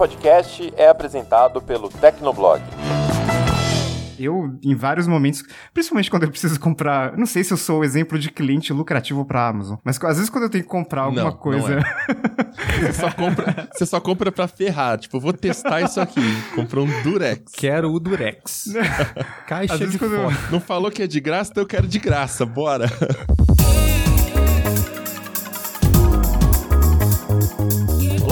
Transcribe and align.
podcast 0.00 0.72
é 0.78 0.88
apresentado 0.88 1.60
pelo 1.60 1.90
Tecnoblog. 1.90 2.62
Eu, 4.18 4.58
em 4.64 4.74
vários 4.74 5.06
momentos, 5.06 5.42
principalmente 5.74 6.10
quando 6.10 6.22
eu 6.22 6.30
preciso 6.30 6.58
comprar, 6.58 7.14
não 7.18 7.26
sei 7.26 7.44
se 7.44 7.52
eu 7.52 7.56
sou 7.58 7.80
o 7.80 7.84
exemplo 7.84 8.18
de 8.18 8.30
cliente 8.30 8.72
lucrativo 8.72 9.26
para 9.26 9.46
Amazon, 9.46 9.76
mas 9.84 10.02
às 10.02 10.16
vezes 10.16 10.30
quando 10.30 10.44
eu 10.44 10.50
tenho 10.50 10.64
que 10.64 10.70
comprar 10.70 11.02
alguma 11.02 11.24
Não, 11.24 11.32
coisa, 11.32 11.68
não 11.68 11.78
é. 11.78 12.86
Você 12.86 12.92
só 12.94 13.10
compra, 13.12 13.68
você 13.74 13.86
só 13.86 14.00
compra 14.00 14.32
pra 14.32 14.48
ferrar. 14.48 14.96
Tipo, 14.98 15.20
vou 15.20 15.34
testar 15.34 15.82
isso 15.82 16.00
aqui. 16.00 16.22
Comprou 16.54 16.86
um 16.86 17.02
Durex. 17.02 17.52
Quero 17.52 17.92
o 17.92 18.00
Durex. 18.00 18.72
Caixa 19.46 19.74
Às 19.74 19.80
vezes 19.80 19.92
de 19.92 19.98
quando 19.98 20.14
eu-. 20.14 20.32
Não 20.50 20.60
falou 20.60 20.90
que 20.90 21.02
é 21.02 21.06
de 21.06 21.20
graça, 21.20 21.50
então 21.50 21.62
eu 21.62 21.68
quero 21.68 21.86
de 21.86 21.98
graça. 21.98 22.46
Bora. 22.46 22.86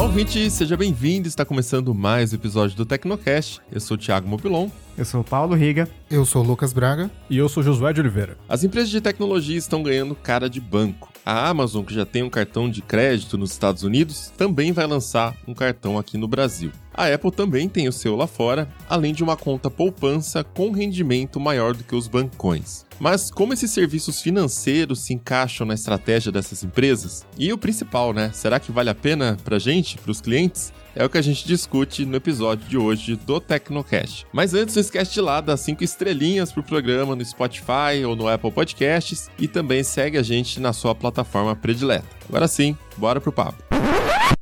Ouvinte, 0.08 0.50
seja 0.50 0.74
bem-vindo. 0.74 1.28
Está 1.28 1.44
começando 1.44 1.94
mais 1.94 2.32
um 2.32 2.36
episódio 2.36 2.74
do 2.74 2.86
Tecnocast. 2.86 3.60
Eu 3.70 3.78
sou 3.78 3.94
o 3.94 4.00
Thiago 4.00 4.26
Mobilon. 4.26 4.70
eu 4.96 5.04
sou 5.04 5.20
o 5.20 5.24
Paulo 5.24 5.54
Riga. 5.54 5.86
Eu 6.10 6.24
sou 6.24 6.42
o 6.42 6.46
Lucas 6.46 6.72
Braga. 6.72 7.10
E 7.28 7.36
eu 7.36 7.46
sou 7.46 7.62
Josué 7.62 7.92
de 7.92 8.00
Oliveira. 8.00 8.38
As 8.48 8.64
empresas 8.64 8.88
de 8.88 9.02
tecnologia 9.02 9.58
estão 9.58 9.82
ganhando 9.82 10.14
cara 10.14 10.48
de 10.48 10.62
banco. 10.62 11.12
A 11.26 11.46
Amazon, 11.50 11.84
que 11.84 11.92
já 11.92 12.06
tem 12.06 12.22
um 12.22 12.30
cartão 12.30 12.70
de 12.70 12.80
crédito 12.80 13.36
nos 13.36 13.50
Estados 13.52 13.82
Unidos, 13.82 14.32
também 14.34 14.72
vai 14.72 14.86
lançar 14.86 15.36
um 15.46 15.52
cartão 15.52 15.98
aqui 15.98 16.16
no 16.16 16.26
Brasil. 16.26 16.72
A 16.94 17.06
Apple 17.12 17.30
também 17.30 17.68
tem 17.68 17.86
o 17.86 17.92
seu 17.92 18.16
lá 18.16 18.26
fora, 18.26 18.66
além 18.88 19.12
de 19.12 19.22
uma 19.22 19.36
conta 19.36 19.70
poupança 19.70 20.42
com 20.42 20.70
rendimento 20.70 21.38
maior 21.38 21.74
do 21.74 21.84
que 21.84 21.94
os 21.94 22.08
bancões. 22.08 22.87
Mas 22.98 23.30
como 23.30 23.52
esses 23.52 23.70
serviços 23.70 24.20
financeiros 24.20 25.00
se 25.00 25.14
encaixam 25.14 25.66
na 25.66 25.74
estratégia 25.74 26.32
dessas 26.32 26.64
empresas? 26.64 27.26
E 27.38 27.52
o 27.52 27.58
principal, 27.58 28.12
né? 28.12 28.30
Será 28.32 28.58
que 28.58 28.72
vale 28.72 28.90
a 28.90 28.94
pena 28.94 29.36
pra 29.44 29.58
gente, 29.58 29.98
pros 29.98 30.20
clientes? 30.20 30.72
É 30.94 31.04
o 31.04 31.08
que 31.08 31.18
a 31.18 31.22
gente 31.22 31.46
discute 31.46 32.04
no 32.04 32.16
episódio 32.16 32.68
de 32.68 32.76
hoje 32.76 33.14
do 33.14 33.40
Tecnocast. 33.40 34.26
Mas 34.32 34.52
antes, 34.52 34.74
não 34.74 34.80
esquece 34.80 35.12
de 35.12 35.20
lá 35.20 35.40
dar 35.40 35.56
5 35.56 35.84
estrelinhas 35.84 36.50
pro 36.50 36.62
programa 36.62 37.14
no 37.14 37.24
Spotify 37.24 38.04
ou 38.04 38.16
no 38.16 38.26
Apple 38.26 38.50
Podcasts 38.50 39.30
e 39.38 39.46
também 39.46 39.84
segue 39.84 40.18
a 40.18 40.22
gente 40.22 40.58
na 40.58 40.72
sua 40.72 40.94
plataforma 40.94 41.54
predileta. 41.54 42.08
Agora 42.28 42.48
sim, 42.48 42.76
bora 42.96 43.20
pro 43.20 43.30
papo. 43.30 43.62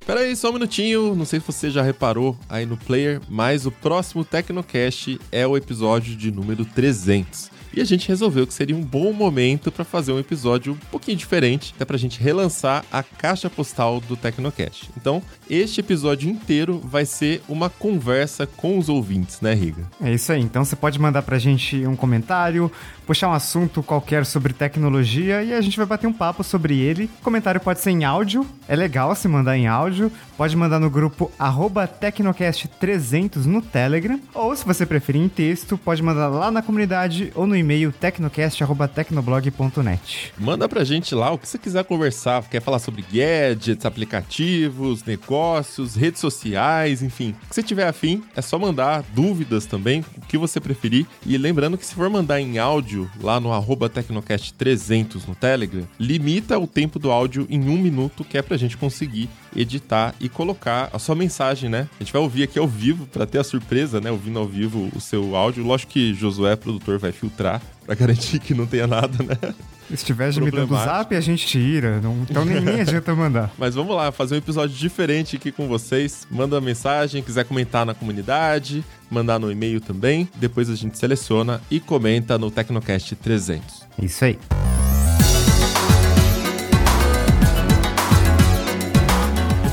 Pera 0.06 0.20
aí, 0.20 0.36
só 0.36 0.50
um 0.50 0.54
minutinho. 0.54 1.14
Não 1.14 1.24
sei 1.24 1.41
se 1.41 1.46
você 1.46 1.68
já 1.68 1.82
reparou 1.82 2.38
aí 2.48 2.64
no 2.64 2.76
player, 2.76 3.20
mas 3.28 3.66
o 3.66 3.72
próximo 3.72 4.24
Tecnocast 4.24 5.20
é 5.30 5.46
o 5.46 5.56
episódio 5.56 6.16
de 6.16 6.30
número 6.30 6.64
300. 6.64 7.50
E 7.77 7.80
a 7.82 7.84
gente 7.84 8.08
resolveu 8.08 8.46
que 8.46 8.55
seria 8.55 8.74
um 8.74 8.80
bom 8.80 9.12
momento 9.12 9.70
para 9.70 9.84
fazer 9.84 10.10
um 10.10 10.19
episódio 10.19 10.72
um 10.72 10.91
pouquinho 10.91 11.19
diferente, 11.19 11.74
até 11.77 11.84
pra 11.84 11.98
gente 11.98 12.19
relançar 12.19 12.82
a 12.91 13.02
caixa 13.02 13.50
postal 13.50 14.00
do 14.00 14.16
Tecnocast. 14.16 14.88
Então, 14.96 15.22
este 15.48 15.80
episódio 15.80 16.30
inteiro 16.30 16.80
vai 16.82 17.04
ser 17.04 17.42
uma 17.47 17.69
conversa 17.69 18.47
com 18.47 18.78
os 18.78 18.88
ouvintes, 18.88 19.42
né, 19.42 19.52
Riga? 19.52 19.82
É 20.00 20.10
isso 20.10 20.32
aí, 20.32 20.41
então 20.41 20.64
você 20.64 20.74
pode 20.74 20.98
mandar 20.98 21.20
pra 21.20 21.38
gente 21.38 21.86
um 21.86 21.94
comentário, 21.94 22.72
puxar 23.06 23.28
um 23.28 23.34
assunto 23.34 23.82
qualquer 23.82 24.24
sobre 24.24 24.54
tecnologia 24.54 25.42
e 25.42 25.52
a 25.52 25.60
gente 25.60 25.77
vai 25.77 25.84
bater 25.84 26.06
um 26.06 26.14
papo 26.14 26.42
sobre 26.42 26.78
ele. 26.78 27.10
O 27.20 27.24
comentário 27.24 27.60
pode 27.60 27.80
ser 27.80 27.91
em 27.91 28.04
áudio, 28.04 28.47
é 28.66 28.74
legal 28.74 29.14
se 29.14 29.28
mandar 29.28 29.54
em 29.58 29.66
áudio. 29.66 30.10
Pode 30.36 30.54
mandar 30.54 30.78
no 30.78 30.91
grupo 30.91 31.32
arroba 31.38 31.88
Tecnocast300 31.88 33.47
no 33.47 33.62
Telegram. 33.62 34.20
Ou 34.34 34.54
se 34.54 34.66
você 34.66 34.84
preferir 34.84 35.22
em 35.22 35.30
texto, 35.30 35.78
pode 35.78 36.02
mandar 36.02 36.28
lá 36.28 36.50
na 36.50 36.60
comunidade 36.60 37.32
ou 37.34 37.47
no 37.47 37.56
e-mail 37.67 37.92
tecnocast.tecnoblog.net. 37.92 40.33
Manda 40.39 40.67
pra 40.69 40.84
gente 40.84 41.12
lá 41.14 41.33
o 41.33 41.39
que 41.39 41.48
você 41.48 41.59
quiser 41.59 41.83
conversar. 41.84 42.48
Quer 42.48 42.62
falar 42.62 42.78
sobre 42.78 43.03
gadgets, 43.03 43.84
aplicativos, 43.84 45.03
negócios, 45.05 45.97
redes 45.97 46.20
sociais, 46.20 47.03
enfim. 47.03 47.34
O 47.44 47.48
que 47.48 47.55
você 47.55 47.62
tiver 47.62 47.87
afim, 47.89 48.22
é 48.37 48.41
só 48.41 48.56
mandar 48.59 49.05
dúvidas 49.12 49.67
também, 49.67 50.03
o 50.17 50.22
que 50.22 50.39
você 50.39 50.59
preferir. 50.61 51.05
E 51.25 51.37
lembrando 51.37 51.77
que 51.77 51.84
se 51.84 51.94
for 51.94 52.09
mandar 52.09 52.41
em 52.41 52.59
áudio 52.59 53.10
lá 53.21 53.41
no 53.41 53.53
arroba 53.53 53.91
Tecnocast300 53.91 55.26
no 55.26 55.34
Telegram, 55.34 55.82
limita 55.99 56.56
o 56.59 56.66
tempo 56.66 57.00
do 57.00 57.10
áudio 57.10 57.47
em 57.50 57.69
um 57.69 57.76
minuto, 57.76 58.25
que 58.25 58.38
é 58.38 58.43
pra 58.43 58.56
gente 58.56 58.76
conseguir 58.76 59.28
editar 59.56 60.15
e 60.21 60.28
colocar 60.28 60.91
a 60.93 60.99
sua 60.99 61.15
mensagem, 61.15 61.69
né? 61.69 61.89
A 61.99 62.03
gente 62.03 62.12
vai 62.12 62.22
ouvir 62.22 62.43
aqui 62.44 62.59
ao 62.59 62.69
vivo 62.69 63.06
pra 63.06 63.27
ter 63.27 63.39
a 63.39 63.44
surpresa, 63.44 64.00
né? 64.00 64.11
Ouvindo 64.11 64.39
ao 64.39 64.47
vivo 64.47 64.91
o 64.94 65.00
seu 65.00 65.34
áudio. 65.34 65.65
Lógico 65.65 65.93
que 65.93 66.15
Josué, 66.15 66.56
produtor, 66.56 66.99
vai 66.99 67.12
filtrar 67.12 67.62
pra 67.84 67.94
garantir 67.94 68.41
que 68.41 68.53
não 68.53 68.67
tenha 68.67 68.87
nada, 68.87 69.22
né? 69.22 69.55
Se 69.89 69.94
estiver 69.94 70.34
me 70.34 70.50
dando 70.50 70.75
zap, 70.75 71.15
a 71.15 71.21
gente 71.21 71.47
tira. 71.47 72.00
Não, 72.00 72.27
então 72.28 72.44
nem, 72.44 72.61
nem 72.61 72.81
adianta 72.81 73.15
mandar. 73.15 73.53
Mas 73.56 73.75
vamos 73.77 73.94
lá, 73.94 74.11
fazer 74.11 74.34
um 74.34 74.39
episódio 74.39 74.77
diferente 74.77 75.37
aqui 75.37 75.53
com 75.53 75.69
vocês. 75.69 76.27
Manda 76.28 76.61
mensagem, 76.61 77.23
quiser 77.23 77.44
comentar 77.44 77.87
na 77.87 77.94
comunidade, 77.94 78.84
mandar 79.09 79.38
no 79.38 79.50
e-mail 79.50 79.81
também. 79.81 80.28
Depois 80.34 80.69
a 80.69 80.75
gente 80.75 80.99
seleciona 80.99 81.61
e 81.71 81.78
comenta 81.78 82.37
no 82.37 82.50
Tecnocast 82.50 83.15
300. 83.15 83.87
É 84.03 84.05
isso 84.05 84.25
aí. 84.25 84.38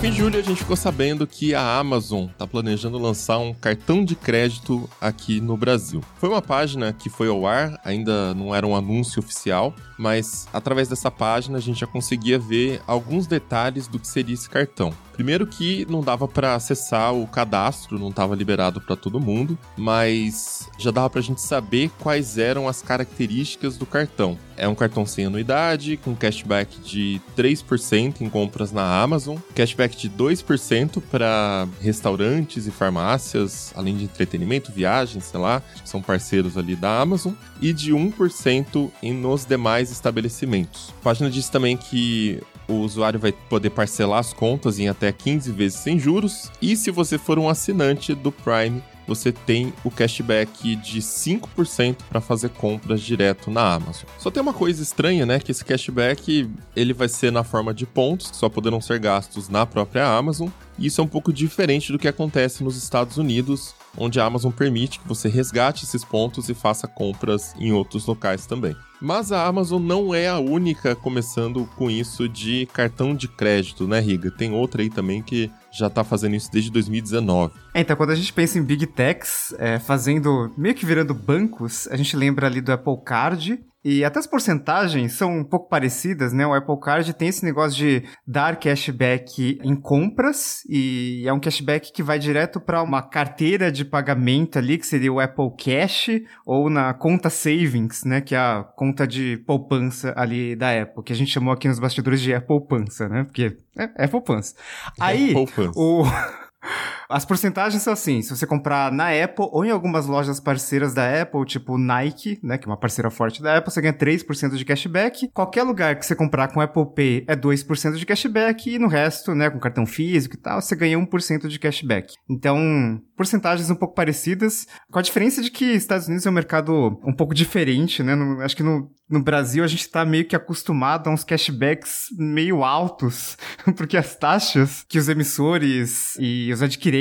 Fim 0.03 0.11
de 0.11 0.17
julho, 0.17 0.37
a 0.37 0.41
gente 0.41 0.57
ficou 0.57 0.75
sabendo 0.75 1.25
que 1.25 1.55
a 1.55 1.77
Amazon 1.77 2.25
está 2.25 2.45
planejando 2.45 2.97
lançar 2.97 3.37
um 3.37 3.53
cartão 3.53 4.03
de 4.03 4.17
crédito 4.17 4.89
aqui 4.99 5.39
no 5.39 5.55
Brasil. 5.55 6.03
Foi 6.17 6.27
uma 6.27 6.41
página 6.41 6.91
que 6.91 7.09
foi 7.09 7.29
ao 7.29 7.47
ar, 7.47 7.79
ainda 7.85 8.33
não 8.33 8.53
era 8.53 8.67
um 8.67 8.75
anúncio 8.75 9.21
oficial, 9.21 9.73
mas 9.97 10.45
através 10.51 10.89
dessa 10.89 11.09
página 11.09 11.57
a 11.57 11.61
gente 11.61 11.79
já 11.79 11.87
conseguia 11.87 12.37
ver 12.37 12.81
alguns 12.85 13.27
detalhes 13.27 13.87
do 13.87 13.97
que 13.97 14.05
seria 14.05 14.33
esse 14.33 14.49
cartão. 14.49 14.93
Primeiro 15.13 15.45
que 15.45 15.85
não 15.89 16.01
dava 16.01 16.27
para 16.27 16.55
acessar 16.55 17.13
o 17.13 17.27
cadastro, 17.27 17.99
não 17.99 18.09
estava 18.09 18.35
liberado 18.35 18.81
para 18.81 18.95
todo 18.95 19.19
mundo, 19.19 19.57
mas 19.77 20.67
já 20.77 20.91
dava 20.91 21.09
para 21.09 21.19
a 21.19 21.23
gente 21.23 21.41
saber 21.41 21.91
quais 21.99 22.37
eram 22.37 22.67
as 22.67 22.81
características 22.81 23.77
do 23.77 23.85
cartão. 23.85 24.37
É 24.57 24.67
um 24.67 24.75
cartão 24.75 25.05
sem 25.05 25.25
anuidade, 25.25 25.97
com 25.97 26.15
cashback 26.15 26.79
de 26.81 27.21
3% 27.37 28.21
em 28.21 28.29
compras 28.29 28.71
na 28.71 29.01
Amazon, 29.01 29.37
cashback 29.55 29.95
de 29.97 30.09
2% 30.09 31.01
para 31.11 31.67
restaurantes 31.81 32.67
e 32.67 32.71
farmácias, 32.71 33.73
além 33.75 33.97
de 33.97 34.03
entretenimento, 34.05 34.71
viagens, 34.71 35.25
sei 35.25 35.39
lá, 35.39 35.61
que 35.81 35.89
são 35.89 36.01
parceiros 36.01 36.57
ali 36.57 36.75
da 36.75 36.99
Amazon, 36.99 37.33
e 37.61 37.73
de 37.73 37.93
1% 37.93 38.91
em 39.01 39.13
nos 39.13 39.45
demais 39.45 39.91
estabelecimentos. 39.91 40.93
A 40.99 41.03
página 41.03 41.29
diz 41.29 41.49
também 41.49 41.77
que 41.77 42.41
o 42.67 42.73
usuário 42.75 43.19
vai 43.19 43.31
poder 43.31 43.69
parcelar 43.69 44.19
as 44.19 44.33
contas 44.33 44.79
em 44.79 44.87
até 44.87 45.11
15 45.11 45.51
vezes 45.51 45.79
sem 45.79 45.99
juros, 45.99 46.51
e 46.61 46.75
se 46.75 46.91
você 46.91 47.17
for 47.17 47.37
um 47.37 47.49
assinante 47.49 48.13
do 48.13 48.31
Prime, 48.31 48.81
você 49.07 49.31
tem 49.31 49.73
o 49.83 49.91
cashback 49.91 50.75
de 50.77 51.01
5% 51.01 51.97
para 52.09 52.21
fazer 52.21 52.49
compras 52.49 53.01
direto 53.01 53.51
na 53.51 53.73
Amazon. 53.73 54.05
Só 54.17 54.31
tem 54.31 54.41
uma 54.41 54.53
coisa 54.53 54.81
estranha, 54.81 55.25
né, 55.25 55.39
que 55.39 55.51
esse 55.51 55.65
cashback 55.65 56.49
ele 56.75 56.93
vai 56.93 57.09
ser 57.09 57.31
na 57.31 57.43
forma 57.43 57.73
de 57.73 57.85
pontos, 57.85 58.31
que 58.31 58.37
só 58.37 58.47
poderão 58.49 58.79
ser 58.79 58.99
gastos 58.99 59.49
na 59.49 59.65
própria 59.65 60.07
Amazon, 60.07 60.49
e 60.77 60.87
isso 60.87 61.01
é 61.01 61.03
um 61.03 61.07
pouco 61.07 61.33
diferente 61.33 61.91
do 61.91 61.99
que 61.99 62.07
acontece 62.07 62.63
nos 62.63 62.77
Estados 62.77 63.17
Unidos, 63.17 63.75
onde 63.97 64.19
a 64.19 64.25
Amazon 64.25 64.51
permite 64.51 64.99
que 64.99 65.07
você 65.07 65.27
resgate 65.27 65.85
esses 65.85 66.03
pontos 66.03 66.49
e 66.49 66.53
faça 66.53 66.87
compras 66.87 67.53
em 67.59 67.71
outros 67.71 68.05
locais 68.05 68.45
também. 68.45 68.75
Mas 69.01 69.33
a 69.33 69.45
Amazon 69.45 69.83
não 69.83 70.15
é 70.15 70.29
a 70.29 70.39
única 70.39 70.95
começando 70.95 71.65
com 71.75 71.91
isso 71.91 72.29
de 72.29 72.65
cartão 72.71 73.13
de 73.13 73.27
crédito, 73.27 73.85
né, 73.85 73.99
Riga? 73.99 74.31
Tem 74.31 74.53
outra 74.53 74.81
aí 74.81 74.89
também 74.89 75.21
que 75.21 75.51
já 75.71 75.89
tá 75.89 76.05
fazendo 76.05 76.35
isso 76.35 76.49
desde 76.49 76.71
2019. 76.71 77.53
É, 77.73 77.81
então, 77.81 77.97
quando 77.97 78.11
a 78.11 78.15
gente 78.15 78.31
pensa 78.31 78.57
em 78.57 78.63
Big 78.63 78.87
Techs, 78.87 79.53
é, 79.59 79.77
fazendo, 79.77 80.53
meio 80.57 80.73
que 80.73 80.85
virando 80.85 81.13
bancos, 81.13 81.85
a 81.89 81.97
gente 81.97 82.15
lembra 82.15 82.47
ali 82.47 82.61
do 82.61 82.71
Apple 82.71 82.97
Card. 83.03 83.59
E 83.83 84.05
até 84.05 84.19
as 84.19 84.27
porcentagens 84.27 85.13
são 85.13 85.39
um 85.39 85.43
pouco 85.43 85.67
parecidas, 85.67 86.31
né? 86.31 86.47
O 86.47 86.53
Apple 86.53 86.79
Card 86.79 87.13
tem 87.13 87.27
esse 87.27 87.43
negócio 87.43 87.77
de 87.77 88.03
dar 88.25 88.55
cashback 88.55 89.59
em 89.61 89.75
compras 89.75 90.63
e 90.69 91.23
é 91.27 91.33
um 91.33 91.39
cashback 91.39 91.91
que 91.91 92.01
vai 92.01 92.17
direto 92.17 92.61
para 92.61 92.81
uma 92.81 93.01
carteira 93.01 93.71
de 93.71 93.83
pagamento 93.83 94.57
ali, 94.57 94.77
que 94.77 94.87
seria 94.87 95.11
o 95.11 95.19
Apple 95.19 95.51
Cash, 95.57 96.09
ou 96.45 96.69
na 96.69 96.93
conta 96.93 97.29
Savings, 97.29 98.05
né? 98.05 98.21
Que 98.21 98.35
é 98.35 98.37
a 98.37 98.63
conta 98.63 99.05
de 99.05 99.37
poupança 99.45 100.13
ali 100.15 100.55
da 100.55 100.81
Apple, 100.81 101.03
que 101.03 101.11
a 101.11 101.15
gente 101.15 101.31
chamou 101.31 101.53
aqui 101.53 101.67
nos 101.67 101.79
bastidores 101.79 102.21
de 102.21 102.33
Apple 102.33 102.53
Poupança, 102.53 103.09
né? 103.09 103.23
Porque 103.23 103.57
é, 103.77 104.05
é 104.05 104.07
poupança. 104.07 104.55
Aí, 104.99 105.33
poupança. 105.33 105.71
o... 105.75 106.03
As 107.09 107.25
porcentagens 107.25 107.81
são 107.81 107.93
assim, 107.93 108.21
se 108.21 108.35
você 108.35 108.45
comprar 108.45 108.91
na 108.91 109.09
Apple 109.09 109.47
ou 109.51 109.65
em 109.65 109.71
algumas 109.71 110.05
lojas 110.05 110.39
parceiras 110.39 110.93
da 110.93 111.21
Apple, 111.21 111.45
tipo 111.45 111.77
Nike, 111.77 112.39
né, 112.43 112.57
que 112.57 112.65
é 112.65 112.69
uma 112.69 112.77
parceira 112.77 113.09
forte 113.09 113.41
da 113.41 113.57
Apple, 113.57 113.71
você 113.71 113.81
ganha 113.81 113.93
3% 113.93 114.55
de 114.55 114.65
cashback. 114.65 115.29
Qualquer 115.33 115.63
lugar 115.63 115.95
que 115.97 116.05
você 116.05 116.15
comprar 116.15 116.47
com 116.49 116.61
Apple 116.61 116.93
Pay 116.95 117.25
é 117.27 117.35
2% 117.35 117.95
de 117.95 118.05
cashback 118.05 118.69
e 118.69 118.79
no 118.79 118.87
resto, 118.87 119.33
né, 119.35 119.49
com 119.49 119.59
cartão 119.59 119.85
físico 119.85 120.35
e 120.35 120.39
tal, 120.39 120.61
você 120.61 120.75
ganha 120.75 120.97
1% 120.97 121.47
de 121.47 121.59
cashback. 121.59 122.13
Então, 122.29 123.01
porcentagens 123.15 123.69
um 123.69 123.75
pouco 123.75 123.95
parecidas, 123.95 124.67
com 124.91 124.99
a 124.99 125.01
diferença 125.01 125.41
de 125.41 125.51
que 125.51 125.65
Estados 125.65 126.07
Unidos 126.07 126.25
é 126.25 126.29
um 126.29 126.33
mercado 126.33 126.99
um 127.03 127.13
pouco 127.13 127.33
diferente, 127.33 128.03
né? 128.03 128.15
No, 128.15 128.41
acho 128.41 128.55
que 128.55 128.63
no, 128.63 128.89
no 129.09 129.21
Brasil 129.21 129.63
a 129.63 129.67
gente 129.67 129.89
tá 129.89 130.03
meio 130.05 130.25
que 130.25 130.35
acostumado 130.35 131.07
a 131.07 131.13
uns 131.13 131.23
cashbacks 131.23 132.07
meio 132.17 132.63
altos, 132.63 133.37
porque 133.77 133.97
as 133.97 134.15
taxas 134.15 134.83
que 134.87 134.97
os 134.97 135.07
emissores 135.09 136.15
e 136.19 136.51
os 136.51 136.61
adquirentes 136.61 136.92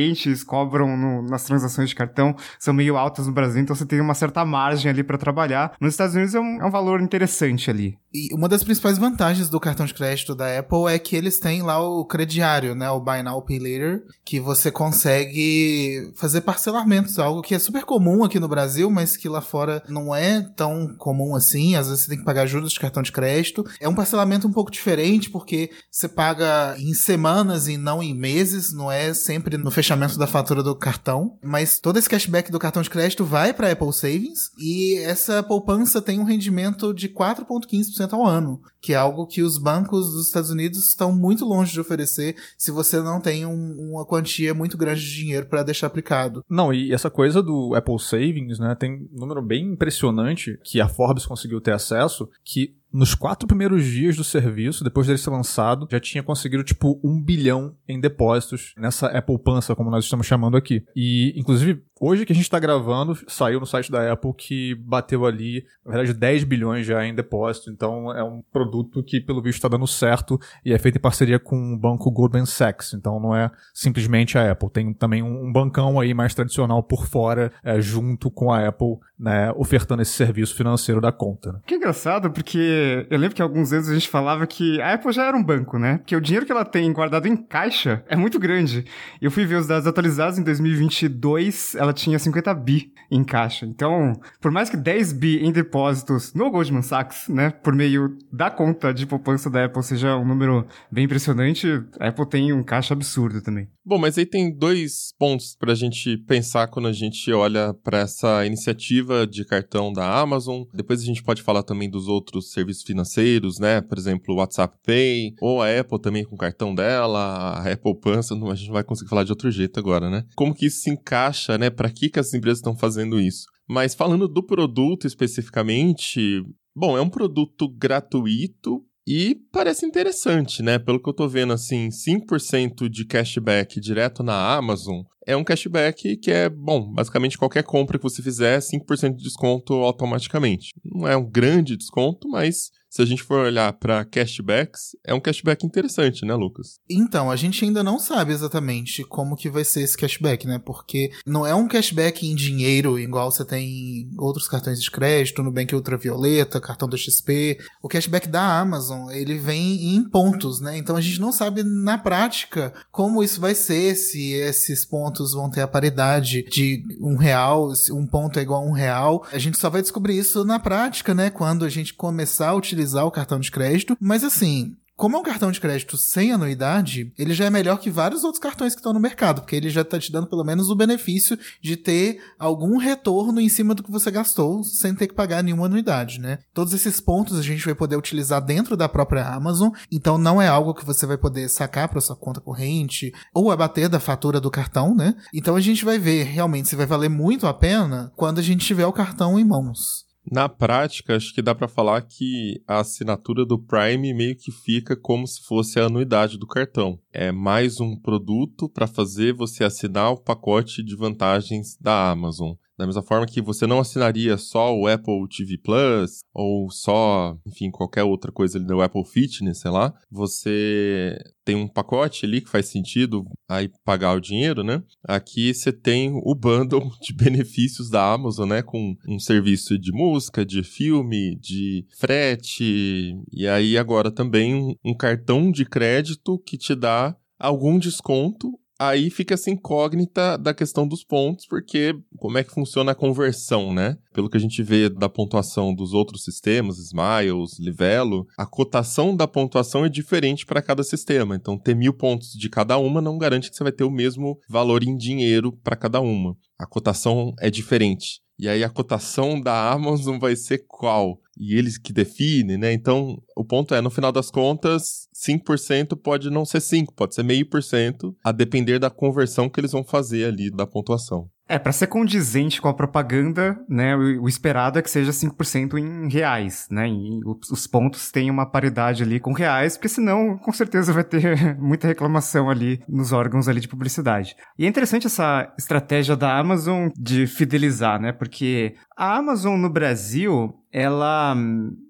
cobram 0.47 0.97
no, 0.97 1.23
nas 1.23 1.45
transações 1.45 1.89
de 1.89 1.95
cartão 1.95 2.35
são 2.59 2.75
meio 2.75 2.97
altas 2.97 3.27
no 3.27 3.33
Brasil, 3.33 3.61
então 3.63 3.75
você 3.75 3.87
tem 3.87 4.01
uma 4.01 4.15
certa 4.15 4.45
margem 4.45 4.91
ali 4.91 5.03
para 5.03 5.19
trabalhar. 5.19 5.75
Nos 5.81 5.95
Estados 5.95 6.15
Unidos 6.15 6.35
é 6.35 6.41
um, 6.41 6.63
é 6.63 6.65
um 6.65 6.71
valor 6.71 7.01
interessante 7.01 7.71
ali. 7.71 7.99
E 8.15 8.29
uma 8.35 8.49
das 8.49 8.63
principais 8.63 8.99
vantagens 8.99 9.49
do 9.49 9.59
cartão 9.59 9.87
de 9.87 9.95
crédito 9.95 10.35
da 10.35 10.59
Apple 10.59 10.87
é 10.87 10.99
que 10.99 11.17
eles 11.17 11.39
têm 11.39 11.63
lá 11.63 11.81
o 11.81 12.05
crediário, 12.05 12.75
né? 12.75 12.91
O 12.91 13.01
Buy 13.01 13.23
Now 13.23 13.41
Pay 13.41 13.59
Later, 13.59 14.03
que 14.23 14.39
você 14.39 14.71
consegue 14.71 16.13
fazer 16.15 16.43
parcelamentos, 16.43 17.19
algo 17.19 17.41
que 17.41 17.55
é 17.55 17.59
super 17.59 17.85
comum 17.85 18.23
aqui 18.23 18.39
no 18.39 18.49
Brasil, 18.49 18.91
mas 18.91 19.17
que 19.17 19.31
lá 19.31 19.41
fora 19.41 19.83
não 19.89 20.15
é 20.15 20.43
tão 20.55 20.95
comum 20.99 21.35
assim. 21.35 21.75
Às 21.75 21.89
vezes 21.89 22.05
você 22.05 22.11
tem 22.11 22.19
que 22.19 22.25
pagar 22.25 22.47
juros 22.47 22.73
de 22.73 22.81
cartão 22.81 23.03
de 23.03 23.13
crédito. 23.13 23.65
É 23.81 23.89
um 23.89 23.95
parcelamento 23.95 24.47
um 24.47 24.53
pouco 24.53 24.71
diferente, 24.71 25.31
porque 25.31 25.71
você 25.91 26.07
paga 26.07 26.77
em 26.79 26.93
semanas 26.93 27.67
e 27.67 27.79
não 27.79 28.03
em 28.03 28.15
meses, 28.15 28.75
não 28.75 28.93
é 28.93 29.15
sempre 29.15 29.57
no 29.57 29.71
da 30.19 30.27
fatura 30.27 30.63
do 30.63 30.75
cartão. 30.75 31.39
Mas 31.43 31.79
todo 31.79 31.99
esse 31.99 32.09
cashback 32.09 32.51
do 32.51 32.59
cartão 32.59 32.83
de 32.83 32.91
crédito 32.91 33.25
vai 33.25 33.53
para 33.53 33.71
Apple 33.71 33.93
Savings 33.93 34.51
e 34.59 34.99
essa 34.99 35.43
poupança 35.43 36.01
tem 36.01 36.19
um 36.19 36.25
rendimento 36.25 36.93
de 36.93 37.09
4,15% 37.09 38.03
2% 38.03 38.13
ao 38.13 38.27
ano, 38.27 38.61
que 38.81 38.93
é 38.93 38.97
algo 38.97 39.27
que 39.27 39.43
os 39.43 39.59
bancos 39.59 40.13
dos 40.13 40.27
Estados 40.27 40.51
Unidos 40.51 40.89
estão 40.89 41.13
muito 41.13 41.45
longe 41.45 41.73
de 41.73 41.81
oferecer 41.81 42.37
se 42.57 42.71
você 42.71 43.01
não 43.01 43.21
tem 43.21 43.47
um, 43.47 43.93
uma 43.93 44.05
quantia 44.05 44.55
muito 44.55 44.77
grande 44.77 45.01
de 45.01 45.15
dinheiro 45.15 45.47
para 45.47 45.63
deixar 45.63 45.87
aplicado. 45.87 46.45
Não, 46.49 46.73
e 46.73 46.93
essa 46.93 47.11
coisa 47.11 47.43
do 47.43 47.75
Apple 47.75 47.99
Savings, 47.99 48.59
né, 48.59 48.75
tem 48.75 49.09
um 49.13 49.21
número 49.21 49.43
bem 49.43 49.73
impressionante 49.73 50.59
que 50.65 50.81
a 50.81 50.89
Forbes 50.89 51.27
conseguiu 51.27 51.61
ter 51.61 51.73
acesso, 51.73 52.29
que 52.45 52.77
nos 52.93 53.15
quatro 53.15 53.47
primeiros 53.47 53.85
dias 53.85 54.17
do 54.17 54.25
serviço, 54.25 54.85
depois 54.85 55.07
dele 55.07 55.19
ser 55.19 55.31
lançado, 55.31 55.89
já 55.91 55.99
tinha 55.99 56.23
conseguido, 56.23 56.63
tipo, 56.63 57.01
um 57.03 57.23
bilhão 57.23 57.75
em 57.89 58.01
depósitos 58.01 58.75
nessa 58.77 59.07
Apple 59.07 59.39
Pança, 59.39 59.75
como 59.75 59.91
nós 59.91 60.05
estamos 60.05 60.27
chamando 60.27 60.57
aqui. 60.57 60.85
E, 60.95 61.33
inclusive, 61.37 61.83
hoje 62.01 62.27
que 62.27 62.33
a 62.33 62.35
gente 62.35 62.45
está 62.45 62.59
gravando, 62.59 63.17
saiu 63.29 63.61
no 63.61 63.67
site 63.67 63.91
da 63.91 64.13
Apple 64.13 64.33
que 64.35 64.75
bateu 64.75 65.25
ali, 65.25 65.65
na 65.85 65.93
verdade, 65.93 66.19
10 66.19 66.45
bilhões 66.45 66.87
já 66.87 67.05
em 67.05 67.15
depósito. 67.15 67.71
Então, 67.71 68.13
é 68.13 68.23
um 68.25 68.43
produto 68.53 69.03
que, 69.03 69.21
pelo 69.21 69.43
visto, 69.43 69.59
está 69.59 69.69
dando 69.69 69.87
certo 69.87 70.39
e 70.65 70.73
é 70.73 70.79
feito 70.79 70.99
em 70.99 71.01
parceria 71.01 71.39
com 71.39 71.75
o 71.75 71.79
banco 71.79 72.11
Goldman 72.11 72.47
Sachs. 72.47 72.95
Então, 72.95 73.21
não 73.21 73.35
é 73.35 73.51
simplesmente 73.73 74.37
a 74.37 74.51
Apple. 74.51 74.71
Tem 74.71 74.93
também 74.93 75.23
um 75.23 75.53
bancão 75.53 76.01
aí 76.01 76.13
mais 76.13 76.35
tradicional 76.35 76.83
por 76.83 77.07
fora, 77.07 77.53
é, 77.63 77.81
junto 77.81 78.31
com 78.31 78.53
a 78.53 78.67
Apple, 78.67 78.97
né, 79.19 79.53
ofertando 79.57 80.03
esse 80.03 80.13
serviço 80.13 80.57
financeiro 80.57 81.01
da 81.01 81.13
conta. 81.13 81.53
Né? 81.53 81.61
Que 81.67 81.77
engraçado, 81.77 82.31
porque 82.31 83.07
eu 83.09 83.19
lembro 83.19 83.37
que 83.37 83.43
alguns 83.43 83.73
anos 83.73 83.89
a 83.89 83.95
gente 83.95 84.09
falava 84.09 84.47
que 84.47 84.81
a 84.81 84.95
Apple 84.95 85.13
já 85.13 85.27
era 85.27 85.37
um 85.37 85.45
banco, 85.45 85.79
né? 85.79 85.99
Porque 85.99 86.17
o 86.17 86.21
dinheiro 86.21 86.45
que 86.45 86.53
ela 86.53 86.65
tem 86.65 86.93
guardado 86.93 87.27
em 87.27 87.37
caixa 87.37 88.03
é 88.09 88.17
muito 88.17 88.39
grande. 88.39 88.85
Eu 89.21 89.31
fui 89.31 89.45
ver 89.45 89.57
os 89.57 89.67
dados 89.67 89.87
atualizados 89.87 90.39
em 90.39 90.43
2022, 90.43 91.77
ela 91.77 91.92
tinha 91.93 92.19
50 92.19 92.55
bi 92.55 92.93
em 93.11 93.23
caixa. 93.23 93.67
Então, 93.67 94.13
por 94.41 94.51
mais 94.51 94.71
que 94.71 94.77
10 94.77 95.13
bi 95.13 95.39
em 95.45 95.53
depósitos 95.53 96.33
no 96.35 96.51
Goldman 96.51 96.83
Sachs, 96.83 97.29
né, 97.29 97.51
por 97.51 97.75
meio 97.75 98.17
da 98.33 98.51
conta 98.51 98.93
de 98.93 99.07
poupança 99.07 99.51
da 99.51 99.65
Apple 99.65 99.83
seja 99.83 100.17
um 100.17 100.25
número 100.25 100.67
bem 100.91 101.05
impressionante, 101.05 101.67
a 102.01 102.09
Apple 102.09 102.29
tem 102.29 102.53
um 102.53 102.63
caixa 102.63 102.95
absurdo 102.95 103.43
também. 103.43 103.69
Bom, 103.85 103.99
mas 103.99 104.17
aí 104.17 104.25
tem 104.25 104.57
dois 104.57 105.13
pontos 105.19 105.57
para 105.57 105.73
a 105.73 105.75
gente 105.75 106.17
pensar 106.17 106.69
quando 106.69 106.87
a 106.87 106.93
gente 106.93 107.33
olha 107.33 107.75
para 107.75 107.99
essa 107.99 108.47
iniciativa 108.47 109.27
de 109.27 109.45
cartão 109.45 109.93
da 109.93 110.21
Amazon. 110.21 110.63
Depois 110.73 111.03
a 111.03 111.05
gente 111.05 111.21
pode 111.21 111.43
falar 111.43 111.65
também 111.65 111.91
dos 111.91 112.07
outros 112.07 112.53
serviços 112.53 112.85
financeiros, 112.85 113.59
né? 113.59 113.81
Por 113.81 113.99
exemplo, 113.99 114.35
o 114.35 114.39
WhatsApp 114.39 114.79
Pay, 114.87 115.35
ou 115.41 115.61
a 115.61 115.81
Apple 115.81 116.01
também 116.01 116.25
com 116.25 116.37
o 116.37 116.39
cartão 116.39 116.73
dela, 116.73 117.55
a 117.55 117.73
Apple 117.73 117.99
Pança, 118.01 118.35
a 118.35 118.55
gente 118.55 118.69
não 118.69 118.75
vai 118.75 118.85
conseguir 118.85 119.11
falar 119.11 119.25
de 119.25 119.33
outro 119.33 119.51
jeito 119.51 119.81
agora, 119.81 120.09
né? 120.09 120.25
Como 120.37 120.55
que 120.55 120.67
isso 120.67 120.83
se 120.83 120.91
encaixa, 120.91 121.59
né? 121.59 121.69
Para 121.69 121.91
que, 121.91 122.09
que 122.09 122.21
as 122.21 122.33
empresas 122.33 122.59
estão 122.59 122.77
fazendo 122.77 123.19
isso? 123.19 123.47
Mas 123.69 123.97
falando 123.97 124.29
do 124.29 124.45
produto 124.45 125.09
especificamente, 125.09 126.41
bom, 126.75 126.97
é 126.97 127.01
um 127.01 127.11
produto 127.11 127.69
gratuito 127.69 128.85
e 129.07 129.37
parece 129.53 129.85
interessante, 129.85 130.63
né? 130.63 130.79
Pelo 130.79 131.03
que 131.03 131.09
eu 131.09 131.15
tô 131.15 131.29
vendo, 131.29 131.53
assim, 131.53 131.89
5% 131.91 132.89
de 132.89 133.05
cashback 133.05 133.81
direto 133.81 134.23
na 134.23 134.55
Amazon 134.55 135.03
é 135.27 135.37
um 135.37 135.45
cashback 135.45 136.17
que 136.17 136.31
é, 136.31 136.49
bom, 136.49 136.93
basicamente 136.93 137.39
qualquer 137.39 137.63
compra 137.63 137.99
que 137.99 138.03
você 138.03 138.23
fizer, 138.23 138.61
5% 138.61 139.17
de 139.17 139.23
desconto 139.23 139.75
automaticamente. 139.75 140.73
Não 140.85 141.07
é 141.07 141.17
um 141.17 141.29
grande 141.29 141.77
desconto, 141.77 142.29
mas 142.29 142.71
se 142.93 143.01
a 143.01 143.07
gente 143.07 143.23
for 143.23 143.47
olhar 143.47 143.73
para 143.73 144.05
cashbacks, 144.05 144.95
é 145.03 145.15
um 145.15 145.21
cashback 145.21 145.65
interessante, 145.65 146.27
né, 146.27 146.35
Lucas? 146.35 146.79
Então, 146.91 147.31
a 147.31 147.37
gente 147.37 147.65
ainda 147.65 147.83
não 147.83 147.99
sabe 147.99 148.35
exatamente 148.35 149.03
como 149.03 149.35
que 149.35 149.49
vai 149.49 149.65
ser 149.65 149.81
esse 149.81 149.97
cashback, 149.97 150.47
né? 150.47 150.59
Porque 150.63 151.11
não 151.25 151.47
é 151.47 151.55
um 151.55 151.67
cashback 151.67 152.27
em 152.27 152.35
dinheiro 152.35 152.99
igual 152.99 153.33
você 153.33 153.47
tem 153.47 153.67
em 153.67 154.11
outros 154.19 154.47
cartões 154.47 154.79
de 154.79 154.91
crédito, 154.91 155.43
Nubank 155.43 155.75
Ultravioleta, 155.75 156.61
cartão 156.61 156.87
da 156.87 156.99
XP. 156.99 157.59
O 157.83 157.89
cashback 157.89 158.29
da 158.29 158.61
Amazon, 158.61 159.11
ele 159.11 159.39
vem 159.39 159.95
em 159.95 160.05
pontos, 160.05 160.61
né? 160.61 160.77
Então 160.77 160.95
a 160.95 161.01
gente 161.01 161.19
não 161.19 161.33
sabe 161.33 161.63
na 161.63 161.97
prática 161.97 162.75
como 162.91 163.23
isso 163.23 163.41
vai 163.41 163.55
ser, 163.55 163.95
se 163.95 164.33
esses 164.33 164.85
pontos 164.85 165.33
vão 165.33 165.51
ter 165.51 165.63
a 165.63 165.67
paridade 165.67 166.43
de 166.43 166.85
um 167.01 167.17
real, 167.17 167.75
se 167.75 167.91
um 167.91 168.07
ponto 168.07 168.39
é 168.39 168.43
igual 168.43 168.63
a 168.63 168.67
um 168.67 168.73
real. 168.73 169.27
A 169.33 169.39
gente 169.39 169.57
só 169.57 169.71
vai 169.71 169.81
descobrir 169.81 170.19
isso 170.19 170.45
na 170.45 170.59
prática, 170.59 171.15
né? 171.15 171.31
Quando 171.31 171.65
a 171.65 171.71
gente 171.71 171.95
começar 171.95 172.49
a 172.49 172.55
utilizar 172.55 172.82
utilizar 172.83 173.07
o 173.07 173.11
cartão 173.11 173.39
de 173.39 173.51
crédito, 173.51 173.97
mas 174.01 174.25
assim, 174.25 174.77
como 174.97 175.17
é 175.17 175.19
um 175.19 175.23
cartão 175.23 175.51
de 175.51 175.61
crédito 175.61 175.97
sem 175.97 176.33
anuidade, 176.33 177.13
ele 177.19 177.33
já 177.33 177.47
é 177.47 177.51
melhor 177.51 177.79
que 177.79 177.91
vários 177.91 178.25
outros 178.25 178.43
cartões 178.43 178.75
que 178.75 178.81
estão 178.81 178.93
no 178.93 179.01
mercado, 179.01 179.41
porque 179.41 179.57
ele 179.57 179.71
já 179.71 179.81
está 179.81 179.99
te 179.99 180.13
dando 180.13 180.27
pelo 180.27 180.45
menos 180.45 180.69
o 180.69 180.77
benefício 180.77 181.39
de 181.61 181.77
ter 181.77 182.21
algum 182.39 182.77
retorno 182.77 183.41
em 183.41 183.49
cima 183.49 183.75
do 183.75 183.83
que 183.83 183.91
você 183.91 184.11
gastou 184.11 184.63
sem 184.63 184.95
ter 184.95 185.09
que 185.09 185.15
pagar 185.15 185.43
nenhuma 185.43 185.67
anuidade, 185.67 186.21
né? 186.21 186.39
Todos 186.53 186.73
esses 186.73 187.01
pontos 187.01 187.39
a 187.39 187.43
gente 187.43 187.65
vai 187.65 187.75
poder 187.75 187.97
utilizar 187.97 188.45
dentro 188.45 188.77
da 188.77 188.89
própria 188.89 189.27
Amazon, 189.27 189.71
então 189.91 190.19
não 190.19 190.41
é 190.41 190.47
algo 190.47 190.75
que 190.75 190.85
você 190.85 191.07
vai 191.07 191.17
poder 191.17 191.49
sacar 191.49 191.89
para 191.89 192.01
sua 192.01 192.15
conta 192.15 192.41
corrente 192.41 193.13
ou 193.35 193.51
abater 193.51 193.89
da 193.89 193.99
fatura 193.99 194.41
do 194.41 194.51
cartão, 194.51 194.95
né? 194.95 195.15
Então 195.33 195.57
a 195.57 195.61
gente 195.61 195.85
vai 195.85 195.99
ver 195.99 196.25
realmente 196.25 196.69
se 196.69 196.77
vai 196.77 196.87
valer 196.87 197.11
muito 197.11 197.47
a 197.47 197.55
pena 197.55 198.13
quando 198.15 198.39
a 198.39 198.43
gente 198.43 198.67
tiver 198.67 198.87
o 198.87 198.93
cartão 198.93 199.39
em 199.39 199.45
mãos. 199.45 200.12
Na 200.31 200.49
prática, 200.49 201.17
acho 201.17 201.35
que 201.35 201.43
dá 201.43 201.55
para 201.55 201.67
falar 201.67 202.01
que 202.03 202.63
a 202.67 202.79
assinatura 202.81 203.45
do 203.45 203.59
Prime 203.59 204.15
meio 204.15 204.37
que 204.37 204.53
fica 204.53 204.95
como 204.97 205.27
se 205.27 205.43
fosse 205.43 205.81
a 205.81 205.87
anuidade 205.87 206.39
do 206.39 206.47
cartão. 206.47 206.99
É 207.13 207.33
mais 207.33 207.81
um 207.81 207.97
produto 207.97 208.69
para 208.69 208.87
fazer 208.87 209.35
você 209.35 209.65
assinar 209.65 210.13
o 210.13 210.23
pacote 210.23 210.83
de 210.83 210.95
vantagens 210.95 211.77
da 211.81 212.11
Amazon. 212.11 212.53
Da 212.83 212.87
mesma 212.87 213.03
forma 213.05 213.27
que 213.27 213.41
você 213.41 213.65
não 213.65 213.79
assinaria 213.79 214.37
só 214.37 214.77
o 214.77 214.89
Apple 214.89 215.29
TV 215.29 215.57
Plus 215.57 216.19
ou 216.35 216.69
só, 216.69 217.39
enfim, 217.47 217.71
qualquer 217.71 218.03
outra 218.03 218.33
coisa 218.33 218.59
ali 218.59 218.67
do 218.67 218.83
Apple 218.83 219.05
Fitness, 219.05 219.61
sei 219.61 219.71
lá, 219.71 219.95
você 220.11 221.17
tem 221.45 221.55
um 221.55 221.69
pacote 221.69 222.27
ali 222.27 222.41
que 222.41 222.51
faz 222.51 222.67
sentido 222.67 223.25
aí 223.49 223.71
pagar 223.85 224.17
o 224.17 224.21
dinheiro, 224.21 224.65
né? 224.65 224.83
Aqui 225.07 225.55
você 225.55 225.73
tem 225.73 226.11
o 226.25 226.35
bundle 226.35 226.91
de 227.01 227.15
benefícios 227.15 227.89
da 227.89 228.13
Amazon, 228.13 228.49
né? 228.49 228.63
Com 228.63 228.97
um 229.07 229.21
serviço 229.21 229.79
de 229.79 229.93
música, 229.93 230.45
de 230.45 230.65
filme, 230.65 231.39
de 231.39 231.87
frete, 231.97 233.17
e 233.33 233.47
aí 233.47 233.79
agora 233.79 234.11
também 234.11 234.57
um, 234.57 234.75
um 234.85 234.97
cartão 234.97 235.53
de 235.53 235.65
crédito 235.65 236.37
que 236.41 236.59
te 236.59 236.75
dá 236.75 237.17
algum 237.39 237.79
desconto 237.79 238.59
aí 238.79 239.11
fica 239.11 239.35
essa 239.35 239.51
incógnita 239.51 240.37
da 240.37 240.53
questão 240.53 240.87
dos 240.87 241.05
pontos, 241.05 241.47
porque 241.47 241.95
como 242.19 242.39
é 242.39 242.45
que 242.45 242.53
funciona 242.53 242.93
a 242.93 242.95
conversão, 242.95 243.73
né? 243.73 243.97
Pelo 244.13 244.29
que 244.29 244.37
a 244.37 244.41
gente 244.41 244.63
vê 244.63 244.89
da 244.89 245.09
pontuação 245.09 245.75
dos 245.75 245.93
outros 245.93 246.25
sistemas, 246.25 246.79
Smiles, 246.79 247.59
Livelo, 247.59 248.27
a 248.37 248.47
cotação 248.47 249.15
da 249.17 249.27
pontuação 249.27 249.85
é 249.85 249.89
diferente 249.89 250.45
para 250.45 250.63
cada 250.63 250.83
sistema. 250.83 251.37
Então, 251.37 251.59
ter 251.59 251.75
mil 251.75 251.93
pontos 251.93 252.33
de 252.33 252.49
cada 252.49 252.77
uma 252.79 253.01
não 253.01 253.19
garante 253.19 253.51
que 253.51 253.57
você 253.57 253.63
vai 253.63 253.73
ter 253.73 253.85
o 253.85 253.91
mesmo 253.91 254.39
valor 254.49 254.83
em 254.83 254.97
dinheiro 254.97 255.53
para 255.63 255.77
cada 255.77 256.01
uma. 256.01 256.37
A 256.59 256.67
cotação 256.67 257.33
é 257.41 257.51
diferente. 257.51 258.21
E 258.39 258.49
aí 258.49 258.65
a 258.65 258.71
cotação 258.71 259.41
da 259.41 259.71
Amazon 259.71 260.19
vai 260.19 260.35
ser 260.35 260.65
qual? 260.67 261.21
E 261.39 261.57
eles 261.57 261.79
que 261.79 261.93
definem, 261.93 262.59
né? 262.59 262.73
Então, 262.73 263.17
o 263.37 263.45
ponto 263.45 263.75
é, 263.75 263.81
no 263.81 263.91
final 263.91 264.13
das 264.13 264.31
contas, 264.31 265.09
5% 265.15 265.97
pode 265.97 266.31
não 266.31 266.45
ser 266.45 266.61
5, 266.61 266.95
pode 266.95 267.15
ser 267.15 267.23
meio 267.23 267.47
por 267.47 267.63
cento, 267.63 268.15
a 268.23 268.33
depender 268.33 268.79
da 268.79 268.91
conversão 268.91 269.49
que 269.49 269.61
eles 269.61 269.73
vão 269.73 269.85
fazer 269.85 270.25
ali 270.27 270.51
da 270.51 270.67
pontuação. 270.67 271.31
É, 271.49 271.59
para 271.59 271.73
ser 271.73 271.89
condizente 271.89 272.63
com 272.63 272.69
a 272.69 272.73
propaganda, 272.73 273.59
né, 273.69 273.95
o, 273.95 274.23
o 274.23 274.29
esperado 274.29 274.79
é 274.79 274.83
que 274.83 274.89
seja 274.89 275.11
5% 275.11 275.77
em 275.77 276.09
reais, 276.09 276.67
né, 276.71 276.89
e 276.89 277.21
os, 277.27 277.51
os 277.51 277.67
pontos 277.67 278.11
têm 278.11 278.31
uma 278.31 278.47
paridade 278.47 279.03
ali 279.03 279.21
com 279.21 279.35
reais, 279.35 279.77
porque 279.77 279.89
senão, 279.89 280.39
com 280.39 280.51
certeza, 280.51 280.95
vai 280.95 281.05
ter 281.05 281.55
muita 281.61 281.89
reclamação 281.89 282.49
ali 282.49 282.81
nos 282.89 283.13
órgãos 283.13 283.49
ali 283.49 283.61
de 283.61 283.69
publicidade. 283.69 284.35
E 284.59 284.65
é 284.65 284.69
interessante 284.69 285.07
essa 285.07 285.53
estratégia 285.59 286.17
da 286.17 286.39
Amazon 286.39 286.89
de 286.97 287.27
fidelizar, 287.27 288.01
né, 288.01 288.13
porque 288.13 288.75
a 289.03 289.17
Amazon 289.17 289.59
no 289.59 289.69
Brasil, 289.69 290.55
ela 290.71 291.37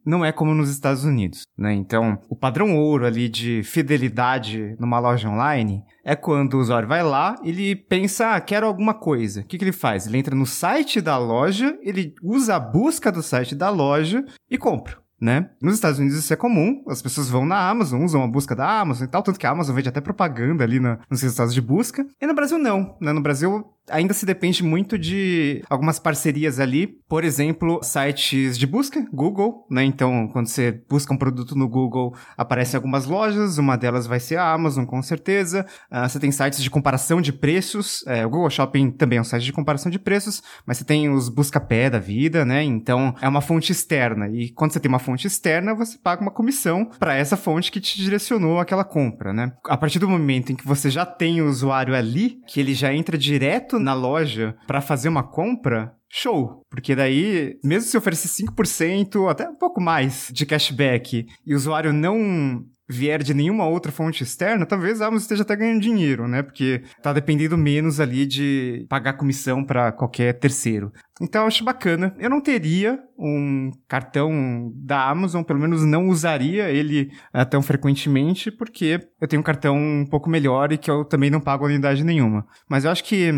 não 0.02 0.25
é 0.25 0.33
como 0.33 0.54
nos 0.54 0.71
Estados 0.71 1.04
Unidos, 1.04 1.42
né? 1.59 1.75
Então, 1.75 2.19
o 2.26 2.35
padrão 2.35 2.75
ouro 2.75 3.04
ali 3.04 3.28
de 3.28 3.62
fidelidade 3.62 4.75
numa 4.81 4.99
loja 4.99 5.28
online 5.28 5.85
é 6.02 6.16
quando 6.16 6.54
o 6.54 6.59
usuário 6.59 6.88
vai 6.88 7.02
lá, 7.02 7.37
ele 7.45 7.76
pensa, 7.76 8.35
ah, 8.35 8.40
quero 8.40 8.66
alguma 8.66 8.95
coisa. 8.95 9.42
O 9.42 9.45
que, 9.45 9.59
que 9.59 9.64
ele 9.64 9.73
faz? 9.73 10.07
Ele 10.07 10.16
entra 10.16 10.35
no 10.35 10.47
site 10.47 11.02
da 11.02 11.19
loja, 11.19 11.78
ele 11.83 12.14
usa 12.23 12.57
a 12.57 12.61
busca 12.61 13.12
do 13.12 13.23
site 13.23 13.54
da 13.54 13.69
loja 13.69 14.25
e 14.50 14.57
compra 14.57 15.02
né? 15.23 15.50
Nos 15.62 15.75
Estados 15.75 16.00
Unidos 16.00 16.19
isso 16.19 16.33
é 16.33 16.37
comum, 16.37 16.83
as 16.88 17.00
pessoas 17.00 17.31
vão 17.31 17.47
na 17.47 17.71
Amazon, 17.71 18.02
usam 18.02 18.25
a 18.25 18.26
busca 18.26 18.57
da 18.57 18.81
Amazon 18.81 19.07
e 19.07 19.09
tal, 19.09 19.23
tanto 19.23 19.38
que 19.38 19.47
a 19.47 19.50
Amazon 19.50 19.76
vende 19.76 19.88
até 19.88 20.00
propaganda 20.00 20.64
ali 20.64 20.81
na, 20.81 20.99
nos 21.09 21.23
resultados 21.23 21.54
de 21.54 21.61
busca. 21.61 22.04
E 22.21 22.26
no 22.26 22.35
Brasil 22.35 22.59
não, 22.59 22.97
né? 23.00 23.12
No 23.12 23.21
Brasil 23.21 23.64
ainda 23.91 24.15
se 24.15 24.25
depende 24.25 24.62
muito 24.62 24.99
de 24.99 25.62
algumas 25.69 25.99
parcerias 25.99 26.61
ali, 26.61 26.87
por 27.09 27.25
exemplo, 27.25 27.81
sites 27.83 28.57
de 28.59 28.67
busca, 28.67 29.05
Google, 29.12 29.67
né? 29.71 29.85
Então, 29.85 30.29
quando 30.29 30.47
você 30.47 30.83
busca 30.89 31.12
um 31.12 31.17
produto 31.17 31.57
no 31.57 31.69
Google, 31.69 32.15
aparecem 32.37 32.77
algumas 32.77 33.07
lojas, 33.07 33.59
uma 33.59 33.77
delas 33.77 34.07
vai 34.07 34.21
ser 34.21 34.37
a 34.37 34.53
Amazon, 34.53 34.85
com 34.85 35.03
certeza. 35.03 35.67
Uh, 35.91 36.09
você 36.09 36.19
tem 36.21 36.31
sites 36.31 36.62
de 36.62 36.71
comparação 36.71 37.21
de 37.21 37.33
preços, 37.33 38.05
é, 38.07 38.25
o 38.25 38.31
Google 38.31 38.51
Shopping 38.51 38.91
também 38.91 39.19
é 39.19 39.21
um 39.21 39.25
site 39.25 39.45
de 39.45 39.53
comparação 39.53 39.91
de 39.91 39.99
preços, 39.99 40.43
mas 40.67 40.79
você 40.79 40.85
tem 40.85 41.11
os 41.11 41.29
busca-pé 41.29 41.91
da 41.91 41.99
vida, 41.99 42.45
né? 42.45 42.62
Então, 42.62 43.15
é 43.21 43.29
uma 43.29 43.41
fonte 43.41 43.73
externa. 43.73 44.29
E 44.29 44.51
quando 44.51 44.73
você 44.73 44.81
tem 44.81 44.89
uma 44.89 44.99
fonte 44.99 45.27
externa, 45.27 45.75
você 45.75 45.99
paga 45.99 46.23
uma 46.23 46.31
comissão 46.31 46.89
para 46.99 47.15
essa 47.15 47.37
fonte 47.37 47.71
que 47.71 47.81
te 47.81 47.97
direcionou 47.99 48.59
aquela 48.59 48.85
compra, 48.85 49.33
né? 49.33 49.53
A 49.67 49.77
partir 49.77 49.99
do 49.99 50.09
momento 50.09 50.53
em 50.53 50.57
que 50.57 50.67
você 50.67 50.91
já 50.91 51.05
tem 51.05 51.41
o 51.41 51.49
usuário 51.49 51.95
ali, 51.95 52.41
que 52.47 52.61
ele 52.61 52.75
já 52.75 52.95
entra 52.95 53.19
direto 53.19 53.72
na 53.79 53.95
loja 53.95 54.57
para 54.67 54.81
fazer 54.81 55.09
uma 55.09 55.23
compra, 55.23 55.95
show. 56.09 56.62
Porque 56.71 56.95
daí, 56.95 57.59
mesmo 57.64 57.88
se 57.88 57.97
oferecer 57.97 58.29
5%, 58.29 59.31
até 59.31 59.49
um 59.49 59.57
pouco 59.57 59.81
mais 59.81 60.31
de 60.33 60.45
cashback, 60.45 61.26
e 61.47 61.55
o 61.55 61.57
usuário 61.57 61.93
não 61.93 62.64
vier 62.89 63.23
de 63.23 63.33
nenhuma 63.33 63.67
outra 63.67 63.93
fonte 63.93 64.23
externa, 64.23 64.67
talvez 64.67 65.01
a 65.01 65.07
Amazon 65.07 65.23
esteja 65.23 65.43
até 65.43 65.57
ganhando 65.57 65.81
dinheiro, 65.81 66.29
né? 66.29 66.43
Porque 66.43 66.83
tá 67.03 67.12
dependendo 67.12 67.57
menos 67.57 68.01
ali 68.01 68.27
de 68.27 68.87
pagar 68.89 69.15
comissão 69.15 69.65
para 69.65 69.93
qualquer 69.93 70.39
terceiro. 70.39 70.93
Então 71.21 71.43
eu 71.43 71.49
acho 71.49 71.65
bacana. 71.65 72.15
Eu 72.19 72.29
não 72.29 72.41
teria 72.41 72.99
um 73.19 73.71
cartão 73.87 74.73
da 74.75 75.09
Amazon, 75.09 75.43
pelo 75.43 75.61
menos 75.61 75.85
não 75.85 76.09
usaria 76.09 76.71
ele 76.71 77.11
uh, 77.35 77.45
tão 77.49 77.62
frequentemente, 77.62 78.51
porque 78.51 78.99
eu 79.21 79.29
tenho 79.29 79.41
um 79.41 79.45
cartão 79.45 79.77
um 79.77 80.07
pouco 80.07 80.29
melhor 80.29 80.73
e 80.73 80.79
que 80.79 80.91
eu 80.91 81.05
também 81.05 81.31
não 81.31 81.41
pago 81.41 81.65
anuidade 81.65 82.05
nenhuma. 82.05 82.45
Mas 82.69 82.85
eu 82.85 82.91
acho 82.91 83.05
que 83.05 83.31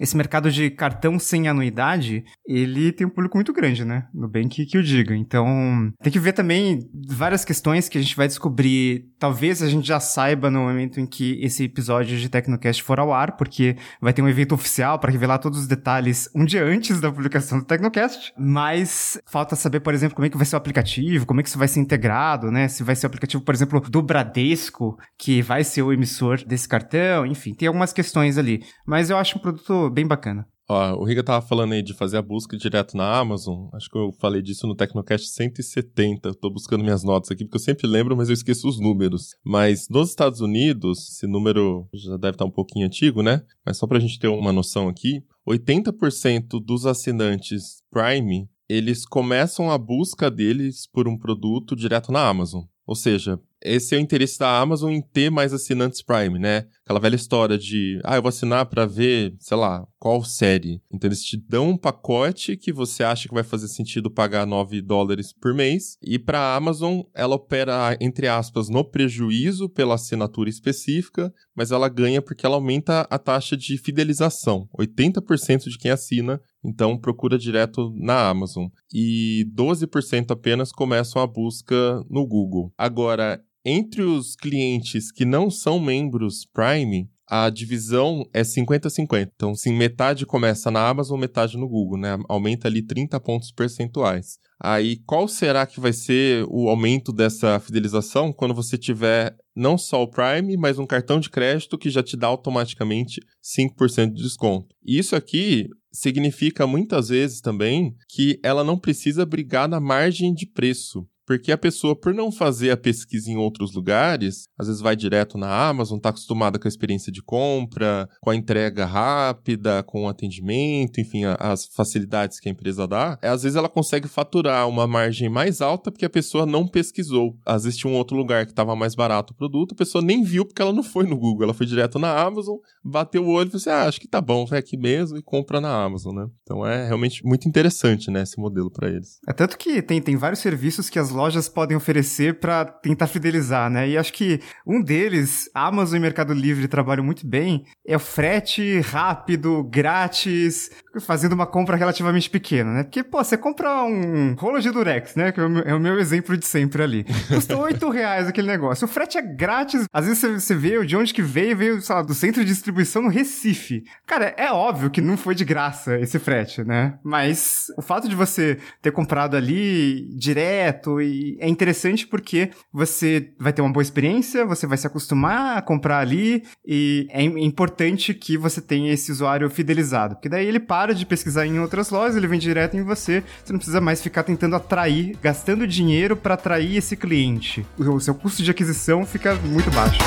esse 0.00 0.16
mercado 0.16 0.50
de 0.50 0.70
cartão 0.70 1.18
sem 1.18 1.46
anuidade, 1.46 2.24
ele 2.46 2.90
tem 2.90 3.06
um 3.06 3.10
público 3.10 3.36
muito 3.36 3.52
grande, 3.52 3.84
né? 3.84 4.06
No 4.14 4.26
bem 4.26 4.48
que, 4.48 4.66
eu 4.72 4.82
diga. 4.82 5.14
Então, 5.14 5.92
tem 6.02 6.10
que 6.10 6.18
ver 6.18 6.32
também 6.32 6.80
várias 7.08 7.44
questões 7.44 7.86
que 7.86 7.98
a 7.98 8.00
gente 8.00 8.16
vai 8.16 8.26
descobrir. 8.26 9.04
Talvez 9.18 9.62
a 9.62 9.68
gente 9.68 9.86
já 9.86 10.00
saiba 10.00 10.50
no 10.50 10.60
momento 10.60 10.98
em 10.98 11.06
que 11.06 11.38
esse 11.42 11.64
episódio 11.64 12.16
de 12.16 12.30
Tecnocast 12.30 12.82
for 12.82 12.98
ao 12.98 13.12
ar, 13.12 13.36
porque 13.36 13.76
vai 14.00 14.14
ter 14.14 14.22
um 14.22 14.28
evento 14.28 14.54
oficial 14.54 14.98
para 14.98 15.12
revelar 15.12 15.38
todos 15.38 15.58
os 15.58 15.66
detalhes 15.66 16.30
um 16.34 16.46
dia 16.46 16.64
antes 16.64 16.98
da 16.98 17.12
publicação 17.12 17.58
do 17.58 17.66
Tecnocast. 17.66 18.32
Mas 18.38 19.20
falta 19.26 19.54
saber, 19.54 19.80
por 19.80 19.92
exemplo, 19.92 20.16
como 20.16 20.24
é 20.24 20.30
que 20.30 20.36
vai 20.36 20.46
ser 20.46 20.56
o 20.56 20.58
aplicativo, 20.58 21.26
como 21.26 21.40
é 21.40 21.42
que 21.42 21.50
isso 21.50 21.58
vai 21.58 21.68
ser 21.68 21.80
integrado, 21.80 22.50
né? 22.50 22.68
Se 22.68 22.82
vai 22.82 22.96
ser 22.96 23.04
o 23.04 23.08
aplicativo, 23.08 23.44
por 23.44 23.54
exemplo, 23.54 23.80
do 23.80 24.02
Bradesco, 24.02 24.96
que 25.18 25.42
vai 25.42 25.62
ser 25.62 25.82
o 25.82 25.92
emissor 25.92 26.42
desse 26.46 26.66
cartão. 26.66 27.26
Enfim, 27.26 27.52
tem 27.52 27.68
algumas 27.68 27.92
questões 27.92 28.38
ali. 28.38 28.62
Mas 28.86 29.10
eu 29.10 29.18
acho 29.18 29.36
um 29.36 29.42
produto 29.42 29.89
bem 29.90 30.06
bacana. 30.06 30.46
Ó, 30.68 31.00
o 31.00 31.04
Riga 31.04 31.24
tava 31.24 31.44
falando 31.44 31.72
aí 31.72 31.82
de 31.82 31.92
fazer 31.92 32.16
a 32.16 32.22
busca 32.22 32.56
direto 32.56 32.96
na 32.96 33.18
Amazon. 33.18 33.68
Acho 33.74 33.90
que 33.90 33.98
eu 33.98 34.12
falei 34.20 34.40
disso 34.40 34.68
no 34.68 34.76
Tecnocast 34.76 35.26
170. 35.26 36.32
Tô 36.34 36.48
buscando 36.48 36.84
minhas 36.84 37.02
notas 37.02 37.32
aqui, 37.32 37.44
porque 37.44 37.56
eu 37.56 37.60
sempre 37.60 37.88
lembro, 37.88 38.16
mas 38.16 38.28
eu 38.28 38.34
esqueço 38.34 38.68
os 38.68 38.78
números. 38.78 39.34
Mas 39.44 39.88
nos 39.90 40.10
Estados 40.10 40.40
Unidos, 40.40 41.08
esse 41.08 41.26
número 41.26 41.88
já 41.92 42.16
deve 42.16 42.36
estar 42.36 42.44
um 42.44 42.52
pouquinho 42.52 42.86
antigo, 42.86 43.20
né? 43.20 43.42
Mas 43.66 43.78
só 43.78 43.86
pra 43.88 43.98
gente 43.98 44.16
ter 44.20 44.28
uma 44.28 44.52
noção 44.52 44.88
aqui, 44.88 45.24
80% 45.44 46.64
dos 46.64 46.86
assinantes 46.86 47.82
Prime, 47.90 48.48
eles 48.68 49.04
começam 49.04 49.72
a 49.72 49.76
busca 49.76 50.30
deles 50.30 50.86
por 50.86 51.08
um 51.08 51.18
produto 51.18 51.74
direto 51.74 52.12
na 52.12 52.28
Amazon. 52.28 52.62
Ou 52.86 52.94
seja, 52.94 53.40
esse 53.62 53.94
é 53.94 53.98
o 53.98 54.00
interesse 54.00 54.38
da 54.38 54.58
Amazon 54.58 54.90
em 54.90 55.02
ter 55.02 55.30
mais 55.30 55.52
assinantes 55.52 56.02
Prime, 56.02 56.38
né? 56.38 56.66
Aquela 56.84 57.00
velha 57.00 57.16
história 57.16 57.58
de, 57.58 58.00
ah, 58.04 58.16
eu 58.16 58.22
vou 58.22 58.28
assinar 58.28 58.66
para 58.66 58.86
ver, 58.86 59.34
sei 59.38 59.56
lá, 59.56 59.86
qual 59.98 60.24
série. 60.24 60.80
Então 60.92 61.08
eles 61.08 61.22
te 61.22 61.36
dão 61.36 61.70
um 61.70 61.76
pacote 61.76 62.56
que 62.56 62.72
você 62.72 63.04
acha 63.04 63.28
que 63.28 63.34
vai 63.34 63.44
fazer 63.44 63.68
sentido 63.68 64.10
pagar 64.10 64.46
9 64.46 64.80
dólares 64.80 65.32
por 65.32 65.54
mês. 65.54 65.96
E 66.02 66.18
para 66.18 66.38
a 66.38 66.56
Amazon, 66.56 67.02
ela 67.14 67.36
opera, 67.36 67.96
entre 68.00 68.26
aspas, 68.26 68.68
no 68.68 68.84
prejuízo 68.84 69.68
pela 69.68 69.94
assinatura 69.94 70.48
específica, 70.48 71.32
mas 71.54 71.70
ela 71.70 71.88
ganha 71.88 72.22
porque 72.22 72.46
ela 72.46 72.56
aumenta 72.56 73.06
a 73.10 73.18
taxa 73.18 73.56
de 73.56 73.76
fidelização. 73.76 74.68
80% 74.78 75.68
de 75.68 75.78
quem 75.78 75.90
assina 75.90 76.40
então 76.62 76.98
procura 76.98 77.38
direto 77.38 77.92
na 77.96 78.28
Amazon. 78.28 78.66
E 78.92 79.46
12% 79.54 80.30
apenas 80.30 80.72
começam 80.72 81.20
a 81.20 81.26
busca 81.26 82.04
no 82.08 82.26
Google. 82.26 82.72
Agora, 82.76 83.42
entre 83.64 84.02
os 84.02 84.34
clientes 84.34 85.10
que 85.12 85.24
não 85.24 85.50
são 85.50 85.78
membros 85.78 86.46
Prime, 86.52 87.08
a 87.30 87.48
divisão 87.48 88.24
é 88.34 88.42
50-50. 88.42 89.30
Então, 89.34 89.54
sim, 89.54 89.72
metade 89.72 90.26
começa 90.26 90.68
na 90.68 90.88
Amazon, 90.88 91.20
metade 91.20 91.56
no 91.56 91.68
Google, 91.68 91.96
né? 91.96 92.18
Aumenta 92.28 92.66
ali 92.66 92.82
30 92.82 93.20
pontos 93.20 93.52
percentuais. 93.52 94.38
Aí, 94.58 94.96
qual 95.06 95.28
será 95.28 95.64
que 95.64 95.78
vai 95.78 95.92
ser 95.92 96.44
o 96.48 96.68
aumento 96.68 97.12
dessa 97.12 97.60
fidelização 97.60 98.32
quando 98.32 98.52
você 98.52 98.76
tiver 98.76 99.34
não 99.54 99.78
só 99.78 100.02
o 100.02 100.10
Prime, 100.10 100.56
mas 100.56 100.78
um 100.78 100.86
cartão 100.86 101.20
de 101.20 101.30
crédito 101.30 101.78
que 101.78 101.88
já 101.88 102.02
te 102.02 102.16
dá 102.16 102.26
automaticamente 102.26 103.20
5% 103.42 104.12
de 104.12 104.22
desconto? 104.22 104.74
Isso 104.84 105.14
aqui 105.14 105.68
significa 105.92 106.66
muitas 106.66 107.08
vezes 107.08 107.40
também 107.40 107.94
que 108.08 108.38
ela 108.42 108.64
não 108.64 108.78
precisa 108.78 109.24
brigar 109.24 109.68
na 109.68 109.80
margem 109.80 110.34
de 110.34 110.46
preço. 110.46 111.06
Porque 111.30 111.52
a 111.52 111.56
pessoa, 111.56 111.94
por 111.94 112.12
não 112.12 112.32
fazer 112.32 112.72
a 112.72 112.76
pesquisa 112.76 113.30
em 113.30 113.36
outros 113.36 113.72
lugares, 113.72 114.48
às 114.58 114.66
vezes 114.66 114.82
vai 114.82 114.96
direto 114.96 115.38
na 115.38 115.68
Amazon, 115.68 115.96
está 115.96 116.08
acostumada 116.08 116.58
com 116.58 116.66
a 116.66 116.68
experiência 116.68 117.12
de 117.12 117.22
compra, 117.22 118.08
com 118.20 118.30
a 118.30 118.34
entrega 118.34 118.84
rápida, 118.84 119.80
com 119.84 120.06
o 120.06 120.08
atendimento, 120.08 121.00
enfim, 121.00 121.22
as 121.38 121.66
facilidades 121.66 122.40
que 122.40 122.48
a 122.48 122.52
empresa 122.52 122.84
dá. 122.84 123.16
Às 123.22 123.44
vezes 123.44 123.54
ela 123.54 123.68
consegue 123.68 124.08
faturar 124.08 124.68
uma 124.68 124.88
margem 124.88 125.28
mais 125.28 125.60
alta 125.60 125.92
porque 125.92 126.04
a 126.04 126.10
pessoa 126.10 126.44
não 126.44 126.66
pesquisou. 126.66 127.36
Às 127.46 127.62
vezes 127.62 127.78
tinha 127.78 127.92
um 127.92 127.96
outro 127.96 128.16
lugar 128.16 128.44
que 128.44 128.50
estava 128.50 128.74
mais 128.74 128.96
barato 128.96 129.32
o 129.32 129.36
produto, 129.36 129.74
a 129.74 129.78
pessoa 129.78 130.02
nem 130.02 130.24
viu 130.24 130.44
porque 130.44 130.60
ela 130.60 130.72
não 130.72 130.82
foi 130.82 131.06
no 131.06 131.16
Google, 131.16 131.44
ela 131.44 131.54
foi 131.54 131.64
direto 131.64 131.96
na 131.96 132.12
Amazon, 132.20 132.56
bateu 132.84 133.24
o 133.24 133.30
olho 133.30 133.46
e 133.46 133.50
falou 133.52 133.60
assim: 133.60 133.70
ah, 133.70 133.88
acho 133.88 134.00
que 134.00 134.08
tá 134.08 134.20
bom, 134.20 134.46
vai 134.46 134.58
aqui 134.58 134.76
mesmo 134.76 135.16
e 135.16 135.22
compra 135.22 135.60
na 135.60 135.72
Amazon, 135.72 136.12
né? 136.12 136.26
Então 136.42 136.66
é 136.66 136.88
realmente 136.88 137.24
muito 137.24 137.48
interessante, 137.48 138.10
né, 138.10 138.22
esse 138.22 138.36
modelo 138.36 138.68
para 138.68 138.90
eles. 138.90 139.20
É 139.28 139.32
tanto 139.32 139.56
que 139.56 139.80
tem, 139.80 140.02
tem 140.02 140.16
vários 140.16 140.40
serviços 140.40 140.90
que 140.90 140.98
as 140.98 141.12
lojas 141.20 141.48
podem 141.48 141.76
oferecer 141.76 142.40
para 142.40 142.64
tentar 142.64 143.06
fidelizar, 143.06 143.68
né? 143.68 143.88
E 143.88 143.98
acho 143.98 144.12
que 144.12 144.40
um 144.66 144.82
deles, 144.82 145.50
Amazon 145.54 145.98
e 145.98 146.00
Mercado 146.00 146.32
Livre 146.32 146.66
trabalham 146.66 147.04
muito 147.04 147.26
bem, 147.26 147.64
é 147.86 147.94
o 147.94 148.00
frete 148.00 148.80
rápido, 148.80 149.62
grátis, 149.64 150.70
fazendo 151.00 151.34
uma 151.34 151.46
compra 151.46 151.76
relativamente 151.76 152.30
pequena, 152.30 152.72
né? 152.72 152.82
Porque, 152.84 153.02
pô, 153.02 153.22
você 153.22 153.36
compra 153.36 153.84
um 153.84 154.34
rolo 154.34 154.60
de 154.60 154.70
Durex, 154.70 155.14
né? 155.14 155.30
Que 155.30 155.40
é 155.40 155.44
o 155.74 155.80
meu, 155.80 155.96
é 155.96 156.00
exemplo 156.00 156.36
de 156.36 156.46
sempre 156.46 156.82
ali. 156.82 157.04
Custa 157.28 157.56
8 157.58 157.88
reais 157.90 158.26
aquele 158.26 158.48
negócio. 158.48 158.86
O 158.86 158.88
frete 158.88 159.18
é 159.18 159.22
grátis. 159.22 159.84
Às 159.92 160.06
vezes 160.06 160.42
você 160.42 160.54
vê 160.54 160.84
de 160.84 160.96
onde 160.96 161.12
que 161.12 161.22
veio, 161.22 161.56
veio, 161.56 161.80
sei 161.80 161.94
lá, 161.94 162.02
do 162.02 162.14
centro 162.14 162.42
de 162.42 162.50
distribuição 162.50 163.02
no 163.02 163.08
Recife. 163.08 163.84
Cara, 164.06 164.34
é 164.36 164.50
óbvio 164.50 164.90
que 164.90 165.00
não 165.00 165.16
foi 165.16 165.34
de 165.34 165.44
graça 165.44 165.98
esse 165.98 166.18
frete, 166.18 166.64
né? 166.64 166.98
Mas 167.04 167.66
o 167.76 167.82
fato 167.82 168.08
de 168.08 168.16
você 168.16 168.58
ter 168.80 168.90
comprado 168.90 169.36
ali 169.36 170.08
direto 170.16 171.00
e 171.00 171.09
é 171.40 171.48
interessante 171.48 172.06
porque 172.06 172.50
você 172.72 173.32
vai 173.38 173.52
ter 173.52 173.62
uma 173.62 173.72
boa 173.72 173.82
experiência, 173.82 174.44
você 174.44 174.66
vai 174.66 174.78
se 174.78 174.86
acostumar 174.86 175.58
a 175.58 175.62
comprar 175.62 175.98
ali 175.98 176.42
e 176.66 177.06
é 177.10 177.22
importante 177.22 178.14
que 178.14 178.36
você 178.36 178.60
tenha 178.60 178.92
esse 178.92 179.10
usuário 179.12 179.48
fidelizado, 179.50 180.16
porque 180.16 180.28
daí 180.28 180.46
ele 180.46 180.60
para 180.60 180.94
de 180.94 181.06
pesquisar 181.06 181.46
em 181.46 181.58
outras 181.58 181.90
lojas, 181.90 182.16
ele 182.16 182.26
vem 182.26 182.38
direto 182.38 182.76
em 182.76 182.82
você, 182.82 183.22
você 183.44 183.52
não 183.52 183.58
precisa 183.58 183.80
mais 183.80 184.02
ficar 184.02 184.22
tentando 184.22 184.56
atrair, 184.56 185.16
gastando 185.22 185.66
dinheiro 185.66 186.16
para 186.16 186.34
atrair 186.34 186.76
esse 186.76 186.96
cliente. 186.96 187.66
O 187.78 188.00
seu 188.00 188.14
custo 188.14 188.42
de 188.42 188.50
aquisição 188.50 189.04
fica 189.04 189.34
muito 189.34 189.70
baixo. 189.70 189.98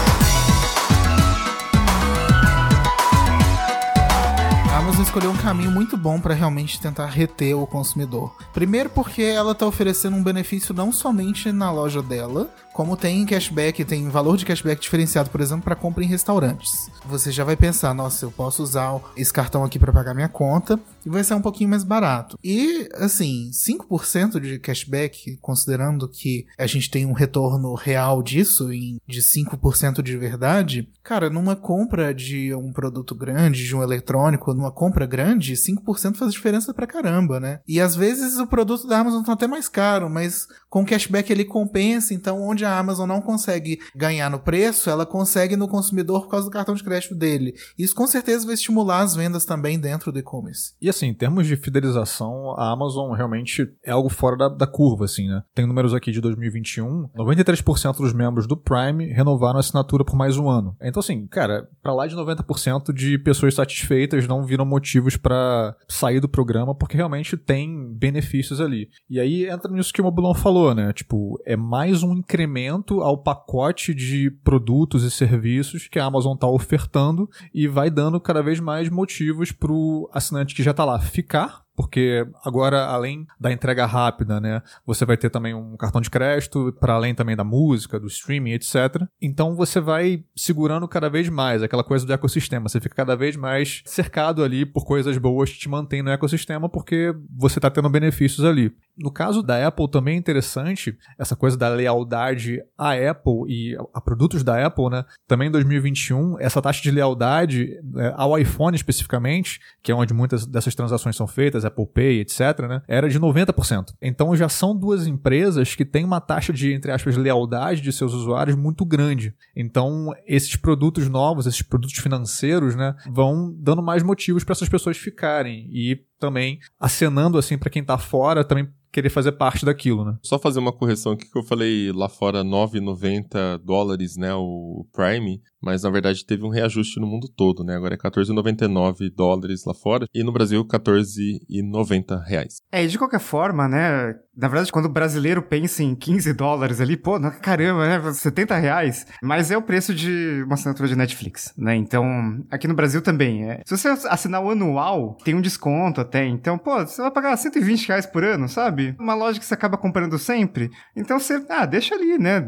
Escolheu 5.03 5.31
um 5.31 5.37
caminho 5.37 5.69
muito 5.69 5.97
bom 5.97 6.19
para 6.19 6.33
realmente 6.33 6.79
tentar 6.79 7.07
reter 7.07 7.53
o 7.55 7.67
consumidor. 7.67 8.33
Primeiro 8.53 8.89
porque 8.89 9.21
ela 9.21 9.53
tá 9.53 9.67
oferecendo 9.67 10.15
um 10.15 10.23
benefício 10.23 10.73
não 10.73 10.93
somente 10.93 11.51
na 11.51 11.69
loja 11.69 12.01
dela, 12.01 12.49
como 12.73 12.97
tem 12.97 13.25
cashback, 13.25 13.85
tem 13.85 14.09
valor 14.09 14.35
de 14.35 14.45
cashback 14.45 14.81
diferenciado, 14.81 15.29
por 15.29 15.39
exemplo, 15.39 15.63
para 15.63 15.75
compra 15.75 16.03
em 16.03 16.07
restaurantes. 16.07 16.89
Você 17.05 17.31
já 17.31 17.43
vai 17.43 17.55
pensar, 17.55 17.93
nossa, 17.93 18.25
eu 18.25 18.31
posso 18.31 18.63
usar 18.63 18.99
esse 19.15 19.31
cartão 19.31 19.63
aqui 19.63 19.77
para 19.77 19.93
pagar 19.93 20.13
minha 20.13 20.27
conta 20.27 20.79
e 21.05 21.09
vai 21.09 21.23
ser 21.23 21.35
um 21.35 21.41
pouquinho 21.41 21.69
mais 21.69 21.83
barato. 21.83 22.37
E, 22.43 22.89
assim, 22.95 23.51
5% 23.53 24.39
de 24.39 24.59
cashback, 24.59 25.37
considerando 25.41 26.09
que 26.09 26.47
a 26.57 26.65
gente 26.65 26.89
tem 26.89 27.05
um 27.05 27.13
retorno 27.13 27.75
real 27.75 28.23
disso, 28.23 28.69
de 29.07 29.21
5% 29.21 30.01
de 30.01 30.17
verdade, 30.17 30.89
cara, 31.03 31.29
numa 31.29 31.55
compra 31.55 32.13
de 32.13 32.53
um 32.55 32.71
produto 32.71 33.13
grande, 33.13 33.65
de 33.65 33.75
um 33.75 33.83
eletrônico, 33.83 34.53
numa 34.53 34.71
compra 34.71 35.05
grande, 35.05 35.53
5% 35.55 36.15
faz 36.15 36.31
diferença 36.31 36.73
pra 36.73 36.87
caramba, 36.87 37.39
né? 37.39 37.59
E 37.67 37.79
às 37.79 37.95
vezes 37.95 38.37
o 38.37 38.47
produto 38.47 38.87
da 38.87 38.99
Amazon 38.99 39.23
tá 39.23 39.33
até 39.33 39.45
mais 39.45 39.69
caro, 39.69 40.09
mas 40.09 40.47
com 40.69 40.85
cashback 40.85 41.31
ele 41.31 41.45
compensa, 41.45 42.13
então 42.13 42.41
onde 42.41 42.62
a 42.63 42.77
Amazon 42.77 43.07
não 43.07 43.21
consegue 43.21 43.79
ganhar 43.95 44.29
no 44.29 44.39
preço, 44.39 44.89
ela 44.89 45.05
consegue 45.05 45.55
no 45.55 45.67
consumidor 45.67 46.23
por 46.23 46.29
causa 46.29 46.47
do 46.47 46.51
cartão 46.51 46.73
de 46.73 46.83
crédito 46.83 47.13
dele. 47.13 47.53
Isso 47.77 47.93
com 47.93 48.07
certeza 48.07 48.45
vai 48.45 48.55
estimular 48.55 49.01
as 49.01 49.15
vendas 49.15 49.45
também 49.45 49.79
dentro 49.79 50.11
do 50.11 50.19
e-commerce. 50.19 50.73
E 50.81 50.89
assim, 50.89 51.07
em 51.07 51.13
termos 51.13 51.45
de 51.45 51.55
fidelização, 51.55 52.55
a 52.57 52.71
Amazon 52.71 53.11
realmente 53.11 53.69
é 53.83 53.91
algo 53.91 54.09
fora 54.09 54.37
da, 54.37 54.49
da 54.49 54.67
curva, 54.67 55.05
assim, 55.05 55.27
né? 55.27 55.43
Tem 55.53 55.65
números 55.65 55.93
aqui 55.93 56.11
de 56.11 56.21
2021, 56.21 57.09
93% 57.15 57.97
dos 57.97 58.13
membros 58.13 58.47
do 58.47 58.57
Prime 58.57 59.05
renovaram 59.11 59.57
a 59.57 59.59
assinatura 59.59 60.05
por 60.05 60.15
mais 60.15 60.37
um 60.37 60.49
ano. 60.49 60.75
Então 60.81 60.99
assim, 60.99 61.27
cara, 61.27 61.67
para 61.81 61.93
lá 61.93 62.07
de 62.07 62.15
90% 62.15 62.93
de 62.93 63.17
pessoas 63.17 63.53
satisfeitas 63.53 64.27
não 64.27 64.43
viram 64.43 64.65
motivos 64.65 65.17
para 65.17 65.75
sair 65.87 66.19
do 66.19 66.29
programa 66.29 66.73
porque 66.73 66.97
realmente 66.97 67.37
tem 67.37 67.93
benefícios 67.93 68.61
ali. 68.61 68.89
E 69.09 69.19
aí 69.19 69.49
entra 69.49 69.71
nisso 69.71 69.93
que 69.93 70.01
o 70.01 70.03
Mobilon 70.03 70.33
falou, 70.33 70.53
falou, 70.53 70.75
né? 70.75 70.93
Tipo, 70.93 71.41
é 71.45 71.55
mais 71.55 72.03
um 72.03 72.13
incremento 72.13 72.52
ao 73.01 73.17
pacote 73.17 73.93
de 73.93 74.29
produtos 74.43 75.03
e 75.03 75.11
serviços 75.11 75.87
que 75.87 75.99
a 75.99 76.05
Amazon 76.05 76.35
está 76.35 76.47
ofertando 76.47 77.29
e 77.53 77.67
vai 77.67 77.89
dando 77.89 78.19
cada 78.19 78.41
vez 78.41 78.59
mais 78.59 78.89
motivos 78.89 79.51
para 79.51 79.71
o 79.71 80.09
assinante 80.13 80.53
que 80.53 80.63
já 80.63 80.71
está 80.71 80.85
lá 80.85 80.99
ficar 80.99 81.63
porque 81.75 82.25
agora, 82.43 82.85
além 82.85 83.25
da 83.39 83.51
entrega 83.51 83.85
rápida, 83.85 84.39
né, 84.39 84.61
você 84.85 85.05
vai 85.05 85.17
ter 85.17 85.29
também 85.29 85.53
um 85.53 85.75
cartão 85.75 86.01
de 86.01 86.09
crédito, 86.09 86.75
para 86.79 86.93
além 86.93 87.15
também 87.15 87.35
da 87.35 87.43
música, 87.43 87.99
do 87.99 88.07
streaming, 88.07 88.51
etc. 88.51 89.03
Então 89.21 89.55
você 89.55 89.79
vai 89.79 90.23
segurando 90.35 90.87
cada 90.87 91.09
vez 91.09 91.29
mais 91.29 91.63
aquela 91.63 91.83
coisa 91.83 92.05
do 92.05 92.13
ecossistema. 92.13 92.69
Você 92.69 92.79
fica 92.79 92.95
cada 92.95 93.15
vez 93.15 93.35
mais 93.35 93.81
cercado 93.85 94.43
ali 94.43 94.65
por 94.65 94.85
coisas 94.85 95.17
boas 95.17 95.49
que 95.49 95.59
te 95.59 95.69
mantêm 95.69 96.03
no 96.03 96.11
ecossistema, 96.11 96.69
porque 96.69 97.13
você 97.35 97.59
está 97.59 97.69
tendo 97.69 97.89
benefícios 97.89 98.45
ali. 98.45 98.71
No 98.95 99.11
caso 99.11 99.41
da 99.41 99.67
Apple 99.67 99.89
também 99.89 100.15
é 100.15 100.17
interessante 100.19 100.95
essa 101.17 101.35
coisa 101.35 101.57
da 101.57 101.69
lealdade 101.69 102.61
à 102.77 102.93
Apple 102.93 103.45
e 103.47 103.75
a 103.93 103.99
produtos 103.99 104.43
da 104.43 104.65
Apple, 104.65 104.89
né? 104.89 105.03
Também 105.27 105.47
em 105.47 105.51
2021, 105.51 106.39
essa 106.39 106.61
taxa 106.61 106.81
de 106.81 106.91
lealdade 106.91 107.79
é, 107.97 108.13
ao 108.15 108.37
iPhone 108.37 108.75
especificamente, 108.75 109.59
que 109.81 109.91
é 109.91 109.95
onde 109.95 110.13
muitas 110.13 110.45
dessas 110.45 110.75
transações 110.75 111.15
são 111.15 111.25
feitas, 111.25 111.62
Apple 111.65 111.87
Pay, 111.87 112.19
etc., 112.21 112.39
né? 112.67 112.81
Era 112.87 113.09
de 113.09 113.19
90%. 113.19 113.93
Então 114.01 114.35
já 114.35 114.49
são 114.49 114.75
duas 114.75 115.07
empresas 115.07 115.75
que 115.75 115.85
têm 115.85 116.05
uma 116.05 116.21
taxa 116.21 116.53
de, 116.53 116.73
entre 116.73 116.91
aspas, 116.91 117.17
lealdade 117.17 117.81
de 117.81 117.91
seus 117.91 118.13
usuários 118.13 118.55
muito 118.55 118.85
grande. 118.85 119.33
Então, 119.55 120.13
esses 120.25 120.55
produtos 120.55 121.09
novos, 121.09 121.45
esses 121.45 121.61
produtos 121.61 121.97
financeiros, 121.97 122.75
né, 122.75 122.95
vão 123.09 123.53
dando 123.57 123.81
mais 123.81 124.03
motivos 124.03 124.43
para 124.43 124.53
essas 124.53 124.69
pessoas 124.69 124.97
ficarem. 124.97 125.67
E 125.71 126.03
também 126.19 126.59
acenando 126.79 127.37
assim 127.37 127.57
para 127.57 127.69
quem 127.69 127.83
tá 127.83 127.97
fora, 127.97 128.43
também 128.43 128.69
querer 128.93 129.09
fazer 129.09 129.31
parte 129.33 129.65
daquilo, 129.65 130.05
né? 130.05 130.15
Só 130.21 130.37
fazer 130.37 130.59
uma 130.59 130.71
correção 130.71 131.13
aqui 131.13 131.29
que 131.29 131.37
eu 131.37 131.43
falei 131.43 131.91
lá 131.91 132.07
fora 132.07 132.43
9,90 132.43 133.57
dólares, 133.57 134.15
né, 134.15 134.33
o 134.35 134.85
Prime, 134.93 135.41
mas 135.63 135.83
na 135.83 135.89
verdade 135.89 136.25
teve 136.25 136.43
um 136.43 136.49
reajuste 136.49 136.99
no 136.99 137.07
mundo 137.07 137.27
todo, 137.27 137.63
né? 137.63 137.75
Agora 137.75 137.95
é 137.95 137.97
14,99 137.97 139.09
dólares 139.15 139.63
lá 139.65 139.73
fora 139.73 140.05
e 140.13 140.23
no 140.23 140.33
Brasil 140.33 140.65
14,90 140.65 142.23
reais. 142.25 142.57
É, 142.71 142.83
e 142.83 142.87
de 142.87 142.97
qualquer 142.97 143.19
forma, 143.19 143.67
né? 143.67 144.13
Na 144.35 144.47
verdade, 144.47 144.71
quando 144.71 144.85
o 144.85 144.89
brasileiro 144.89 145.43
pensa 145.43 145.83
em 145.83 145.95
15 145.95 146.33
dólares 146.33 146.81
ali, 146.81 146.97
pô, 146.97 147.19
caramba, 147.41 147.87
né? 147.87 148.13
70 148.13 148.57
reais. 148.57 149.05
Mas 149.21 149.51
é 149.51 149.57
o 149.57 149.61
preço 149.61 149.93
de 149.93 150.43
uma 150.43 150.55
assinatura 150.55 150.89
de 150.89 150.95
Netflix, 150.95 151.53
né? 151.55 151.75
Então, 151.75 152.03
aqui 152.49 152.67
no 152.67 152.73
Brasil 152.73 153.01
também. 153.01 153.49
É. 153.49 153.61
Se 153.65 153.77
você 153.77 153.89
assinar 153.89 154.43
o 154.43 154.49
anual, 154.49 155.17
tem 155.23 155.35
um 155.35 155.41
desconto 155.41 156.01
até. 156.01 156.25
Então, 156.25 156.57
pô, 156.57 156.79
você 156.79 157.01
vai 157.01 157.11
pagar 157.11 157.37
120 157.37 157.87
reais 157.87 158.05
por 158.05 158.23
ano, 158.23 158.49
sabe? 158.49 158.95
Uma 158.99 159.13
loja 159.13 159.39
que 159.39 159.45
você 159.45 159.53
acaba 159.53 159.77
comprando 159.77 160.17
sempre. 160.17 160.71
Então 160.95 161.19
você, 161.19 161.43
ah, 161.49 161.65
deixa 161.65 161.93
ali, 161.93 162.17
né? 162.17 162.43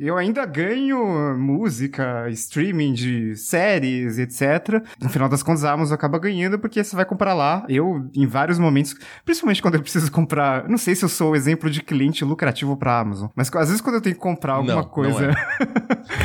Eu 0.00 0.16
ainda 0.16 0.44
ganho 0.46 1.36
música, 1.36 2.28
streaming 2.30 2.55
de 2.92 3.36
séries, 3.36 4.18
etc. 4.18 4.82
No 5.00 5.08
final 5.08 5.28
das 5.28 5.42
contas, 5.42 5.64
a 5.64 5.72
Amazon 5.72 5.94
acaba 5.94 6.18
ganhando 6.18 6.58
porque 6.58 6.82
você 6.82 6.96
vai 6.96 7.04
comprar 7.04 7.34
lá. 7.34 7.64
Eu, 7.68 8.08
em 8.14 8.26
vários 8.26 8.58
momentos, 8.58 8.94
principalmente 9.24 9.60
quando 9.62 9.74
eu 9.74 9.82
preciso 9.82 10.10
comprar, 10.10 10.68
não 10.68 10.78
sei 10.78 10.94
se 10.94 11.04
eu 11.04 11.08
sou 11.08 11.32
o 11.32 11.36
exemplo 11.36 11.70
de 11.70 11.82
cliente 11.82 12.24
lucrativo 12.24 12.76
pra 12.76 12.98
Amazon, 12.98 13.28
mas 13.34 13.50
às 13.54 13.68
vezes 13.68 13.80
quando 13.80 13.96
eu 13.96 14.00
tenho 14.00 14.14
que 14.14 14.20
comprar 14.20 14.54
alguma 14.54 14.76
Não, 14.76 14.84
coisa. 14.84 15.20
não 15.20 15.30
é. 15.30 15.36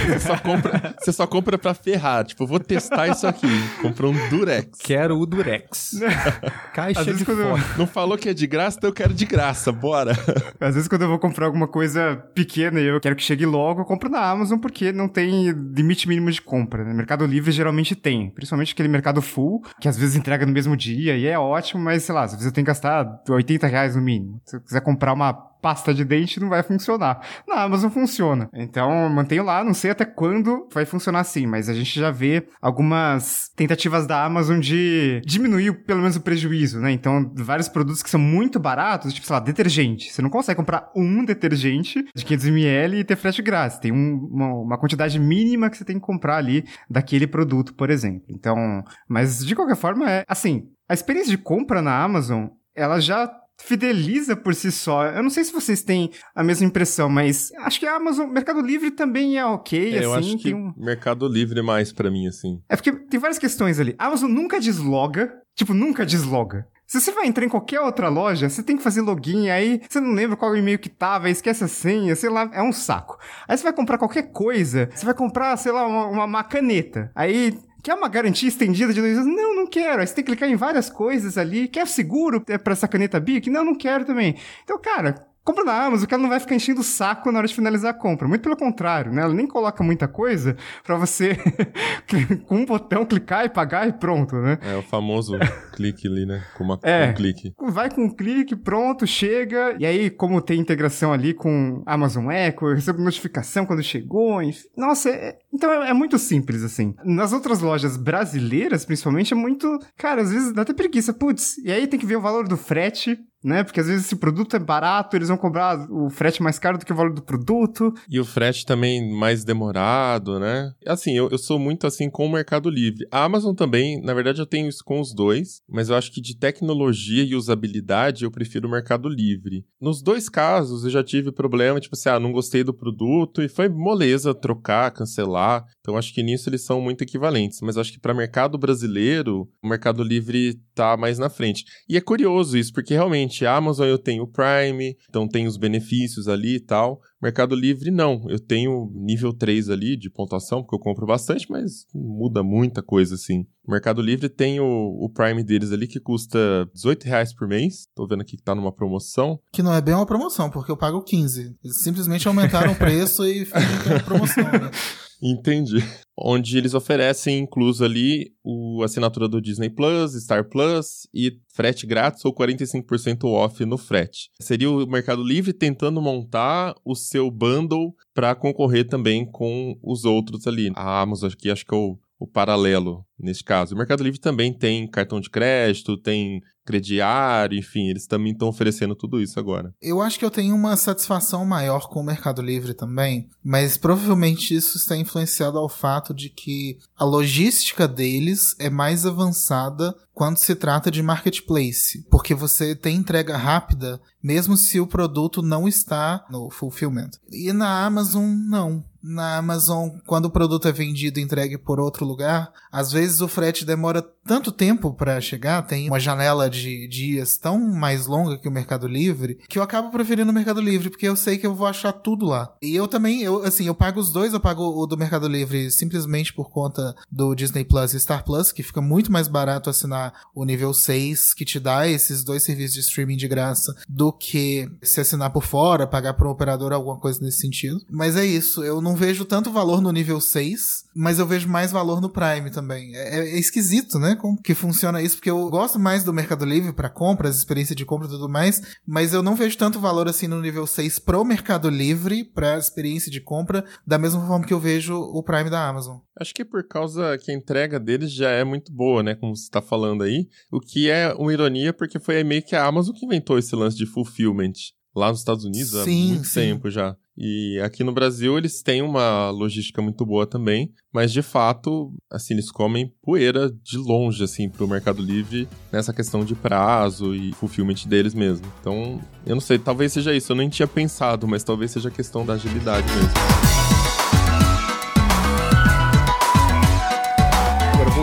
Você 0.08 0.20
só 0.20 0.38
compra, 0.38 0.96
você 1.00 1.12
só 1.14 1.28
compra 1.28 1.58
pra 1.58 1.74
ferrar. 1.74 2.24
Tipo, 2.26 2.44
eu 2.44 2.48
vou 2.48 2.60
testar 2.60 3.08
isso 3.08 3.28
aqui. 3.28 3.48
Comprou 3.82 4.12
um 4.12 4.30
Durex. 4.30 4.80
Quero 4.80 5.18
o 5.20 5.26
Durex. 5.26 6.00
Caixa 6.74 7.00
Às 7.00 7.06
vezes 7.06 7.20
de 7.20 7.26
quando 7.26 7.42
eu-. 7.42 7.58
Não 7.78 7.88
falou 7.88 8.18
que 8.18 8.30
é 8.30 8.34
de 8.34 8.48
graça, 8.48 8.78
então 8.78 8.90
eu 8.90 8.94
quero 8.94 9.14
de 9.14 9.26
graça. 9.26 9.72
Bora. 9.72 10.12
Às 10.60 10.76
vezes, 10.76 10.88
quando 10.88 11.04
eu 11.04 11.08
vou 11.10 11.20
comprar 11.20 11.46
alguma 11.46 11.68
coisa 11.68 12.16
pequena 12.34 12.80
e 12.80 12.86
eu 12.86 13.00
quero 13.00 13.16
que 13.16 13.24
chegue 13.24 13.46
logo, 13.46 13.82
eu 13.82 13.86
compro 13.86 14.10
na 14.10 14.20
Amazon 14.22 14.60
porque 14.60 14.92
não 14.92 15.08
tem 15.08 15.50
limite 15.52 16.08
mínimo 16.08 16.21
de 16.30 16.42
compra. 16.42 16.84
Né? 16.84 16.94
Mercado 16.94 17.26
Livre 17.26 17.52
geralmente 17.52 17.96
tem. 17.96 18.30
Principalmente 18.30 18.74
aquele 18.74 18.90
mercado 18.90 19.22
full, 19.22 19.62
que 19.80 19.88
às 19.88 19.98
vezes 19.98 20.16
entrega 20.16 20.46
no 20.46 20.52
mesmo 20.52 20.76
dia 20.76 21.18
e 21.18 21.26
é 21.26 21.40
ótimo, 21.40 21.82
mas 21.82 22.04
sei 22.04 22.14
lá, 22.14 22.24
às 22.24 22.32
vezes 22.32 22.46
eu 22.46 22.52
tenho 22.52 22.66
que 22.66 22.70
gastar 22.70 23.22
80 23.28 23.68
reais 23.68 23.96
no 23.96 24.02
mínimo. 24.02 24.42
Se 24.46 24.56
eu 24.56 24.62
quiser 24.62 24.82
comprar 24.82 25.14
uma 25.14 25.51
pasta 25.62 25.94
de 25.94 26.04
dente, 26.04 26.40
não 26.40 26.50
vai 26.50 26.64
funcionar. 26.64 27.22
Na 27.48 27.62
Amazon 27.64 27.90
funciona. 27.92 28.50
Então, 28.54 29.10
mantenho 29.10 29.44
lá, 29.44 29.64
não 29.64 29.74
sei 29.74 29.92
até 29.92 30.06
quando 30.06 30.68
vai 30.74 30.86
funcionar 30.86 31.20
assim, 31.20 31.46
mas 31.46 31.70
a 31.70 31.74
gente 31.74 32.00
já 32.00 32.10
vê 32.12 32.48
algumas 32.62 33.50
tentativas 33.56 34.08
da 34.08 34.24
Amazon 34.24 34.60
de 34.60 35.22
diminuir 35.26 35.84
pelo 35.86 36.00
menos 36.02 36.16
o 36.16 36.22
prejuízo, 36.22 36.80
né? 36.80 36.92
Então, 36.92 37.32
vários 37.36 37.68
produtos 37.70 38.02
que 38.02 38.10
são 38.10 38.20
muito 38.20 38.60
baratos, 38.60 39.14
tipo, 39.14 39.26
sei 39.28 39.34
lá, 39.36 39.40
detergente. 39.40 40.12
Você 40.12 40.22
não 40.22 40.30
consegue 40.30 40.58
comprar 40.58 40.90
um 40.96 41.24
detergente 41.24 42.04
de 42.16 42.26
500ml 42.26 43.00
e 43.00 43.04
ter 43.04 43.16
frete 43.16 43.42
grátis. 43.42 43.78
Tem 43.80 43.92
um- 43.92 44.28
uma, 44.32 44.54
uma 44.54 44.78
quantidade 44.78 45.20
mínima 45.20 45.70
que 45.70 45.78
você 45.78 45.86
tem 45.86 45.98
que 46.00 46.06
comprar 46.06 46.38
ali 46.38 46.64
daquele 46.90 47.28
produto, 47.28 47.74
por 47.74 47.90
exemplo. 47.90 48.24
Então, 48.30 48.84
mas 49.08 49.46
de 49.46 49.56
qualquer 49.56 49.76
forma, 49.76 50.10
é 50.10 50.24
assim, 50.28 50.68
a 50.90 50.94
experiência 50.94 51.32
de 51.32 51.38
compra 51.38 51.82
na 51.82 52.02
Amazon, 52.04 52.48
ela 52.76 53.00
já 53.00 53.30
fideliza 53.64 54.36
por 54.36 54.54
si 54.54 54.72
só. 54.72 55.06
Eu 55.06 55.24
não 55.24 55.30
sei 55.30 55.44
se 55.44 55.54
vocês 55.54 55.82
têm 55.84 56.12
a 56.36 56.44
mesma 56.44 56.66
impressão, 56.66 57.10
mas 57.10 57.52
acho 57.60 57.80
que 57.80 57.86
a 57.86 57.96
Amazon, 57.96 58.30
Mercado 58.30 58.62
Livre 58.62 58.92
também 58.92 59.38
é 59.38 59.46
ok, 59.46 59.94
É, 59.94 59.98
assim, 59.98 60.04
eu 60.04 60.14
acho 60.14 60.38
que 60.38 60.44
tem 60.44 60.56
um... 60.56 60.74
Mercado 60.78 61.28
Livre 61.28 61.60
é 61.60 61.64
mais 61.64 61.92
pra 61.92 62.12
mim, 62.12 62.28
assim. 62.28 62.62
É 62.70 62.76
porque 62.76 62.92
tem 62.92 63.20
várias 63.20 63.40
questões 63.40 63.80
ali. 63.80 63.96
A 63.98 64.08
Amazon 64.08 64.32
nunca 64.32 64.60
desloga, 64.60 65.34
tipo, 65.56 65.74
nunca 65.74 66.06
desloga. 66.06 66.66
Se 66.92 67.00
você 67.00 67.14
vai 67.14 67.26
entrar 67.26 67.46
em 67.46 67.50
qualquer 67.50 67.80
outra 67.80 68.10
loja, 68.10 68.50
você 68.50 68.62
tem 68.62 68.76
que 68.76 68.84
fazer 68.84 69.00
login, 69.00 69.50
aí 69.50 69.80
você 69.90 70.02
não 70.02 70.12
lembra 70.12 70.36
qual 70.36 70.54
e-mail 70.58 70.78
que 70.78 70.90
tava, 70.90 71.30
esquece 71.30 71.64
a 71.64 71.68
senha, 71.70 72.14
sei 72.18 72.30
lá, 72.30 72.50
é 72.52 72.62
um 72.62 72.74
saco. 72.74 73.18
Aí 73.48 73.58
você 73.58 73.64
vai 73.64 73.72
comprar 73.72 73.98
qualquer 73.98 74.24
coisa, 74.34 74.90
você 74.94 75.06
vai 75.06 75.14
comprar, 75.14 75.56
sei 75.56 75.72
lá, 75.72 75.88
uma, 75.88 76.08
uma, 76.08 76.26
uma 76.26 76.44
caneta. 76.44 77.10
Aí 77.16 77.58
Quer 77.84 77.96
uma 77.96 78.08
garantia 78.08 78.48
estendida 78.48 78.94
de 78.94 79.02
dois 79.02 79.18
anos? 79.18 79.36
Não, 79.36 79.56
não 79.56 79.68
quero. 79.68 80.02
Aí 80.02 80.08
você 80.08 80.16
tem 80.16 80.24
que 80.24 80.32
clicar 80.32 80.50
em 80.50 80.56
várias 80.56 80.90
coisas 80.90 81.38
ali. 81.38 81.68
Quer 81.68 81.88
seguro 81.88 82.44
é, 82.48 82.58
pra 82.58 82.74
essa 82.74 82.88
caneta 82.88 83.20
Bic? 83.20 83.50
Não, 83.50 83.64
não 83.64 83.76
quero 83.76 84.06
também. 84.06 84.36
Então, 84.64 84.80
cara, 84.80 85.28
compra 85.44 85.64
na 85.64 85.86
Amazon, 85.86 86.08
que 86.08 86.14
ela 86.14 86.22
não 86.24 86.30
vai 86.30 86.40
ficar 86.40 86.56
enchendo 86.56 86.82
o 86.82 86.84
saco 86.84 87.32
na 87.32 87.40
hora 87.40 87.48
de 87.48 87.54
finalizar 87.56 87.92
a 87.92 87.98
compra. 87.98 88.28
Muito 88.28 88.42
pelo 88.42 88.56
contrário, 88.58 89.12
né? 89.12 89.22
Ela 89.24 89.34
nem 89.34 89.48
coloca 89.48 89.84
muita 89.84 90.08
coisa 90.08 90.56
pra 90.84 90.96
você, 90.96 91.36
com 92.48 92.56
um 92.58 92.66
botão, 92.66 93.06
clicar 93.06 93.46
e 93.46 93.50
pagar 93.50 93.88
e 93.88 93.94
pronto, 93.94 94.36
né? 94.36 94.58
É 94.62 94.76
o 94.76 94.82
famoso 94.82 95.34
clique 95.74 96.08
ali, 96.08 96.26
né? 96.26 96.44
Com 96.58 96.64
uma, 96.64 96.80
É. 96.84 97.10
um 97.10 97.14
clique. 97.14 97.54
Vai 97.60 97.90
com 97.90 98.04
um 98.06 98.10
clique, 98.16 98.56
pronto, 98.56 99.06
chega. 99.08 99.76
E 99.80 99.86
aí, 99.86 100.10
como 100.10 100.42
tem 100.42 100.60
integração 100.60 101.12
ali 101.14 101.34
com 101.34 101.82
Amazon 101.86 102.30
Echo, 102.32 102.66
eu 102.68 102.76
recebo 102.76 103.02
notificação 103.02 103.66
quando 103.66 103.84
chegou. 103.84 104.42
enfim. 104.42 104.62
Nossa, 104.78 105.10
é- 105.10 105.38
então 105.54 105.72
é, 105.72 105.90
é 105.90 105.94
muito 105.94 106.18
simples, 106.18 106.64
assim. 106.64 106.94
Nas 107.04 107.34
outras 107.34 107.60
lojas 107.62 107.98
brasileiras, 107.98 108.86
principalmente, 108.86 109.34
é 109.34 109.36
muito. 109.36 109.80
Cara, 109.98 110.22
às 110.22 110.32
vezes 110.32 110.54
dá 110.54 110.62
até 110.62 110.74
preguiça. 110.74 111.14
Putz, 111.14 111.58
e 111.60 111.72
aí 111.72 111.88
tem 111.88 112.00
que 112.00 112.06
ver 112.06 112.16
o 112.18 112.22
valor 112.22 112.48
do 112.48 112.58
frete. 112.58 113.18
Né? 113.44 113.64
Porque 113.64 113.80
às 113.80 113.88
vezes 113.88 114.06
esse 114.06 114.16
produto 114.16 114.56
é 114.56 114.60
barato, 114.60 115.16
eles 115.16 115.28
vão 115.28 115.38
cobrar 115.38 115.88
o 115.90 116.10
frete 116.10 116.42
mais 116.42 116.60
caro 116.60 116.78
do 116.78 116.86
que 116.86 116.94
o 116.94 116.96
valor 116.96 117.14
do 117.14 117.22
produto. 117.22 117.94
E 118.10 118.20
o 118.20 118.26
frete 118.26 118.66
também 118.66 119.14
mais 119.14 119.44
demorado, 119.44 120.40
né? 120.40 120.72
Assim, 120.86 121.16
eu, 121.16 121.30
eu 121.30 121.38
sou 121.38 121.58
muito 121.58 121.88
assim 121.88 122.10
com 122.10 122.26
o 122.26 122.32
Mercado 122.32 122.70
Livre. 122.70 123.06
A 123.12 123.24
Amazon 123.24 123.56
também, 123.56 124.02
na 124.02 124.14
verdade, 124.14 124.40
eu 124.40 124.46
tenho 124.46 124.68
isso 124.68 124.84
com 124.84 125.00
os 125.00 125.14
dois, 125.14 125.62
mas 125.70 125.90
eu 125.90 125.96
acho 125.96 126.12
que 126.12 126.22
de 126.22 126.38
tecnologia 126.38 127.24
e 127.24 127.36
usabilidade 127.36 128.24
eu 128.24 128.32
prefiro 128.32 128.68
o 128.68 128.72
Mercado 128.72 129.10
Livre. 129.10 129.66
Nos 129.80 130.02
dois 130.02 130.30
casos, 130.30 130.84
eu 130.84 130.90
já 130.90 131.04
tive 131.04 131.32
problema, 131.32 131.80
tipo 131.80 131.96
assim, 131.96 132.10
ah, 132.10 132.20
não 132.20 132.32
gostei 132.32 132.64
do 132.64 132.74
produto 132.74 133.42
e 133.42 133.50
foi 133.50 133.70
moleza 133.70 134.34
trocar, 134.34 134.92
cancelar. 134.92 135.66
Então 135.80 135.98
acho 135.98 136.14
que 136.14 136.24
nisso 136.24 136.50
eles 136.50 136.64
são 136.64 136.82
muito 136.82 137.04
equivalentes, 137.04 137.60
mas 137.62 137.78
acho 137.78 137.92
que 137.92 138.00
para 138.00 138.14
mercado 138.14 138.58
brasileiro, 138.58 139.50
o 139.64 139.68
Mercado 139.68 140.04
Livre 140.04 140.60
tá 140.76 140.96
mais 140.96 141.18
na 141.18 141.30
frente. 141.30 141.66
E 141.88 141.98
é 141.98 142.02
curioso 142.02 142.58
isso, 142.58 142.74
porque 142.74 142.94
realmente 142.94 143.31
a 143.46 143.56
Amazon 143.56 143.88
eu 143.88 143.98
tenho 143.98 144.24
o 144.24 144.28
Prime, 144.28 144.98
então 145.10 145.28
tem 145.28 145.48
os 145.48 145.58
benefícios 145.58 146.28
ali 146.28 146.56
e 146.56 146.60
tal. 146.60 147.02
Mercado 147.22 147.56
Livre 147.56 147.92
não, 147.92 148.26
eu 148.30 148.40
tenho 148.40 148.92
nível 148.94 149.32
3 149.32 149.70
ali 149.70 149.96
de 149.96 150.10
pontuação, 150.10 150.62
porque 150.62 150.76
eu 150.76 150.80
compro 150.80 151.06
bastante, 151.06 151.50
mas 151.50 151.86
muda 151.94 152.44
muita 152.44 152.82
coisa 152.82 153.16
assim. 153.16 153.46
Mercado 153.68 154.02
Livre 154.02 154.28
tem 154.28 154.60
o, 154.60 154.66
o 154.66 155.10
Prime 155.10 155.44
deles 155.44 155.72
ali 155.72 155.88
que 155.88 156.00
custa 156.00 156.68
18 156.74 157.04
reais 157.04 157.34
por 157.34 157.48
mês. 157.48 157.88
Tô 157.96 158.08
vendo 158.08 158.22
aqui 158.22 158.36
que 158.36 158.44
tá 158.44 158.56
numa 158.56 158.72
promoção. 158.72 159.40
Que 159.54 159.62
não 159.62 159.74
é 159.74 159.82
bem 159.82 159.94
uma 159.94 160.06
promoção, 160.06 160.50
porque 160.50 160.72
eu 160.72 160.78
pago 160.78 161.04
15. 161.04 161.56
Eles 161.64 161.82
simplesmente 161.82 162.28
aumentaram 162.28 162.72
o 162.72 162.76
preço 162.76 163.24
e 163.26 163.46
fizeram 163.46 164.04
promoção, 164.04 164.44
né? 164.44 164.72
Entendi. 165.22 165.84
Onde 166.24 166.58
eles 166.58 166.74
oferecem 166.74 167.40
incluso 167.40 167.84
ali 167.84 168.32
o 168.44 168.84
assinatura 168.84 169.28
do 169.28 169.42
Disney 169.42 169.70
Plus, 169.70 170.14
Star 170.14 170.48
Plus 170.48 171.08
e 171.14 171.40
frete 171.54 171.86
grátis 171.86 172.24
ou 172.26 172.34
45% 172.34 173.26
off 173.26 173.66
no 173.66 173.78
frete. 173.78 174.30
Seria 174.40 174.70
o 174.70 174.86
Mercado 174.88 175.24
Livre 175.24 175.54
tentando 175.54 176.02
montar 176.02 176.76
o 176.86 176.96
seu 176.96 177.30
bundle 177.32 177.96
para 178.14 178.36
concorrer 178.36 178.88
também 178.88 179.26
com 179.26 179.78
os 179.82 180.06
outros 180.06 180.48
ali. 180.48 180.72
A 180.76 181.02
Amazon 181.02 181.32
aqui 181.32 181.50
acho 181.50 181.66
que 181.66 181.74
é 181.74 181.78
o, 181.78 181.98
o 182.20 182.28
paralelo 182.28 183.06
nesse 183.22 183.44
caso. 183.44 183.76
O 183.76 183.78
Mercado 183.78 184.04
Livre 184.04 184.20
também 184.20 184.54
tem 184.54 184.88
cartão 184.88 185.20
de 185.20 185.30
crédito, 185.30 185.98
tem 185.98 186.42
crediário, 186.66 187.58
enfim, 187.58 187.90
eles 187.90 188.06
também 188.06 188.32
estão 188.32 188.48
oferecendo 188.48 188.96
tudo 188.96 189.20
isso 189.20 189.40
agora. 189.40 189.74
Eu 189.82 190.02
acho 190.02 190.20
que 190.20 190.26
eu 190.26 190.32
tenho 190.32 190.56
uma 190.56 190.78
satisfação 190.78 191.44
maior 191.44 191.90
com 191.90 192.00
o 192.00 192.04
Mercado 192.04 192.42
Livre 192.42 192.74
também, 192.74 193.28
mas 193.44 193.78
provavelmente 193.78 194.56
isso 194.56 194.78
está 194.78 194.96
influenciado 194.96 195.58
ao 195.58 195.68
fato 195.68 196.14
de 196.14 196.30
que 196.30 196.78
a 196.96 197.04
logística 197.04 197.88
deles 197.88 198.56
é 198.60 198.70
mais 198.70 199.06
avançada 199.06 199.96
quando 200.14 200.38
se 200.38 200.54
trata 200.54 200.92
de 200.92 201.02
marketplace, 201.02 202.06
porque 202.10 202.36
você 202.36 202.76
tem 202.76 202.98
entrega 202.98 203.38
rápida, 203.38 204.00
mesmo 204.22 204.56
se 204.56 204.80
o 204.80 204.86
produto 204.86 205.42
não 205.42 205.68
está 205.68 206.26
no 206.30 206.50
fulfillment. 206.50 207.12
E 207.32 207.52
na 207.52 207.86
Amazon, 207.86 208.30
não. 208.48 208.86
Na 209.02 209.38
Amazon, 209.38 209.90
quando 210.06 210.26
o 210.26 210.30
produto 210.30 210.68
é 210.68 210.72
vendido 210.72 211.20
e 211.20 211.24
entregue 211.24 211.58
por 211.58 211.80
outro 211.80 212.06
lugar, 212.06 212.52
às 212.72 212.92
vezes 212.92 213.11
o 213.20 213.28
frete 213.28 213.66
demora 213.66 214.02
tanto 214.26 214.52
tempo 214.52 214.94
para 214.94 215.20
chegar, 215.20 215.64
tem 215.64 215.88
uma 215.88 216.00
janela 216.00 216.50
de 216.50 216.88
dias 216.88 217.38
tão 217.38 217.60
mais 217.60 218.06
longa 218.06 218.38
que 218.38 218.48
o 218.48 218.52
Mercado 218.52 218.88
Livre, 218.88 219.40
que 219.50 219.58
eu 219.58 219.64
acabo 219.64 219.90
preferindo 219.90 220.32
o 220.32 220.34
Mercado 220.34 220.62
Livre, 220.62 220.90
porque 220.90 221.08
eu 221.08 221.16
sei 221.16 221.38
que 221.38 221.46
eu 221.46 221.56
vou 221.56 221.68
achar 221.68 221.92
tudo 221.92 222.26
lá. 222.26 222.54
E 222.62 222.76
eu 222.76 222.88
também, 222.88 223.22
eu 223.22 223.44
assim, 223.44 223.66
eu 223.66 223.76
pago 223.76 224.00
os 224.00 224.12
dois, 224.12 224.34
eu 224.34 224.40
pago 224.40 224.64
o 224.64 224.86
do 224.86 224.98
Mercado 224.98 225.28
Livre 225.28 225.72
simplesmente 225.72 226.34
por 226.34 226.50
conta 226.50 226.96
do 227.12 227.34
Disney 227.34 227.66
Plus 227.66 227.94
e 227.94 228.00
Star 228.00 228.24
Plus, 228.24 228.52
que 228.52 228.64
fica 228.64 228.82
muito 228.82 229.12
mais 229.12 229.28
barato 229.28 229.70
assinar 229.70 230.14
o 230.36 230.46
nível 230.46 230.74
6, 230.74 231.34
que 231.34 231.44
te 231.44 231.60
dá 231.60 231.88
esses 231.88 232.24
dois 232.24 232.44
serviços 232.44 232.76
de 232.76 232.82
streaming 232.82 233.18
de 233.18 233.28
graça, 233.28 233.76
do 233.90 234.14
que 234.14 234.70
se 234.84 235.02
assinar 235.02 235.32
por 235.32 235.44
fora, 235.44 235.88
pagar 235.88 236.14
por 236.14 236.28
um 236.28 236.32
operador, 236.32 236.72
alguma 236.72 237.00
coisa 237.00 237.20
nesse 237.22 237.40
sentido. 237.40 237.82
Mas 237.90 238.16
é 238.16 238.26
isso, 238.26 238.64
eu 238.64 238.82
não 238.82 238.96
vejo 238.96 239.26
tanto 239.26 239.52
valor 239.52 239.82
no 239.82 239.92
nível 239.92 240.22
6, 240.22 240.86
mas 240.96 241.20
eu 241.20 241.26
vejo 241.26 241.50
mais 241.50 241.72
valor 241.72 242.00
no 242.00 242.10
Prime 242.10 242.50
também. 242.52 242.91
É, 242.94 243.20
é 243.20 243.40
esquisito, 243.40 244.00
né? 244.00 244.16
Como 244.16 244.42
que 244.42 244.54
funciona 244.54 245.02
isso, 245.02 245.16
porque 245.16 245.30
eu 245.30 245.50
gosto 245.50 245.80
mais 245.80 246.04
do 246.04 246.14
Mercado 246.14 246.46
Livre 246.46 246.74
para 246.74 246.90
compras, 246.90 247.38
experiência 247.38 247.76
de 247.76 247.86
compra 247.86 248.08
e 248.08 248.12
tudo 248.12 248.30
mais, 248.30 248.62
mas 248.86 249.14
eu 249.14 249.22
não 249.22 249.36
vejo 249.36 249.58
tanto 249.58 249.80
valor 249.80 250.08
assim 250.08 250.28
no 250.28 250.42
nível 250.42 250.66
6 250.66 251.00
pro 251.00 251.26
Mercado 251.26 251.70
Livre, 251.70 252.24
pra 252.24 252.58
experiência 252.58 253.12
de 253.12 253.22
compra, 253.22 253.66
da 253.86 253.98
mesma 253.98 254.26
forma 254.26 254.46
que 254.46 254.54
eu 254.54 254.60
vejo 254.60 254.96
o 254.96 255.24
Prime 255.24 255.50
da 255.50 255.68
Amazon. 255.68 255.98
Acho 256.20 256.34
que 256.34 256.46
por 256.46 256.68
causa 256.68 257.18
que 257.18 257.32
a 257.32 257.36
entrega 257.36 257.80
deles 257.80 258.12
já 258.12 258.30
é 258.30 258.44
muito 258.44 258.72
boa, 258.72 259.02
né? 259.02 259.16
Como 259.16 259.36
você 259.36 259.44
está 259.44 259.62
falando 259.62 260.04
aí. 260.04 260.28
O 260.52 260.60
que 260.60 260.90
é 260.90 261.14
uma 261.14 261.34
ironia, 261.34 261.74
porque 261.74 262.00
foi 262.00 262.24
meio 262.24 262.44
que 262.44 262.56
a 262.56 262.66
Amazon 262.66 262.94
que 262.94 263.06
inventou 263.06 263.40
esse 263.40 263.56
lance 263.56 263.78
de 263.78 263.86
fulfillment 263.86 264.54
lá 264.96 265.10
nos 265.10 265.20
Estados 265.20 265.46
Unidos 265.46 265.76
há 265.76 265.86
muito 265.86 266.28
sim. 266.28 266.34
tempo 266.34 266.70
já. 266.70 266.96
E 267.18 267.60
aqui 267.60 267.84
no 267.84 267.92
Brasil 267.92 268.38
eles 268.38 268.62
têm 268.62 268.82
uma 268.82 269.30
logística 269.30 269.82
muito 269.82 270.06
boa 270.06 270.26
também, 270.26 270.72
mas 270.94 271.12
de 271.12 271.22
fato, 271.22 271.94
assim, 272.10 272.34
eles 272.34 272.50
comem 272.50 272.92
poeira 273.02 273.52
de 273.64 273.78
longe, 273.78 274.24
assim, 274.24 274.50
pro 274.50 274.68
Mercado 274.68 275.02
Livre 275.02 275.48
nessa 275.72 275.94
questão 275.94 276.24
de 276.24 276.34
prazo 276.36 277.14
e 277.14 277.34
fulfillment 277.34 277.86
deles 277.86 278.14
mesmo. 278.14 278.46
Então, 278.60 279.00
eu 279.26 279.36
não 279.36 279.42
sei, 279.42 279.60
talvez 279.60 279.92
seja 279.94 280.16
isso, 280.16 280.32
eu 280.32 280.36
nem 280.36 280.50
tinha 280.50 280.68
pensado, 280.68 281.28
mas 281.28 281.44
talvez 281.44 281.72
seja 281.72 281.92
questão 281.92 282.26
da 282.26 282.34
agilidade 282.34 282.88
mesmo. 282.88 283.51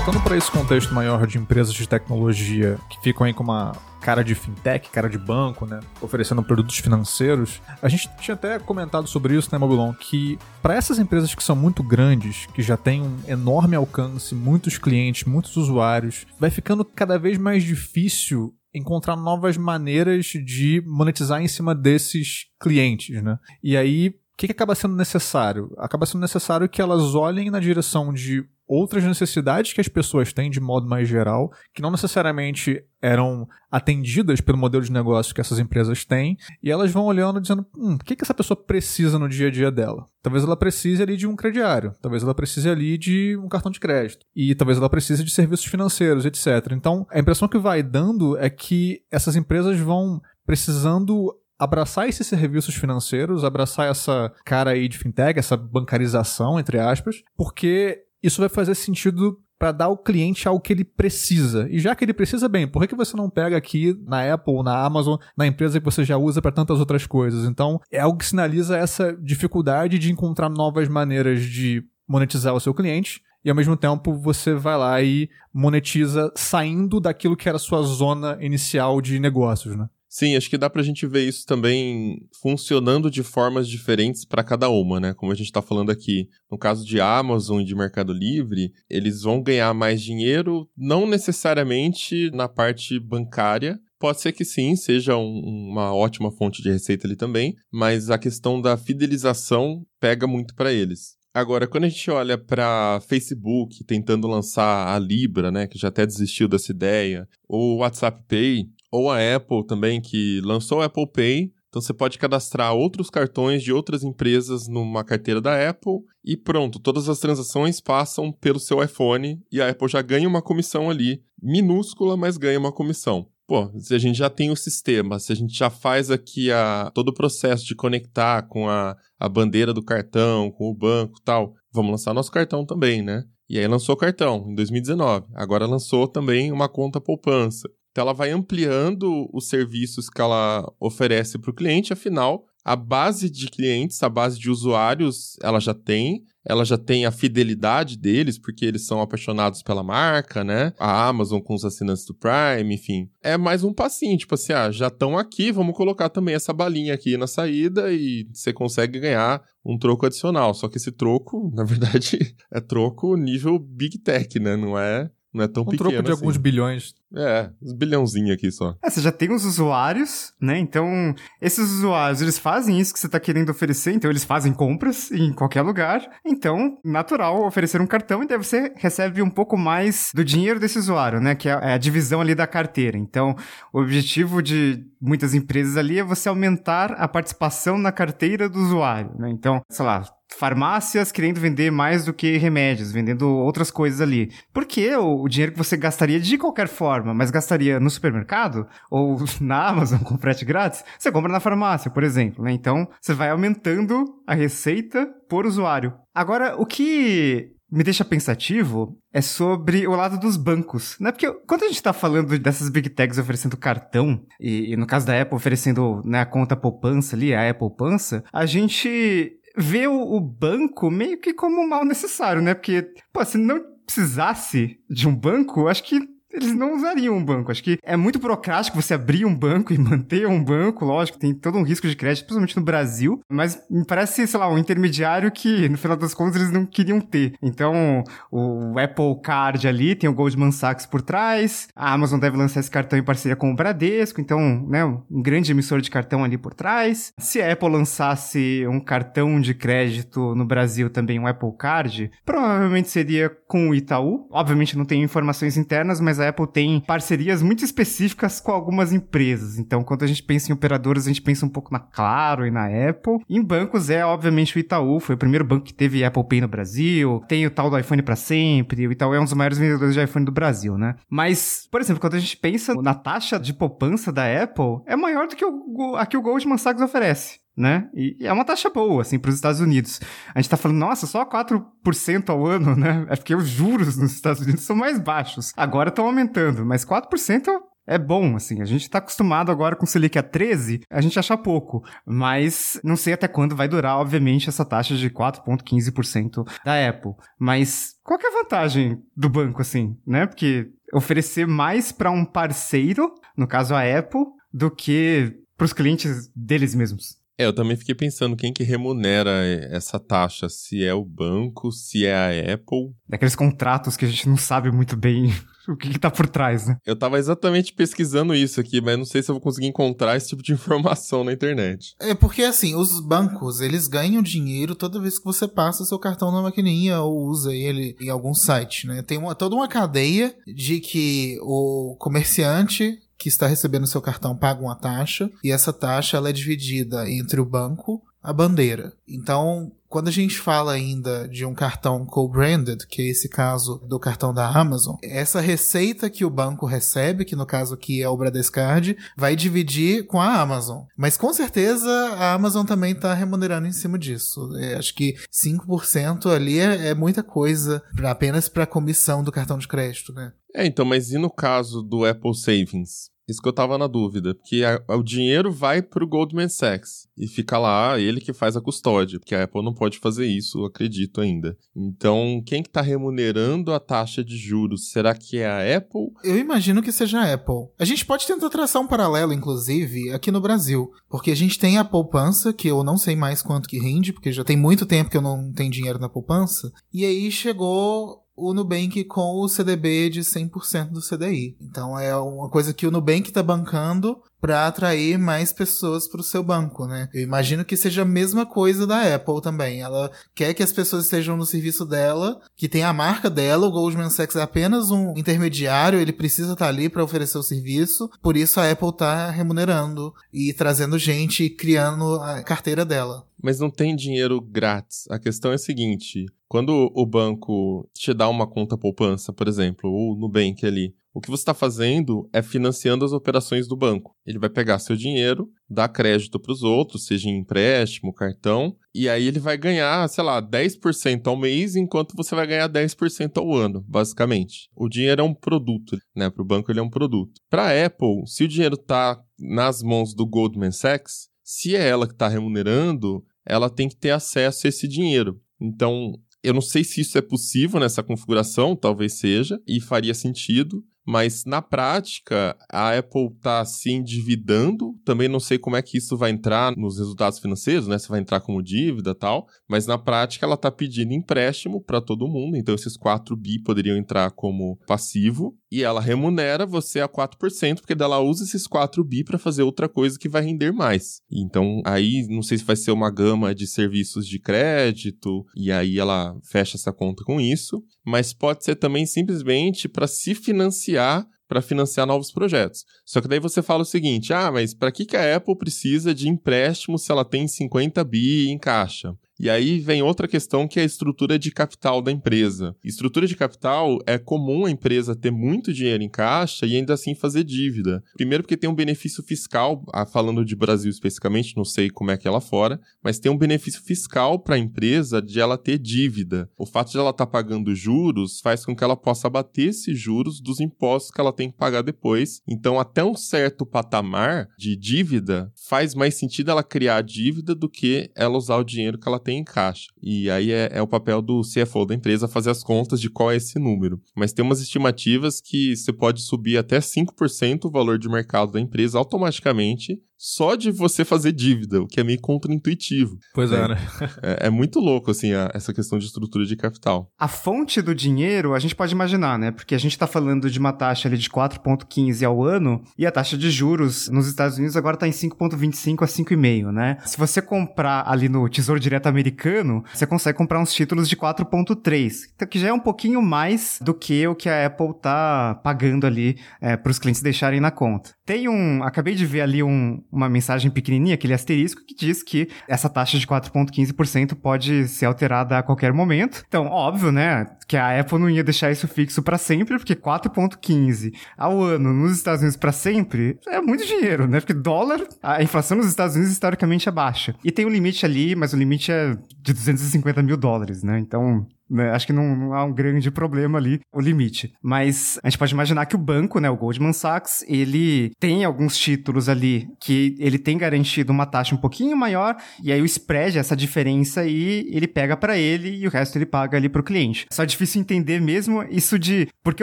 Voltando 0.08 0.24
para 0.24 0.38
esse 0.38 0.50
contexto 0.50 0.94
maior 0.94 1.26
de 1.26 1.36
empresas 1.36 1.74
de 1.74 1.86
tecnologia 1.86 2.78
que 2.88 2.98
ficam 3.02 3.26
aí 3.26 3.34
com 3.34 3.44
uma 3.44 3.72
cara 4.00 4.24
de 4.24 4.34
fintech, 4.34 4.88
cara 4.88 5.06
de 5.06 5.18
banco, 5.18 5.66
né, 5.66 5.80
oferecendo 6.00 6.42
produtos 6.42 6.78
financeiros, 6.78 7.60
a 7.82 7.90
gente 7.90 8.08
tinha 8.18 8.34
até 8.34 8.58
comentado 8.58 9.06
sobre 9.06 9.36
isso, 9.36 9.50
né, 9.52 9.58
Mobilon, 9.58 9.92
que 9.92 10.38
para 10.62 10.74
essas 10.74 10.98
empresas 10.98 11.34
que 11.34 11.44
são 11.44 11.54
muito 11.54 11.82
grandes, 11.82 12.46
que 12.54 12.62
já 12.62 12.74
têm 12.74 13.02
um 13.02 13.18
enorme 13.26 13.76
alcance, 13.76 14.34
muitos 14.34 14.78
clientes, 14.78 15.24
muitos 15.24 15.54
usuários, 15.58 16.26
vai 16.40 16.48
ficando 16.48 16.86
cada 16.86 17.18
vez 17.18 17.36
mais 17.36 17.62
difícil 17.62 18.54
encontrar 18.72 19.14
novas 19.14 19.58
maneiras 19.58 20.24
de 20.24 20.82
monetizar 20.86 21.42
em 21.42 21.48
cima 21.48 21.74
desses 21.74 22.46
clientes, 22.58 23.22
né? 23.22 23.38
E 23.62 23.76
aí, 23.76 24.08
o 24.08 24.14
que, 24.38 24.46
que 24.46 24.52
acaba 24.52 24.74
sendo 24.74 24.96
necessário? 24.96 25.70
Acaba 25.76 26.06
sendo 26.06 26.22
necessário 26.22 26.68
que 26.68 26.80
elas 26.80 27.14
olhem 27.14 27.50
na 27.50 27.60
direção 27.60 28.10
de 28.10 28.46
outras 28.68 29.02
necessidades 29.02 29.72
que 29.72 29.80
as 29.80 29.88
pessoas 29.88 30.32
têm 30.32 30.50
de 30.50 30.60
modo 30.60 30.86
mais 30.86 31.08
geral, 31.08 31.50
que 31.74 31.80
não 31.80 31.90
necessariamente 31.90 32.84
eram 33.00 33.48
atendidas 33.70 34.40
pelo 34.40 34.58
modelo 34.58 34.84
de 34.84 34.92
negócio 34.92 35.34
que 35.34 35.40
essas 35.40 35.58
empresas 35.58 36.04
têm, 36.04 36.36
e 36.62 36.70
elas 36.70 36.90
vão 36.90 37.06
olhando 37.06 37.40
dizendo, 37.40 37.66
hum, 37.76 37.94
o 37.94 37.98
que, 37.98 38.14
que 38.14 38.24
essa 38.24 38.34
pessoa 38.34 38.56
precisa 38.56 39.18
no 39.18 39.28
dia 39.28 39.48
a 39.48 39.50
dia 39.50 39.70
dela? 39.70 40.06
Talvez 40.22 40.44
ela 40.44 40.56
precise 40.56 41.02
ali 41.02 41.16
de 41.16 41.26
um 41.26 41.34
crediário, 41.34 41.94
talvez 42.02 42.22
ela 42.22 42.34
precise 42.34 42.68
ali 42.68 42.98
de 42.98 43.36
um 43.36 43.48
cartão 43.48 43.72
de 43.72 43.80
crédito, 43.80 44.26
e 44.34 44.54
talvez 44.54 44.78
ela 44.78 44.90
precise 44.90 45.24
de 45.24 45.30
serviços 45.30 45.66
financeiros, 45.66 46.26
etc. 46.26 46.72
Então, 46.72 47.06
a 47.10 47.18
impressão 47.18 47.48
que 47.48 47.58
vai 47.58 47.82
dando 47.82 48.36
é 48.36 48.50
que 48.50 49.02
essas 49.10 49.36
empresas 49.36 49.78
vão 49.78 50.20
precisando 50.44 51.34
abraçar 51.58 52.08
esses 52.08 52.26
serviços 52.26 52.74
financeiros, 52.74 53.44
abraçar 53.44 53.90
essa 53.90 54.32
cara 54.44 54.70
aí 54.70 54.88
de 54.88 54.96
fintech, 54.96 55.38
essa 55.38 55.56
bancarização, 55.56 56.58
entre 56.58 56.78
aspas, 56.78 57.22
porque 57.36 58.04
isso 58.22 58.40
vai 58.40 58.48
fazer 58.48 58.74
sentido 58.74 59.38
para 59.58 59.72
dar 59.72 59.86
ao 59.86 59.98
cliente 59.98 60.46
algo 60.46 60.60
que 60.60 60.72
ele 60.72 60.84
precisa. 60.84 61.68
E 61.68 61.80
já 61.80 61.94
que 61.94 62.04
ele 62.04 62.14
precisa 62.14 62.48
bem, 62.48 62.66
por 62.66 62.86
que 62.86 62.94
você 62.94 63.16
não 63.16 63.28
pega 63.28 63.56
aqui 63.56 63.92
na 64.06 64.32
Apple 64.32 64.62
na 64.62 64.84
Amazon, 64.84 65.18
na 65.36 65.46
empresa 65.46 65.80
que 65.80 65.84
você 65.84 66.04
já 66.04 66.16
usa 66.16 66.40
para 66.40 66.52
tantas 66.52 66.78
outras 66.78 67.06
coisas? 67.06 67.44
Então, 67.44 67.80
é 67.90 67.98
algo 67.98 68.18
que 68.18 68.26
sinaliza 68.26 68.76
essa 68.76 69.12
dificuldade 69.14 69.98
de 69.98 70.12
encontrar 70.12 70.48
novas 70.48 70.88
maneiras 70.88 71.42
de 71.42 71.84
monetizar 72.06 72.54
o 72.54 72.60
seu 72.60 72.72
cliente. 72.72 73.20
E 73.44 73.50
ao 73.50 73.56
mesmo 73.56 73.76
tempo 73.76 74.14
você 74.14 74.54
vai 74.54 74.76
lá 74.76 75.02
e 75.02 75.28
monetiza 75.52 76.32
saindo 76.36 77.00
daquilo 77.00 77.36
que 77.36 77.48
era 77.48 77.56
a 77.56 77.60
sua 77.60 77.82
zona 77.82 78.36
inicial 78.40 79.00
de 79.00 79.18
negócios, 79.18 79.76
né? 79.76 79.88
Sim, 80.18 80.34
acho 80.34 80.50
que 80.50 80.58
dá 80.58 80.68
pra 80.68 80.82
gente 80.82 81.06
ver 81.06 81.28
isso 81.28 81.46
também 81.46 82.26
funcionando 82.42 83.08
de 83.08 83.22
formas 83.22 83.68
diferentes 83.68 84.24
para 84.24 84.42
cada 84.42 84.68
uma, 84.68 84.98
né? 84.98 85.14
Como 85.14 85.30
a 85.30 85.34
gente 85.36 85.52
tá 85.52 85.62
falando 85.62 85.90
aqui. 85.90 86.28
No 86.50 86.58
caso 86.58 86.84
de 86.84 87.00
Amazon 87.00 87.60
e 87.60 87.64
de 87.64 87.72
Mercado 87.72 88.12
Livre, 88.12 88.72
eles 88.90 89.22
vão 89.22 89.40
ganhar 89.40 89.72
mais 89.74 90.02
dinheiro, 90.02 90.68
não 90.76 91.06
necessariamente 91.06 92.32
na 92.32 92.48
parte 92.48 92.98
bancária, 92.98 93.78
Pode 94.00 94.20
ser 94.20 94.30
que 94.30 94.44
sim, 94.44 94.76
seja 94.76 95.16
um, 95.16 95.70
uma 95.70 95.92
ótima 95.92 96.30
fonte 96.30 96.62
de 96.62 96.70
receita 96.70 97.04
ali 97.04 97.16
também, 97.16 97.56
mas 97.68 98.10
a 98.10 98.18
questão 98.18 98.60
da 98.60 98.76
fidelização 98.76 99.84
pega 99.98 100.24
muito 100.24 100.54
para 100.54 100.72
eles. 100.72 101.16
Agora, 101.34 101.66
quando 101.66 101.84
a 101.84 101.88
gente 101.88 102.10
olha 102.10 102.38
para 102.38 103.00
Facebook 103.08 103.84
tentando 103.84 104.26
lançar 104.26 104.94
a 104.94 104.98
Libra, 104.98 105.50
né, 105.50 105.66
que 105.66 105.78
já 105.78 105.88
até 105.88 106.06
desistiu 106.06 106.48
dessa 106.48 106.72
ideia, 106.72 107.28
ou 107.48 107.78
WhatsApp 107.78 108.22
Pay, 108.26 108.68
ou 108.90 109.10
a 109.10 109.18
Apple 109.34 109.66
também, 109.66 110.00
que 110.00 110.40
lançou 110.42 110.78
o 110.78 110.82
Apple 110.82 111.10
Pay. 111.10 111.52
Então 111.68 111.82
você 111.82 111.92
pode 111.92 112.18
cadastrar 112.18 112.74
outros 112.74 113.10
cartões 113.10 113.62
de 113.62 113.72
outras 113.72 114.02
empresas 114.02 114.66
numa 114.68 115.04
carteira 115.04 115.40
da 115.40 115.68
Apple 115.68 115.98
e 116.24 116.34
pronto, 116.34 116.78
todas 116.78 117.08
as 117.08 117.18
transações 117.18 117.78
passam 117.78 118.32
pelo 118.32 118.58
seu 118.58 118.82
iPhone 118.82 119.38
e 119.52 119.60
a 119.60 119.68
Apple 119.68 119.88
já 119.88 120.00
ganha 120.00 120.26
uma 120.26 120.40
comissão 120.40 120.88
ali, 120.88 121.22
minúscula, 121.40 122.16
mas 122.16 122.38
ganha 122.38 122.58
uma 122.58 122.72
comissão. 122.72 123.26
pô, 123.46 123.70
se 123.78 123.94
a 123.94 123.98
gente 123.98 124.16
já 124.16 124.30
tem 124.30 124.50
o 124.50 124.56
sistema, 124.56 125.18
se 125.18 125.32
a 125.32 125.36
gente 125.36 125.56
já 125.56 125.68
faz 125.68 126.10
aqui 126.10 126.50
a, 126.50 126.90
todo 126.94 127.08
o 127.08 127.14
processo 127.14 127.64
de 127.66 127.74
conectar 127.74 128.42
com 128.42 128.68
a, 128.68 128.96
a 129.18 129.28
bandeira 129.28 129.72
do 129.72 129.82
cartão, 129.82 130.50
com 130.50 130.70
o 130.70 130.74
banco 130.74 131.20
tal, 131.22 131.54
vamos 131.72 131.90
lançar 131.90 132.14
nosso 132.14 132.30
cartão 132.30 132.64
também, 132.64 133.02
né? 133.02 133.24
E 133.48 133.58
aí 133.58 133.66
lançou 133.66 133.94
o 133.94 133.98
cartão 133.98 134.44
em 134.46 134.54
2019. 134.54 135.26
Agora 135.34 135.66
lançou 135.66 136.06
também 136.06 136.52
uma 136.52 136.68
conta 136.68 137.00
poupança. 137.00 137.68
Então 137.98 138.04
ela 138.04 138.14
vai 138.14 138.30
ampliando 138.30 139.28
os 139.32 139.48
serviços 139.48 140.08
que 140.08 140.20
ela 140.20 140.72
oferece 140.78 141.36
para 141.36 141.50
o 141.50 141.54
cliente, 141.54 141.92
afinal, 141.92 142.46
a 142.64 142.76
base 142.76 143.28
de 143.28 143.48
clientes, 143.48 144.00
a 144.04 144.08
base 144.08 144.38
de 144.38 144.48
usuários, 144.48 145.36
ela 145.42 145.58
já 145.58 145.74
tem, 145.74 146.22
ela 146.44 146.64
já 146.64 146.78
tem 146.78 147.06
a 147.06 147.10
fidelidade 147.10 147.98
deles, 147.98 148.38
porque 148.38 148.64
eles 148.64 148.86
são 148.86 149.00
apaixonados 149.00 149.64
pela 149.64 149.82
marca, 149.82 150.44
né? 150.44 150.72
A 150.78 151.08
Amazon 151.08 151.40
com 151.40 151.54
os 151.54 151.64
assinantes 151.64 152.04
do 152.04 152.14
Prime, 152.14 152.72
enfim. 152.72 153.10
É 153.20 153.36
mais 153.36 153.64
um 153.64 153.72
passinho, 153.72 154.16
tipo 154.16 154.34
assim, 154.34 154.52
ah, 154.52 154.70
já 154.70 154.86
estão 154.86 155.18
aqui, 155.18 155.50
vamos 155.50 155.76
colocar 155.76 156.08
também 156.08 156.36
essa 156.36 156.52
balinha 156.52 156.94
aqui 156.94 157.16
na 157.16 157.26
saída 157.26 157.92
e 157.92 158.28
você 158.32 158.52
consegue 158.52 159.00
ganhar 159.00 159.42
um 159.64 159.76
troco 159.76 160.06
adicional. 160.06 160.54
Só 160.54 160.68
que 160.68 160.76
esse 160.76 160.92
troco, 160.92 161.50
na 161.56 161.64
verdade, 161.64 162.36
é 162.52 162.60
troco 162.60 163.16
nível 163.16 163.58
Big 163.58 163.98
Tech, 163.98 164.38
né? 164.38 164.56
Não 164.56 164.78
é 164.78 165.10
não 165.32 165.44
é 165.44 165.48
tão 165.48 165.62
um 165.62 165.66
pequeno 165.66 165.90
troco 165.90 166.04
de 166.04 166.12
assim. 166.12 166.20
alguns 166.20 166.36
bilhões. 166.36 166.94
É, 167.14 167.50
uns 167.62 167.72
bilhãozinhos 167.72 168.32
aqui 168.32 168.50
só. 168.50 168.74
É, 168.82 168.90
você 168.90 169.00
já 169.00 169.12
tem 169.12 169.32
os 169.32 169.44
usuários, 169.44 170.32
né? 170.40 170.58
Então, 170.58 171.14
esses 171.40 171.70
usuários, 171.70 172.20
eles 172.20 172.38
fazem 172.38 172.78
isso 172.78 172.92
que 172.92 173.00
você 173.00 173.06
está 173.06 173.18
querendo 173.18 173.50
oferecer, 173.50 173.92
então 173.92 174.10
eles 174.10 174.24
fazem 174.24 174.52
compras 174.52 175.10
em 175.10 175.32
qualquer 175.32 175.62
lugar. 175.62 176.08
Então, 176.24 176.78
natural 176.84 177.46
oferecer 177.46 177.80
um 177.80 177.86
cartão 177.86 178.22
e 178.22 178.26
daí 178.26 178.38
você 178.38 178.72
recebe 178.76 179.22
um 179.22 179.30
pouco 179.30 179.56
mais 179.56 180.10
do 180.14 180.24
dinheiro 180.24 180.60
desse 180.60 180.78
usuário, 180.78 181.20
né? 181.20 181.34
Que 181.34 181.48
é 181.48 181.72
a 181.72 181.78
divisão 181.78 182.20
ali 182.20 182.34
da 182.34 182.46
carteira. 182.46 182.98
Então, 182.98 183.34
o 183.72 183.80
objetivo 183.80 184.42
de 184.42 184.84
muitas 185.00 185.34
empresas 185.34 185.76
ali 185.76 185.98
é 185.98 186.04
você 186.04 186.28
aumentar 186.28 186.92
a 186.92 187.08
participação 187.08 187.78
na 187.78 187.92
carteira 187.92 188.48
do 188.48 188.58
usuário, 188.58 189.14
né? 189.18 189.30
Então, 189.30 189.62
sei 189.70 189.84
lá, 189.84 190.04
farmácias 190.36 191.10
querendo 191.10 191.40
vender 191.40 191.70
mais 191.70 192.04
do 192.04 192.12
que 192.12 192.36
remédios, 192.36 192.92
vendendo 192.92 193.28
outras 193.28 193.70
coisas 193.70 194.00
ali. 194.00 194.30
Porque 194.52 194.94
o, 194.96 195.22
o 195.22 195.28
dinheiro 195.28 195.52
que 195.52 195.58
você 195.58 195.76
gastaria 195.76 196.20
de 196.20 196.38
qualquer 196.38 196.68
forma, 196.68 197.14
mas 197.14 197.30
gastaria 197.30 197.80
no 197.80 197.90
supermercado 197.90 198.66
ou 198.90 199.18
na 199.40 199.68
Amazon 199.68 200.00
com 200.00 200.18
frete 200.18 200.44
grátis, 200.44 200.84
você 200.98 201.10
compra 201.10 201.32
na 201.32 201.40
farmácia, 201.40 201.90
por 201.90 202.02
exemplo. 202.02 202.44
Né? 202.44 202.52
Então, 202.52 202.88
você 203.00 203.14
vai 203.14 203.30
aumentando 203.30 204.04
a 204.26 204.34
receita 204.34 205.08
por 205.28 205.46
usuário. 205.46 205.94
Agora, 206.14 206.56
o 206.56 206.66
que 206.66 207.52
me 207.70 207.84
deixa 207.84 208.04
pensativo 208.04 208.98
é 209.12 209.20
sobre 209.20 209.86
o 209.86 209.94
lado 209.94 210.18
dos 210.18 210.36
bancos, 210.36 210.96
né? 210.98 211.12
Porque 211.12 211.30
quando 211.46 211.64
a 211.64 211.68
gente 211.68 211.82
tá 211.82 211.92
falando 211.92 212.38
dessas 212.38 212.70
big 212.70 212.88
techs 212.88 213.18
oferecendo 213.18 213.56
cartão, 213.56 214.22
e, 214.40 214.72
e 214.72 214.76
no 214.76 214.86
caso 214.86 215.06
da 215.06 215.20
Apple 215.20 215.36
oferecendo 215.36 216.02
né, 216.04 216.20
a 216.20 216.26
conta 216.26 216.56
poupança 216.56 217.14
ali, 217.14 217.34
a 217.34 217.48
Apple 217.48 217.58
Poupança, 217.58 218.24
a 218.32 218.46
gente 218.46 219.37
vê 219.58 219.86
o, 219.88 220.00
o, 220.00 220.20
banco 220.20 220.90
meio 220.90 221.20
que 221.20 221.34
como 221.34 221.60
um 221.60 221.68
mal 221.68 221.84
necessário, 221.84 222.40
né? 222.40 222.54
Porque, 222.54 222.94
pô, 223.12 223.24
se 223.24 223.36
não 223.36 223.60
precisasse 223.84 224.78
de 224.88 225.08
um 225.08 225.14
banco, 225.14 225.66
acho 225.66 225.82
que 225.82 226.00
eles 226.38 226.54
não 226.54 226.74
usariam 226.74 227.16
um 227.16 227.24
banco. 227.24 227.50
Acho 227.50 227.62
que 227.62 227.78
é 227.82 227.96
muito 227.96 228.18
burocrático 228.18 228.80
você 228.80 228.94
abrir 228.94 229.24
um 229.24 229.34
banco 229.34 229.72
e 229.74 229.78
manter 229.78 230.26
um 230.26 230.42
banco, 230.42 230.84
lógico, 230.84 231.18
tem 231.18 231.34
todo 231.34 231.58
um 231.58 231.62
risco 231.62 231.88
de 231.88 231.96
crédito, 231.96 232.24
principalmente 232.24 232.56
no 232.56 232.62
Brasil, 232.62 233.20
mas 233.30 233.60
me 233.70 233.84
parece, 233.84 234.26
sei 234.26 234.40
lá, 234.40 234.50
um 234.50 234.58
intermediário 234.58 235.30
que, 235.30 235.68
no 235.68 235.78
final 235.78 235.96
das 235.96 236.14
contas, 236.14 236.36
eles 236.36 236.50
não 236.50 236.64
queriam 236.64 237.00
ter. 237.00 237.34
Então, 237.42 238.02
o 238.30 238.78
Apple 238.78 239.20
Card 239.22 239.66
ali 239.66 239.94
tem 239.94 240.08
o 240.08 240.14
Goldman 240.14 240.52
Sachs 240.52 240.86
por 240.86 241.02
trás, 241.02 241.68
a 241.74 241.92
Amazon 241.92 242.18
deve 242.18 242.36
lançar 242.36 242.60
esse 242.60 242.70
cartão 242.70 242.98
em 242.98 243.02
parceria 243.02 243.36
com 243.36 243.50
o 243.50 243.54
Bradesco, 243.54 244.20
então, 244.20 244.66
né, 244.68 244.84
um 244.84 245.22
grande 245.22 245.52
emissor 245.52 245.80
de 245.80 245.90
cartão 245.90 246.24
ali 246.24 246.38
por 246.38 246.54
trás. 246.54 247.12
Se 247.18 247.40
a 247.40 247.52
Apple 247.52 247.68
lançasse 247.68 248.66
um 248.68 248.80
cartão 248.80 249.40
de 249.40 249.54
crédito 249.54 250.34
no 250.34 250.44
Brasil 250.44 250.90
também, 250.90 251.18
um 251.18 251.26
Apple 251.26 251.52
Card, 251.58 252.10
provavelmente 252.24 252.88
seria 252.88 253.28
com 253.46 253.70
o 253.70 253.74
Itaú. 253.74 254.26
Obviamente 254.30 254.76
não 254.76 254.84
tem 254.84 255.02
informações 255.02 255.56
internas, 255.56 256.00
mas 256.00 256.20
a 256.20 256.27
Apple 256.28 256.46
tem 256.46 256.80
parcerias 256.80 257.42
muito 257.42 257.64
específicas 257.64 258.40
com 258.40 258.52
algumas 258.52 258.92
empresas. 258.92 259.58
Então, 259.58 259.82
quando 259.82 260.04
a 260.04 260.06
gente 260.06 260.22
pensa 260.22 260.50
em 260.50 260.54
operadoras, 260.54 261.04
a 261.04 261.08
gente 261.08 261.22
pensa 261.22 261.44
um 261.44 261.48
pouco 261.48 261.72
na 261.72 261.78
Claro 261.78 262.46
e 262.46 262.50
na 262.50 262.66
Apple. 262.66 263.18
Em 263.28 263.42
bancos 263.42 263.90
é, 263.90 264.04
obviamente, 264.04 264.56
o 264.56 264.58
Itaú. 264.58 265.00
Foi 265.00 265.14
o 265.14 265.18
primeiro 265.18 265.44
banco 265.44 265.64
que 265.64 265.74
teve 265.74 266.04
Apple 266.04 266.24
Pay 266.28 266.40
no 266.40 266.48
Brasil. 266.48 267.22
Tem 267.28 267.46
o 267.46 267.50
tal 267.50 267.70
do 267.70 267.78
iPhone 267.78 268.02
para 268.02 268.16
sempre. 268.16 268.86
O 268.86 268.92
Itaú 268.92 269.14
é 269.14 269.20
um 269.20 269.24
dos 269.24 269.32
maiores 269.34 269.58
vendedores 269.58 269.94
de 269.94 270.02
iPhone 270.02 270.24
do 270.24 270.32
Brasil, 270.32 270.76
né? 270.76 270.96
Mas, 271.10 271.66
por 271.70 271.80
exemplo, 271.80 272.00
quando 272.00 272.14
a 272.14 272.20
gente 272.20 272.36
pensa 272.36 272.74
na 272.74 272.94
taxa 272.94 273.38
de 273.38 273.52
poupança 273.52 274.12
da 274.12 274.24
Apple, 274.42 274.82
é 274.86 274.96
maior 274.96 275.26
do 275.26 275.36
que 275.36 275.44
o, 275.44 275.96
a 275.96 276.06
que 276.06 276.16
o 276.16 276.22
Goldman 276.22 276.58
Sachs 276.58 276.82
oferece 276.82 277.38
né? 277.58 277.88
E 277.92 278.16
é 278.20 278.32
uma 278.32 278.44
taxa 278.44 278.70
boa, 278.70 279.02
assim, 279.02 279.18
para 279.18 279.30
os 279.30 279.34
Estados 279.34 279.60
Unidos. 279.60 280.00
A 280.34 280.40
gente 280.40 280.48
tá 280.48 280.56
falando, 280.56 280.78
nossa, 280.78 281.06
só 281.06 281.24
4% 281.26 282.30
ao 282.30 282.46
ano, 282.46 282.76
né? 282.76 283.04
É 283.10 283.16
porque 283.16 283.34
os 283.34 283.48
juros 283.48 283.96
nos 283.96 284.12
Estados 284.12 284.40
Unidos 284.40 284.62
são 284.62 284.76
mais 284.76 284.98
baixos. 284.98 285.52
Agora 285.56 285.88
estão 285.88 286.06
aumentando, 286.06 286.64
mas 286.64 286.84
4% 286.84 287.48
é 287.86 287.98
bom, 287.98 288.36
assim. 288.36 288.62
A 288.62 288.64
gente 288.64 288.88
tá 288.88 288.98
acostumado 288.98 289.50
agora 289.50 289.74
com 289.74 289.84
o 289.84 289.88
Selic 289.88 290.18
a 290.18 290.22
13, 290.22 290.82
a 290.90 291.00
gente 291.00 291.18
acha 291.18 291.36
pouco. 291.36 291.82
Mas 292.06 292.78
não 292.84 292.96
sei 292.96 293.14
até 293.14 293.26
quando 293.26 293.56
vai 293.56 293.66
durar, 293.66 293.96
obviamente, 293.98 294.48
essa 294.48 294.64
taxa 294.64 294.94
de 294.94 295.10
4,15% 295.10 296.46
da 296.64 296.88
Apple. 296.88 297.12
Mas 297.40 297.94
qual 298.04 298.20
é 298.22 298.26
a 298.26 298.42
vantagem 298.42 299.02
do 299.16 299.28
banco, 299.28 299.62
assim, 299.62 299.96
né? 300.06 300.26
Porque 300.26 300.68
oferecer 300.92 301.46
mais 301.46 301.90
para 301.90 302.10
um 302.10 302.24
parceiro, 302.24 303.12
no 303.36 303.48
caso 303.48 303.74
a 303.74 303.80
Apple, 303.80 304.24
do 304.52 304.70
que 304.70 305.34
para 305.56 305.64
os 305.64 305.72
clientes 305.72 306.30
deles 306.36 306.74
mesmos. 306.74 307.16
É, 307.38 307.46
eu 307.46 307.52
também 307.52 307.76
fiquei 307.76 307.94
pensando 307.94 308.36
quem 308.36 308.52
que 308.52 308.64
remunera 308.64 309.30
essa 309.70 310.00
taxa, 310.00 310.48
se 310.48 310.84
é 310.84 310.92
o 310.92 311.04
banco, 311.04 311.70
se 311.70 312.04
é 312.04 312.14
a 312.14 312.54
Apple. 312.54 312.92
Daqueles 313.08 313.36
contratos 313.36 313.96
que 313.96 314.04
a 314.04 314.08
gente 314.08 314.28
não 314.28 314.36
sabe 314.36 314.72
muito 314.72 314.96
bem 314.96 315.32
o 315.68 315.76
que, 315.76 315.90
que 315.90 315.98
tá 316.00 316.10
por 316.10 316.28
trás, 316.28 316.66
né? 316.66 316.76
Eu 316.84 316.96
tava 316.96 317.16
exatamente 317.16 317.72
pesquisando 317.72 318.34
isso 318.34 318.60
aqui, 318.60 318.80
mas 318.80 318.98
não 318.98 319.04
sei 319.04 319.22
se 319.22 319.30
eu 319.30 319.34
vou 319.34 319.40
conseguir 319.40 319.66
encontrar 319.66 320.16
esse 320.16 320.28
tipo 320.28 320.42
de 320.42 320.52
informação 320.54 321.22
na 321.22 321.32
internet. 321.32 321.94
É 322.00 322.12
porque 322.12 322.42
assim, 322.42 322.74
os 322.74 322.98
bancos, 323.00 323.60
eles 323.60 323.86
ganham 323.86 324.20
dinheiro 324.20 324.74
toda 324.74 325.00
vez 325.00 325.18
que 325.18 325.24
você 325.24 325.46
passa 325.46 325.84
seu 325.84 325.98
cartão 325.98 326.32
na 326.32 326.42
maquininha 326.42 327.00
ou 327.02 327.26
usa 327.26 327.54
ele 327.54 327.94
em 328.00 328.08
algum 328.08 328.34
site, 328.34 328.88
né? 328.88 329.00
Tem 329.02 329.16
uma, 329.16 329.34
toda 329.34 329.54
uma 329.54 329.68
cadeia 329.68 330.34
de 330.44 330.80
que 330.80 331.38
o 331.42 331.94
comerciante 332.00 332.98
que 333.18 333.28
está 333.28 333.46
recebendo 333.46 333.86
seu 333.86 334.00
cartão 334.00 334.36
paga 334.36 334.62
uma 334.62 334.76
taxa 334.76 335.30
e 335.42 335.50
essa 335.50 335.72
taxa 335.72 336.16
ela 336.16 336.30
é 336.30 336.32
dividida 336.32 337.10
entre 337.10 337.40
o 337.40 337.44
banco 337.44 338.02
a 338.22 338.32
bandeira. 338.32 338.92
Então, 339.06 339.72
quando 339.88 340.08
a 340.08 340.12
gente 340.12 340.38
fala 340.38 340.72
ainda 340.72 341.26
de 341.28 341.44
um 341.44 341.54
cartão 341.54 342.04
co-branded, 342.04 342.86
que 342.86 343.02
é 343.02 343.06
esse 343.06 343.28
caso 343.28 343.78
do 343.88 343.98
cartão 343.98 344.32
da 344.34 344.48
Amazon, 344.48 344.96
essa 345.02 345.40
receita 345.40 346.10
que 346.10 346.24
o 346.24 346.30
banco 346.30 346.66
recebe, 346.66 347.24
que 347.24 347.36
no 347.36 347.46
caso 347.46 347.74
aqui 347.74 348.02
é 348.02 348.08
o 348.08 348.16
Bradescard, 348.16 348.96
vai 349.16 349.34
dividir 349.34 350.06
com 350.06 350.20
a 350.20 350.40
Amazon. 350.40 350.84
Mas 350.96 351.16
com 351.16 351.32
certeza 351.32 351.90
a 352.16 352.34
Amazon 352.34 352.66
também 352.66 352.92
está 352.92 353.14
remunerando 353.14 353.66
em 353.66 353.72
cima 353.72 353.98
disso. 353.98 354.54
É, 354.56 354.74
acho 354.74 354.94
que 354.94 355.16
5% 355.32 356.26
ali 356.26 356.58
é, 356.58 356.88
é, 356.88 356.94
muita 356.94 357.22
coisa 357.22 357.82
apenas 358.04 358.48
para 358.48 358.64
a 358.64 358.66
comissão 358.66 359.22
do 359.22 359.32
cartão 359.32 359.58
de 359.58 359.68
crédito, 359.68 360.12
né? 360.12 360.32
É, 360.54 360.66
então, 360.66 360.84
mas 360.84 361.10
e 361.12 361.18
no 361.18 361.30
caso 361.30 361.82
do 361.82 362.04
Apple 362.04 362.34
Savings? 362.34 363.10
Isso 363.28 363.42
que 363.42 363.48
eu 363.48 363.52
tava 363.52 363.76
na 363.76 363.86
dúvida, 363.86 364.34
porque 364.34 364.62
a, 364.64 364.94
o 364.94 365.02
dinheiro 365.02 365.52
vai 365.52 365.82
pro 365.82 366.08
Goldman 366.08 366.48
Sachs 366.48 367.06
e 367.16 367.26
fica 367.26 367.58
lá 367.58 367.98
ele 368.00 368.20
que 368.20 368.32
faz 368.32 368.56
a 368.56 368.60
custódia, 368.60 369.18
porque 369.18 369.34
a 369.34 369.44
Apple 369.44 369.62
não 369.62 369.74
pode 369.74 369.98
fazer 369.98 370.26
isso, 370.26 370.64
acredito 370.64 371.20
ainda. 371.20 371.56
Então, 371.76 372.42
quem 372.46 372.62
que 372.62 372.70
tá 372.70 372.80
remunerando 372.80 373.72
a 373.72 373.80
taxa 373.80 374.24
de 374.24 374.36
juros? 374.36 374.90
Será 374.90 375.14
que 375.14 375.38
é 375.38 375.46
a 375.46 375.76
Apple? 375.76 376.12
Eu 376.24 376.38
imagino 376.38 376.82
que 376.82 376.90
seja 376.90 377.20
a 377.20 377.34
Apple. 377.34 377.68
A 377.78 377.84
gente 377.84 378.06
pode 378.06 378.26
tentar 378.26 378.48
traçar 378.48 378.80
um 378.80 378.86
paralelo, 378.86 379.32
inclusive, 379.32 380.10
aqui 380.12 380.30
no 380.30 380.40
Brasil, 380.40 380.90
porque 381.08 381.30
a 381.30 381.36
gente 381.36 381.58
tem 381.58 381.76
a 381.76 381.84
poupança, 381.84 382.52
que 382.52 382.68
eu 382.68 382.82
não 382.82 382.96
sei 382.96 383.14
mais 383.14 383.42
quanto 383.42 383.68
que 383.68 383.78
rende, 383.78 384.12
porque 384.12 384.32
já 384.32 384.44
tem 384.44 384.56
muito 384.56 384.86
tempo 384.86 385.10
que 385.10 385.16
eu 385.16 385.22
não 385.22 385.52
tenho 385.52 385.70
dinheiro 385.70 385.98
na 385.98 386.08
poupança, 386.08 386.72
e 386.92 387.04
aí 387.04 387.30
chegou 387.30 388.22
o 388.38 388.54
Nubank 388.54 389.04
com 389.04 389.40
o 389.40 389.48
CDB 389.48 390.08
de 390.08 390.20
100% 390.20 390.90
do 390.90 391.00
CDI. 391.00 391.56
Então 391.60 391.98
é 391.98 392.16
uma 392.16 392.48
coisa 392.48 392.72
que 392.72 392.86
o 392.86 392.90
Nubank 392.90 393.28
está 393.28 393.42
bancando 393.42 394.22
para 394.40 394.66
atrair 394.66 395.18
mais 395.18 395.52
pessoas 395.52 396.06
para 396.06 396.20
o 396.20 396.24
seu 396.24 396.42
banco, 396.42 396.86
né? 396.86 397.08
Eu 397.12 397.22
imagino 397.22 397.64
que 397.64 397.76
seja 397.76 398.02
a 398.02 398.04
mesma 398.04 398.46
coisa 398.46 398.86
da 398.86 399.14
Apple 399.14 399.42
também. 399.42 399.80
Ela 399.80 400.10
quer 400.34 400.54
que 400.54 400.62
as 400.62 400.72
pessoas 400.72 401.04
estejam 401.04 401.36
no 401.36 401.46
serviço 401.46 401.84
dela, 401.84 402.40
que 402.56 402.68
tem 402.68 402.82
a 402.82 402.92
marca 402.92 403.28
dela. 403.28 403.66
O 403.66 403.70
Goldman 403.70 404.10
Sachs 404.10 404.36
é 404.36 404.42
apenas 404.42 404.90
um 404.90 405.14
intermediário, 405.16 405.98
ele 405.98 406.12
precisa 406.12 406.52
estar 406.52 406.66
tá 406.66 406.68
ali 406.68 406.88
para 406.88 407.04
oferecer 407.04 407.38
o 407.38 407.42
serviço. 407.42 408.10
Por 408.22 408.36
isso 408.36 408.60
a 408.60 408.70
Apple 408.70 408.90
está 408.90 409.30
remunerando 409.30 410.12
e 410.32 410.52
trazendo 410.52 410.98
gente 410.98 411.44
e 411.44 411.50
criando 411.50 412.20
a 412.20 412.42
carteira 412.42 412.84
dela. 412.84 413.26
Mas 413.42 413.60
não 413.60 413.70
tem 413.70 413.94
dinheiro 413.94 414.40
grátis. 414.40 415.04
A 415.10 415.18
questão 415.18 415.52
é 415.52 415.54
a 415.54 415.58
seguinte: 415.58 416.26
quando 416.48 416.90
o 416.94 417.06
banco 417.06 417.88
te 417.94 418.12
dá 418.12 418.28
uma 418.28 418.46
conta 418.46 418.76
poupança, 418.76 419.32
por 419.32 419.46
exemplo, 419.46 419.90
ou 419.90 420.16
Nubank 420.16 420.66
ali, 420.66 420.94
o 421.12 421.20
que 421.20 421.30
você 421.30 421.42
está 421.42 421.54
fazendo 421.54 422.28
é 422.32 422.42
financiando 422.42 423.04
as 423.04 423.12
operações 423.12 423.66
do 423.66 423.76
banco. 423.76 424.14
Ele 424.26 424.38
vai 424.38 424.48
pegar 424.48 424.78
seu 424.78 424.94
dinheiro, 424.94 425.50
dar 425.68 425.88
crédito 425.88 426.38
para 426.38 426.52
os 426.52 426.62
outros, 426.62 427.06
seja 427.06 427.28
em 427.28 427.38
empréstimo, 427.38 428.12
cartão, 428.12 428.76
e 428.94 429.08
aí 429.08 429.26
ele 429.26 429.38
vai 429.38 429.56
ganhar, 429.56 430.08
sei 430.08 430.22
lá, 430.22 430.40
10% 430.40 431.26
ao 431.26 431.36
mês, 431.36 431.76
enquanto 431.76 432.14
você 432.14 432.34
vai 432.34 432.46
ganhar 432.46 432.68
10% 432.68 433.38
ao 433.38 433.52
ano, 433.54 433.84
basicamente. 433.88 434.68
O 434.76 434.88
dinheiro 434.88 435.20
é 435.20 435.24
um 435.24 435.34
produto, 435.34 435.98
né? 436.14 436.30
Para 436.30 436.42
o 436.42 436.46
banco 436.46 436.70
ele 436.70 436.80
é 436.80 436.82
um 436.82 436.90
produto. 436.90 437.40
Para 437.50 437.64
a 437.64 437.86
Apple, 437.86 438.26
se 438.26 438.44
o 438.44 438.48
dinheiro 438.48 438.74
está 438.74 439.20
nas 439.38 439.82
mãos 439.82 440.14
do 440.14 440.26
Goldman 440.26 440.72
Sachs, 440.72 441.28
se 441.42 441.74
é 441.74 441.88
ela 441.88 442.06
que 442.06 442.12
está 442.12 442.28
remunerando, 442.28 443.24
ela 443.46 443.70
tem 443.70 443.88
que 443.88 443.96
ter 443.96 444.10
acesso 444.10 444.66
a 444.66 444.68
esse 444.68 444.86
dinheiro. 444.86 445.40
Então, 445.60 446.12
eu 446.42 446.54
não 446.54 446.60
sei 446.60 446.84
se 446.84 447.00
isso 447.00 447.18
é 447.18 447.22
possível 447.22 447.80
nessa 447.80 448.02
configuração, 448.02 448.76
talvez 448.76 449.14
seja, 449.14 449.60
e 449.66 449.80
faria 449.80 450.14
sentido, 450.14 450.84
mas 451.10 451.46
na 451.46 451.62
prática 451.62 452.54
a 452.70 452.94
Apple 452.98 453.28
está 453.34 453.64
se 453.64 453.90
endividando. 453.90 454.94
Também 455.06 455.26
não 455.26 455.40
sei 455.40 455.58
como 455.58 455.74
é 455.74 455.80
que 455.80 455.96
isso 455.96 456.18
vai 456.18 456.30
entrar 456.30 456.76
nos 456.76 456.98
resultados 456.98 457.38
financeiros, 457.38 457.88
né? 457.88 457.98
Se 457.98 458.10
vai 458.10 458.20
entrar 458.20 458.40
como 458.40 458.62
dívida 458.62 459.14
tal, 459.14 459.46
mas 459.66 459.86
na 459.86 459.96
prática 459.96 460.44
ela 460.44 460.54
está 460.54 460.70
pedindo 460.70 461.14
empréstimo 461.14 461.80
para 461.80 462.02
todo 462.02 462.28
mundo. 462.28 462.58
Então 462.58 462.74
esses 462.74 462.94
4 462.94 463.34
bi 463.34 463.58
poderiam 463.58 463.96
entrar 463.96 464.30
como 464.32 464.78
passivo 464.86 465.56
e 465.70 465.82
ela 465.82 466.00
remunera 466.00 466.66
você 466.66 467.00
a 467.00 467.08
4%, 467.08 467.80
porque 467.80 467.92
ela 468.00 468.20
usa 468.20 468.44
esses 468.44 468.66
4 468.66 469.02
bi 469.04 469.24
para 469.24 469.38
fazer 469.38 469.62
outra 469.62 469.88
coisa 469.88 470.18
que 470.18 470.28
vai 470.28 470.42
render 470.42 470.72
mais. 470.72 471.20
Então 471.30 471.82
aí 471.84 472.26
não 472.28 472.42
sei 472.42 472.58
se 472.58 472.64
vai 472.64 472.76
ser 472.76 472.90
uma 472.90 473.10
gama 473.10 473.54
de 473.54 473.66
serviços 473.66 474.26
de 474.26 474.38
crédito 474.38 475.44
e 475.54 475.70
aí 475.70 475.98
ela 475.98 476.36
fecha 476.42 476.76
essa 476.76 476.92
conta 476.92 477.24
com 477.24 477.40
isso, 477.40 477.82
mas 478.04 478.32
pode 478.32 478.64
ser 478.64 478.76
também 478.76 479.06
simplesmente 479.06 479.88
para 479.88 480.06
se 480.06 480.34
financiar 480.34 481.26
para 481.48 481.62
financiar 481.62 482.06
novos 482.06 482.30
projetos. 482.30 482.84
Só 483.06 483.22
que 483.22 483.26
daí 483.26 483.40
você 483.40 483.62
fala 483.62 483.82
o 483.82 483.86
seguinte: 483.86 484.32
ah, 484.34 484.52
mas 484.52 484.74
para 484.74 484.92
que, 484.92 485.06
que 485.06 485.16
a 485.16 485.36
Apple 485.36 485.56
precisa 485.56 486.14
de 486.14 486.28
empréstimo 486.28 486.98
se 486.98 487.10
ela 487.10 487.24
tem 487.24 487.48
50 487.48 488.04
bi 488.04 488.50
em 488.50 488.58
caixa? 488.58 489.16
E 489.40 489.48
aí 489.48 489.78
vem 489.78 490.02
outra 490.02 490.26
questão 490.26 490.66
que 490.66 490.80
é 490.80 490.82
a 490.82 490.86
estrutura 490.86 491.38
de 491.38 491.52
capital 491.52 492.02
da 492.02 492.10
empresa. 492.10 492.74
Estrutura 492.82 493.24
de 493.24 493.36
capital 493.36 493.98
é 494.04 494.18
comum 494.18 494.66
a 494.66 494.70
empresa 494.70 495.14
ter 495.14 495.30
muito 495.30 495.72
dinheiro 495.72 496.02
em 496.02 496.08
caixa 496.08 496.66
e 496.66 496.74
ainda 496.74 496.94
assim 496.94 497.14
fazer 497.14 497.44
dívida. 497.44 498.02
Primeiro 498.16 498.42
porque 498.42 498.56
tem 498.56 498.68
um 498.68 498.74
benefício 498.74 499.22
fiscal, 499.22 499.84
ah, 499.92 500.04
falando 500.04 500.44
de 500.44 500.56
Brasil 500.56 500.90
especificamente, 500.90 501.56
não 501.56 501.64
sei 501.64 501.88
como 501.88 502.10
é 502.10 502.16
que 502.16 502.26
é 502.26 502.30
lá 502.30 502.40
fora, 502.40 502.80
mas 503.02 503.20
tem 503.20 503.30
um 503.30 503.38
benefício 503.38 503.80
fiscal 503.80 504.40
para 504.40 504.56
a 504.56 504.58
empresa 504.58 505.22
de 505.22 505.38
ela 505.38 505.56
ter 505.56 505.78
dívida. 505.78 506.50
O 506.58 506.66
fato 506.66 506.90
de 506.90 506.98
ela 506.98 507.10
estar 507.10 507.26
tá 507.26 507.30
pagando 507.30 507.74
juros 507.76 508.40
faz 508.40 508.64
com 508.64 508.74
que 508.74 508.82
ela 508.82 508.96
possa 508.96 509.28
abater 509.28 509.68
esses 509.68 509.96
juros 509.96 510.40
dos 510.40 510.58
impostos 510.58 511.12
que 511.12 511.20
ela 511.20 511.32
tem 511.32 511.48
que 511.48 511.56
pagar 511.56 511.82
depois. 511.82 512.42
Então, 512.48 512.80
até 512.80 513.04
um 513.04 513.14
certo 513.14 513.64
patamar 513.64 514.48
de 514.58 514.74
dívida, 514.74 515.52
faz 515.54 515.94
mais 515.94 516.16
sentido 516.16 516.50
ela 516.50 516.64
criar 516.64 517.02
dívida 517.02 517.54
do 517.54 517.68
que 517.68 518.10
ela 518.16 518.36
usar 518.36 518.56
o 518.56 518.64
dinheiro 518.64 518.98
que 518.98 519.06
ela 519.06 519.20
tem 519.28 519.40
em 519.40 519.44
caixa. 519.44 519.88
E 520.02 520.30
aí 520.30 520.50
é, 520.50 520.70
é, 520.72 520.80
o 520.80 520.86
papel 520.86 521.20
do 521.20 521.42
CFO 521.42 521.84
da 521.84 521.94
empresa 521.94 522.26
fazer 522.26 522.48
as 522.48 522.62
contas 522.62 522.98
de 522.98 523.10
qual 523.10 523.30
é 523.30 523.36
esse 523.36 523.58
número. 523.58 524.00
Mas 524.16 524.32
tem 524.32 524.42
umas 524.42 524.58
estimativas 524.58 525.38
que 525.38 525.76
você 525.76 525.92
pode 525.92 526.22
subir 526.22 526.56
até 526.56 526.78
5% 526.78 527.66
o 527.66 527.70
valor 527.70 527.98
de 527.98 528.08
mercado 528.08 528.52
da 528.52 528.60
empresa 528.60 528.96
automaticamente 528.96 530.00
só 530.18 530.56
de 530.56 530.72
você 530.72 531.04
fazer 531.04 531.30
dívida, 531.30 531.80
o 531.80 531.86
que 531.86 532.00
é 532.00 532.04
meio 532.04 532.20
contraintuitivo. 532.20 533.16
Pois 533.32 533.52
é, 533.52 533.62
é 533.62 533.68
né? 533.68 533.76
É, 534.22 534.46
é, 534.46 534.50
muito 534.50 534.80
louco, 534.80 535.10
assim, 535.10 535.32
a, 535.32 535.50
essa 535.54 535.72
questão 535.72 535.98
de 535.98 536.06
estrutura 536.06 536.44
de 536.44 536.56
capital. 536.56 537.10
A 537.18 537.28
fonte 537.28 537.80
do 537.80 537.94
dinheiro, 537.94 538.54
a 538.54 538.58
gente 538.58 538.74
pode 538.74 538.92
imaginar, 538.92 539.38
né? 539.38 539.52
Porque 539.52 539.74
a 539.74 539.78
gente 539.78 539.92
está 539.92 540.06
falando 540.06 540.50
de 540.50 540.58
uma 540.58 540.72
taxa 540.72 541.08
ali 541.08 541.16
de 541.16 541.30
4,15 541.30 542.26
ao 542.26 542.42
ano 542.44 542.82
e 542.98 543.06
a 543.06 543.12
taxa 543.12 543.38
de 543.38 543.50
juros 543.50 544.08
nos 544.08 544.26
Estados 544.26 544.58
Unidos 544.58 544.76
agora 544.76 544.94
está 544.94 545.06
em 545.06 545.12
5,25 545.12 546.02
a 546.02 546.06
5,5, 546.06 546.72
né? 546.72 546.98
Se 547.04 547.16
você 547.16 547.40
comprar 547.40 548.04
ali 548.08 548.28
no 548.28 548.48
Tesouro 548.48 548.80
Direto 548.80 549.06
Americano, 549.06 549.84
você 549.94 550.06
consegue 550.06 550.36
comprar 550.36 550.60
uns 550.60 550.72
títulos 550.72 551.08
de 551.08 551.16
4,3, 551.16 552.30
então 552.34 552.48
que 552.48 552.58
já 552.58 552.68
é 552.68 552.72
um 552.72 552.80
pouquinho 552.80 553.22
mais 553.22 553.78
do 553.80 553.94
que 553.94 554.26
o 554.26 554.34
que 554.34 554.48
a 554.48 554.66
Apple 554.66 554.94
tá 555.00 555.54
pagando 555.62 556.06
ali 556.06 556.38
é, 556.60 556.76
para 556.76 556.90
os 556.90 556.98
clientes 556.98 557.22
deixarem 557.22 557.60
na 557.60 557.70
conta. 557.70 558.10
Tem 558.24 558.48
um, 558.48 558.82
acabei 558.82 559.14
de 559.14 559.24
ver 559.24 559.42
ali 559.42 559.62
um, 559.62 560.02
uma 560.10 560.28
mensagem 560.28 560.70
pequenininha, 560.70 561.14
aquele 561.14 561.34
asterisco, 561.34 561.82
que 561.84 561.94
diz 561.94 562.22
que 562.22 562.48
essa 562.66 562.88
taxa 562.88 563.18
de 563.18 563.26
4,15% 563.26 564.34
pode 564.34 564.88
ser 564.88 565.06
alterada 565.06 565.58
a 565.58 565.62
qualquer 565.62 565.92
momento. 565.92 566.44
Então, 566.48 566.66
óbvio, 566.66 567.12
né, 567.12 567.46
que 567.66 567.76
a 567.76 568.00
Apple 568.00 568.18
não 568.18 568.30
ia 568.30 568.42
deixar 568.42 568.70
isso 568.70 568.88
fixo 568.88 569.22
para 569.22 569.36
sempre, 569.36 569.76
porque 569.76 569.94
4,15 569.94 571.12
ao 571.36 571.62
ano 571.62 571.92
nos 571.92 572.12
Estados 572.12 572.40
Unidos 572.40 572.56
para 572.56 572.72
sempre 572.72 573.38
é 573.46 573.60
muito 573.60 573.86
dinheiro, 573.86 574.26
né? 574.26 574.40
Porque 574.40 574.54
dólar, 574.54 575.00
a 575.22 575.42
inflação 575.42 575.76
nos 575.76 575.86
Estados 575.86 576.16
Unidos 576.16 576.32
historicamente 576.32 576.88
é 576.88 576.92
baixa. 576.92 577.34
E 577.44 577.52
tem 577.52 577.66
um 577.66 577.70
limite 577.70 578.06
ali, 578.06 578.34
mas 578.34 578.52
o 578.52 578.56
limite 578.56 578.90
é 578.90 579.16
de 579.42 579.52
250 579.52 580.22
mil 580.22 580.36
dólares, 580.36 580.82
né? 580.82 580.98
Então, 580.98 581.46
né? 581.70 581.90
Acho 581.90 582.06
que 582.06 582.12
não, 582.12 582.36
não, 582.36 582.54
há 582.54 582.64
um 582.64 582.72
grande 582.72 583.10
problema 583.10 583.58
ali, 583.58 583.80
o 583.92 584.00
limite. 584.00 584.52
Mas 584.62 585.18
a 585.22 585.28
gente 585.28 585.38
pode 585.38 585.52
imaginar 585.52 585.86
que 585.86 585.96
o 585.96 585.98
banco, 585.98 586.40
né, 586.40 586.50
o 586.50 586.56
Goldman 586.56 586.92
Sachs, 586.92 587.44
ele 587.48 588.10
tem 588.18 588.44
alguns 588.44 588.76
títulos 588.76 589.28
ali 589.28 589.68
que 589.80 590.16
ele 590.18 590.38
tem 590.38 590.56
garantido 590.56 591.12
uma 591.12 591.26
taxa 591.26 591.54
um 591.54 591.58
pouquinho 591.58 591.96
maior, 591.96 592.36
e 592.62 592.72
aí 592.72 592.80
o 592.80 592.86
spread, 592.86 593.38
essa 593.38 593.56
diferença 593.56 594.20
aí, 594.22 594.68
ele 594.70 594.86
pega 594.86 595.16
para 595.16 595.36
ele 595.36 595.76
e 595.76 595.86
o 595.86 595.90
resto 595.90 596.16
ele 596.16 596.26
paga 596.26 596.56
ali 596.56 596.68
pro 596.68 596.82
cliente. 596.82 597.26
Só 597.32 597.42
é 597.42 597.46
difícil 597.46 597.80
entender 597.80 598.20
mesmo 598.20 598.62
isso 598.70 598.98
de 598.98 599.28
por 599.42 599.54
que 599.54 599.62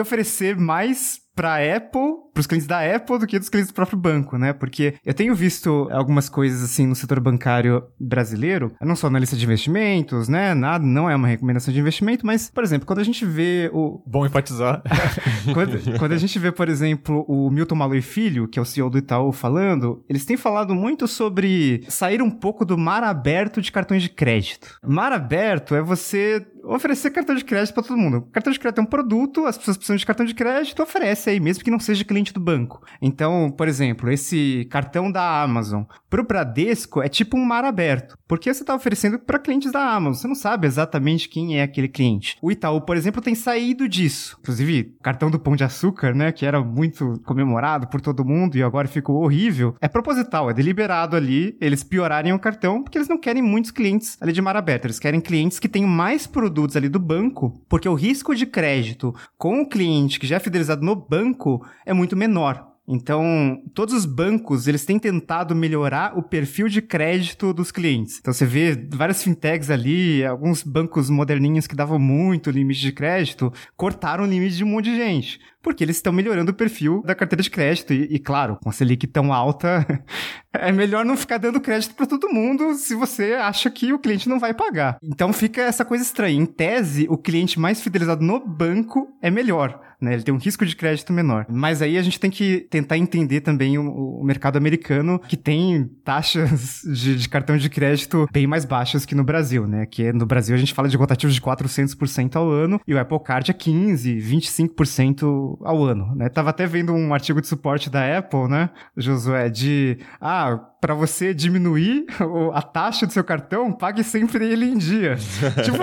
oferecer 0.00 0.56
mais 0.56 1.25
para 1.36 1.76
Apple, 1.76 2.26
para 2.32 2.40
os 2.40 2.46
clientes 2.46 2.66
da 2.66 2.96
Apple 2.96 3.18
do 3.18 3.26
que 3.26 3.38
dos 3.38 3.50
clientes 3.50 3.70
do 3.70 3.74
próprio 3.74 3.98
banco, 3.98 4.38
né? 4.38 4.54
Porque 4.54 4.94
eu 5.04 5.12
tenho 5.12 5.34
visto 5.34 5.86
algumas 5.92 6.30
coisas 6.30 6.62
assim 6.62 6.86
no 6.86 6.94
setor 6.94 7.20
bancário 7.20 7.84
brasileiro, 8.00 8.72
não 8.80 8.96
só 8.96 9.10
na 9.10 9.18
lista 9.18 9.36
de 9.36 9.44
investimentos, 9.44 10.28
né? 10.28 10.54
Nada, 10.54 10.84
não 10.84 11.10
é 11.10 11.14
uma 11.14 11.28
recomendação 11.28 11.72
de 11.72 11.78
investimento, 11.78 12.26
mas, 12.26 12.50
por 12.50 12.64
exemplo, 12.64 12.86
quando 12.86 13.00
a 13.00 13.04
gente 13.04 13.24
vê 13.26 13.70
o 13.72 14.02
bom 14.06 14.24
enfatizar. 14.24 14.82
quando, 15.52 15.98
quando, 15.98 16.12
a 16.12 16.18
gente 16.18 16.38
vê, 16.38 16.50
por 16.50 16.68
exemplo, 16.68 17.24
o 17.28 17.50
Milton 17.50 17.74
Maloi 17.74 18.00
Filho, 18.00 18.48
que 18.48 18.58
é 18.58 18.62
o 18.62 18.64
CEO 18.64 18.88
do 18.88 18.98
Itaú, 18.98 19.30
falando, 19.30 20.02
eles 20.08 20.24
têm 20.24 20.38
falado 20.38 20.74
muito 20.74 21.06
sobre 21.06 21.84
sair 21.88 22.22
um 22.22 22.30
pouco 22.30 22.64
do 22.64 22.78
mar 22.78 23.04
aberto 23.04 23.60
de 23.60 23.70
cartões 23.70 24.02
de 24.02 24.08
crédito. 24.08 24.78
Mar 24.82 25.12
aberto 25.12 25.74
é 25.74 25.82
você 25.82 26.46
oferecer 26.66 27.10
cartão 27.10 27.34
de 27.34 27.44
crédito 27.44 27.74
para 27.74 27.82
todo 27.82 27.96
mundo. 27.96 28.22
Cartão 28.32 28.52
de 28.52 28.58
crédito 28.58 28.80
é 28.80 28.82
um 28.82 28.86
produto, 28.86 29.46
as 29.46 29.56
pessoas 29.56 29.76
precisam 29.76 29.96
de 29.96 30.06
cartão 30.06 30.26
de 30.26 30.34
crédito, 30.34 30.82
oferece 30.82 31.30
aí, 31.30 31.40
mesmo 31.40 31.62
que 31.62 31.70
não 31.70 31.78
seja 31.78 32.04
cliente 32.04 32.32
do 32.32 32.40
banco. 32.40 32.84
Então, 33.00 33.50
por 33.56 33.68
exemplo, 33.68 34.10
esse 34.10 34.66
cartão 34.70 35.10
da 35.10 35.42
Amazon, 35.42 35.84
para 36.10 36.20
o 36.20 36.26
Bradesco 36.26 37.02
é 37.02 37.08
tipo 37.08 37.36
um 37.36 37.44
mar 37.44 37.64
aberto, 37.64 38.18
porque 38.26 38.52
você 38.52 38.62
está 38.62 38.74
oferecendo 38.74 39.18
para 39.18 39.38
clientes 39.38 39.70
da 39.70 39.80
Amazon, 39.80 40.20
você 40.20 40.28
não 40.28 40.34
sabe 40.34 40.66
exatamente 40.66 41.28
quem 41.28 41.58
é 41.58 41.62
aquele 41.62 41.88
cliente. 41.88 42.36
O 42.42 42.50
Itaú, 42.50 42.80
por 42.80 42.96
exemplo, 42.96 43.22
tem 43.22 43.34
saído 43.34 43.88
disso. 43.88 44.36
Inclusive, 44.40 44.96
cartão 45.02 45.30
do 45.30 45.38
Pão 45.38 45.54
de 45.54 45.64
Açúcar, 45.64 46.14
né, 46.14 46.32
que 46.32 46.44
era 46.44 46.60
muito 46.62 47.20
comemorado 47.24 47.86
por 47.88 48.00
todo 48.00 48.24
mundo 48.24 48.56
e 48.56 48.62
agora 48.62 48.88
ficou 48.88 49.22
horrível, 49.22 49.74
é 49.80 49.88
proposital, 49.88 50.50
é 50.50 50.54
deliberado 50.54 51.16
ali 51.16 51.56
eles 51.60 51.84
piorarem 51.84 52.32
o 52.32 52.38
cartão 52.38 52.82
porque 52.82 52.98
eles 52.98 53.08
não 53.08 53.18
querem 53.18 53.42
muitos 53.42 53.70
clientes 53.70 54.16
ali 54.20 54.32
de 54.32 54.42
mar 54.42 54.56
aberto, 54.56 54.86
eles 54.86 54.98
querem 54.98 55.20
clientes 55.20 55.58
que 55.58 55.68
tenham 55.68 55.88
mais 55.88 56.26
produtos 56.26 56.55
produtos 56.56 56.74
ali 56.74 56.88
do 56.88 56.98
banco, 56.98 57.62
porque 57.68 57.86
o 57.86 57.94
risco 57.94 58.34
de 58.34 58.46
crédito 58.46 59.14
com 59.36 59.60
o 59.60 59.68
cliente 59.68 60.18
que 60.18 60.26
já 60.26 60.36
é 60.36 60.40
fidelizado 60.40 60.82
no 60.82 60.96
banco 60.96 61.62
é 61.84 61.92
muito 61.92 62.16
menor. 62.16 62.75
Então, 62.88 63.60
todos 63.74 63.94
os 63.94 64.06
bancos, 64.06 64.68
eles 64.68 64.84
têm 64.84 64.98
tentado 64.98 65.54
melhorar 65.54 66.16
o 66.16 66.22
perfil 66.22 66.68
de 66.68 66.80
crédito 66.80 67.52
dos 67.52 67.72
clientes. 67.72 68.18
Então, 68.20 68.32
você 68.32 68.46
vê 68.46 68.74
várias 68.90 69.22
fintechs 69.22 69.70
ali, 69.70 70.24
alguns 70.24 70.62
bancos 70.62 71.10
moderninhos 71.10 71.66
que 71.66 71.74
davam 71.74 71.98
muito 71.98 72.50
limite 72.50 72.80
de 72.80 72.92
crédito, 72.92 73.52
cortaram 73.76 74.24
o 74.24 74.26
limite 74.26 74.56
de 74.56 74.64
um 74.64 74.68
monte 74.68 74.86
de 74.86 74.96
gente 74.96 75.40
porque 75.66 75.82
eles 75.82 75.96
estão 75.96 76.12
melhorando 76.12 76.52
o 76.52 76.54
perfil 76.54 77.02
da 77.04 77.12
carteira 77.12 77.42
de 77.42 77.50
crédito. 77.50 77.92
E, 77.92 78.04
e, 78.04 78.18
claro, 78.20 78.56
com 78.62 78.68
a 78.70 78.72
Selic 78.72 79.04
tão 79.08 79.32
alta, 79.32 79.84
é 80.54 80.70
melhor 80.70 81.04
não 81.04 81.16
ficar 81.16 81.38
dando 81.38 81.60
crédito 81.60 81.96
para 81.96 82.06
todo 82.06 82.32
mundo 82.32 82.74
se 82.74 82.94
você 82.94 83.32
acha 83.32 83.68
que 83.68 83.92
o 83.92 83.98
cliente 83.98 84.28
não 84.28 84.38
vai 84.38 84.54
pagar. 84.54 84.96
Então 85.02 85.32
fica 85.32 85.62
essa 85.62 85.84
coisa 85.84 86.04
estranha. 86.04 86.40
Em 86.40 86.46
tese, 86.46 87.08
o 87.10 87.18
cliente 87.18 87.58
mais 87.58 87.80
fidelizado 87.80 88.24
no 88.24 88.38
banco 88.38 89.08
é 89.20 89.28
melhor. 89.28 89.82
Né? 90.00 90.14
Ele 90.14 90.22
tem 90.22 90.32
um 90.32 90.38
risco 90.38 90.64
de 90.64 90.76
crédito 90.76 91.12
menor. 91.12 91.46
Mas 91.48 91.82
aí 91.82 91.98
a 91.98 92.02
gente 92.02 92.20
tem 92.20 92.30
que 92.30 92.60
tentar 92.76 92.98
entender 92.98 93.40
também 93.40 93.78
o, 93.78 94.20
o 94.20 94.24
mercado 94.24 94.56
americano, 94.56 95.18
que 95.18 95.36
tem 95.36 95.88
taxas 96.04 96.82
de, 96.84 97.16
de, 97.16 97.28
cartão 97.28 97.56
de 97.56 97.70
crédito 97.70 98.28
bem 98.30 98.46
mais 98.46 98.66
baixas 98.66 99.06
que 99.06 99.14
no 99.14 99.24
Brasil, 99.24 99.66
né? 99.66 99.86
Que 99.86 100.12
no 100.12 100.26
Brasil 100.26 100.54
a 100.54 100.58
gente 100.58 100.74
fala 100.74 100.88
de 100.88 100.96
rotativos 100.96 101.34
de 101.34 101.40
400% 101.40 102.36
ao 102.36 102.50
ano 102.50 102.78
e 102.86 102.92
o 102.92 102.98
Apple 103.00 103.18
Card 103.20 103.50
é 103.50 103.54
15, 103.54 104.14
25% 104.16 105.58
ao 105.62 105.84
ano, 105.84 106.14
né? 106.14 106.28
Tava 106.28 106.50
até 106.50 106.66
vendo 106.66 106.92
um 106.92 107.14
artigo 107.14 107.40
de 107.40 107.46
suporte 107.46 107.88
da 107.88 108.18
Apple, 108.18 108.48
né, 108.48 108.68
Josué, 108.96 109.48
de 109.48 109.98
ah, 110.20 110.60
para 110.86 110.94
você 110.94 111.34
diminuir 111.34 112.06
a 112.54 112.62
taxa 112.62 113.08
do 113.08 113.12
seu 113.12 113.24
cartão, 113.24 113.72
pague 113.72 114.04
sempre 114.04 114.46
ele 114.46 114.66
em 114.66 114.78
dia. 114.78 115.16
tipo, 115.64 115.78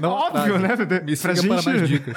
Não 0.00 0.10
óbvio, 0.10 0.56
né? 0.56 0.68
Me 1.04 1.16
pra 1.16 1.34
gente, 1.34 1.48
para 1.48 1.62
mais 1.62 1.82
dicas. 1.88 2.16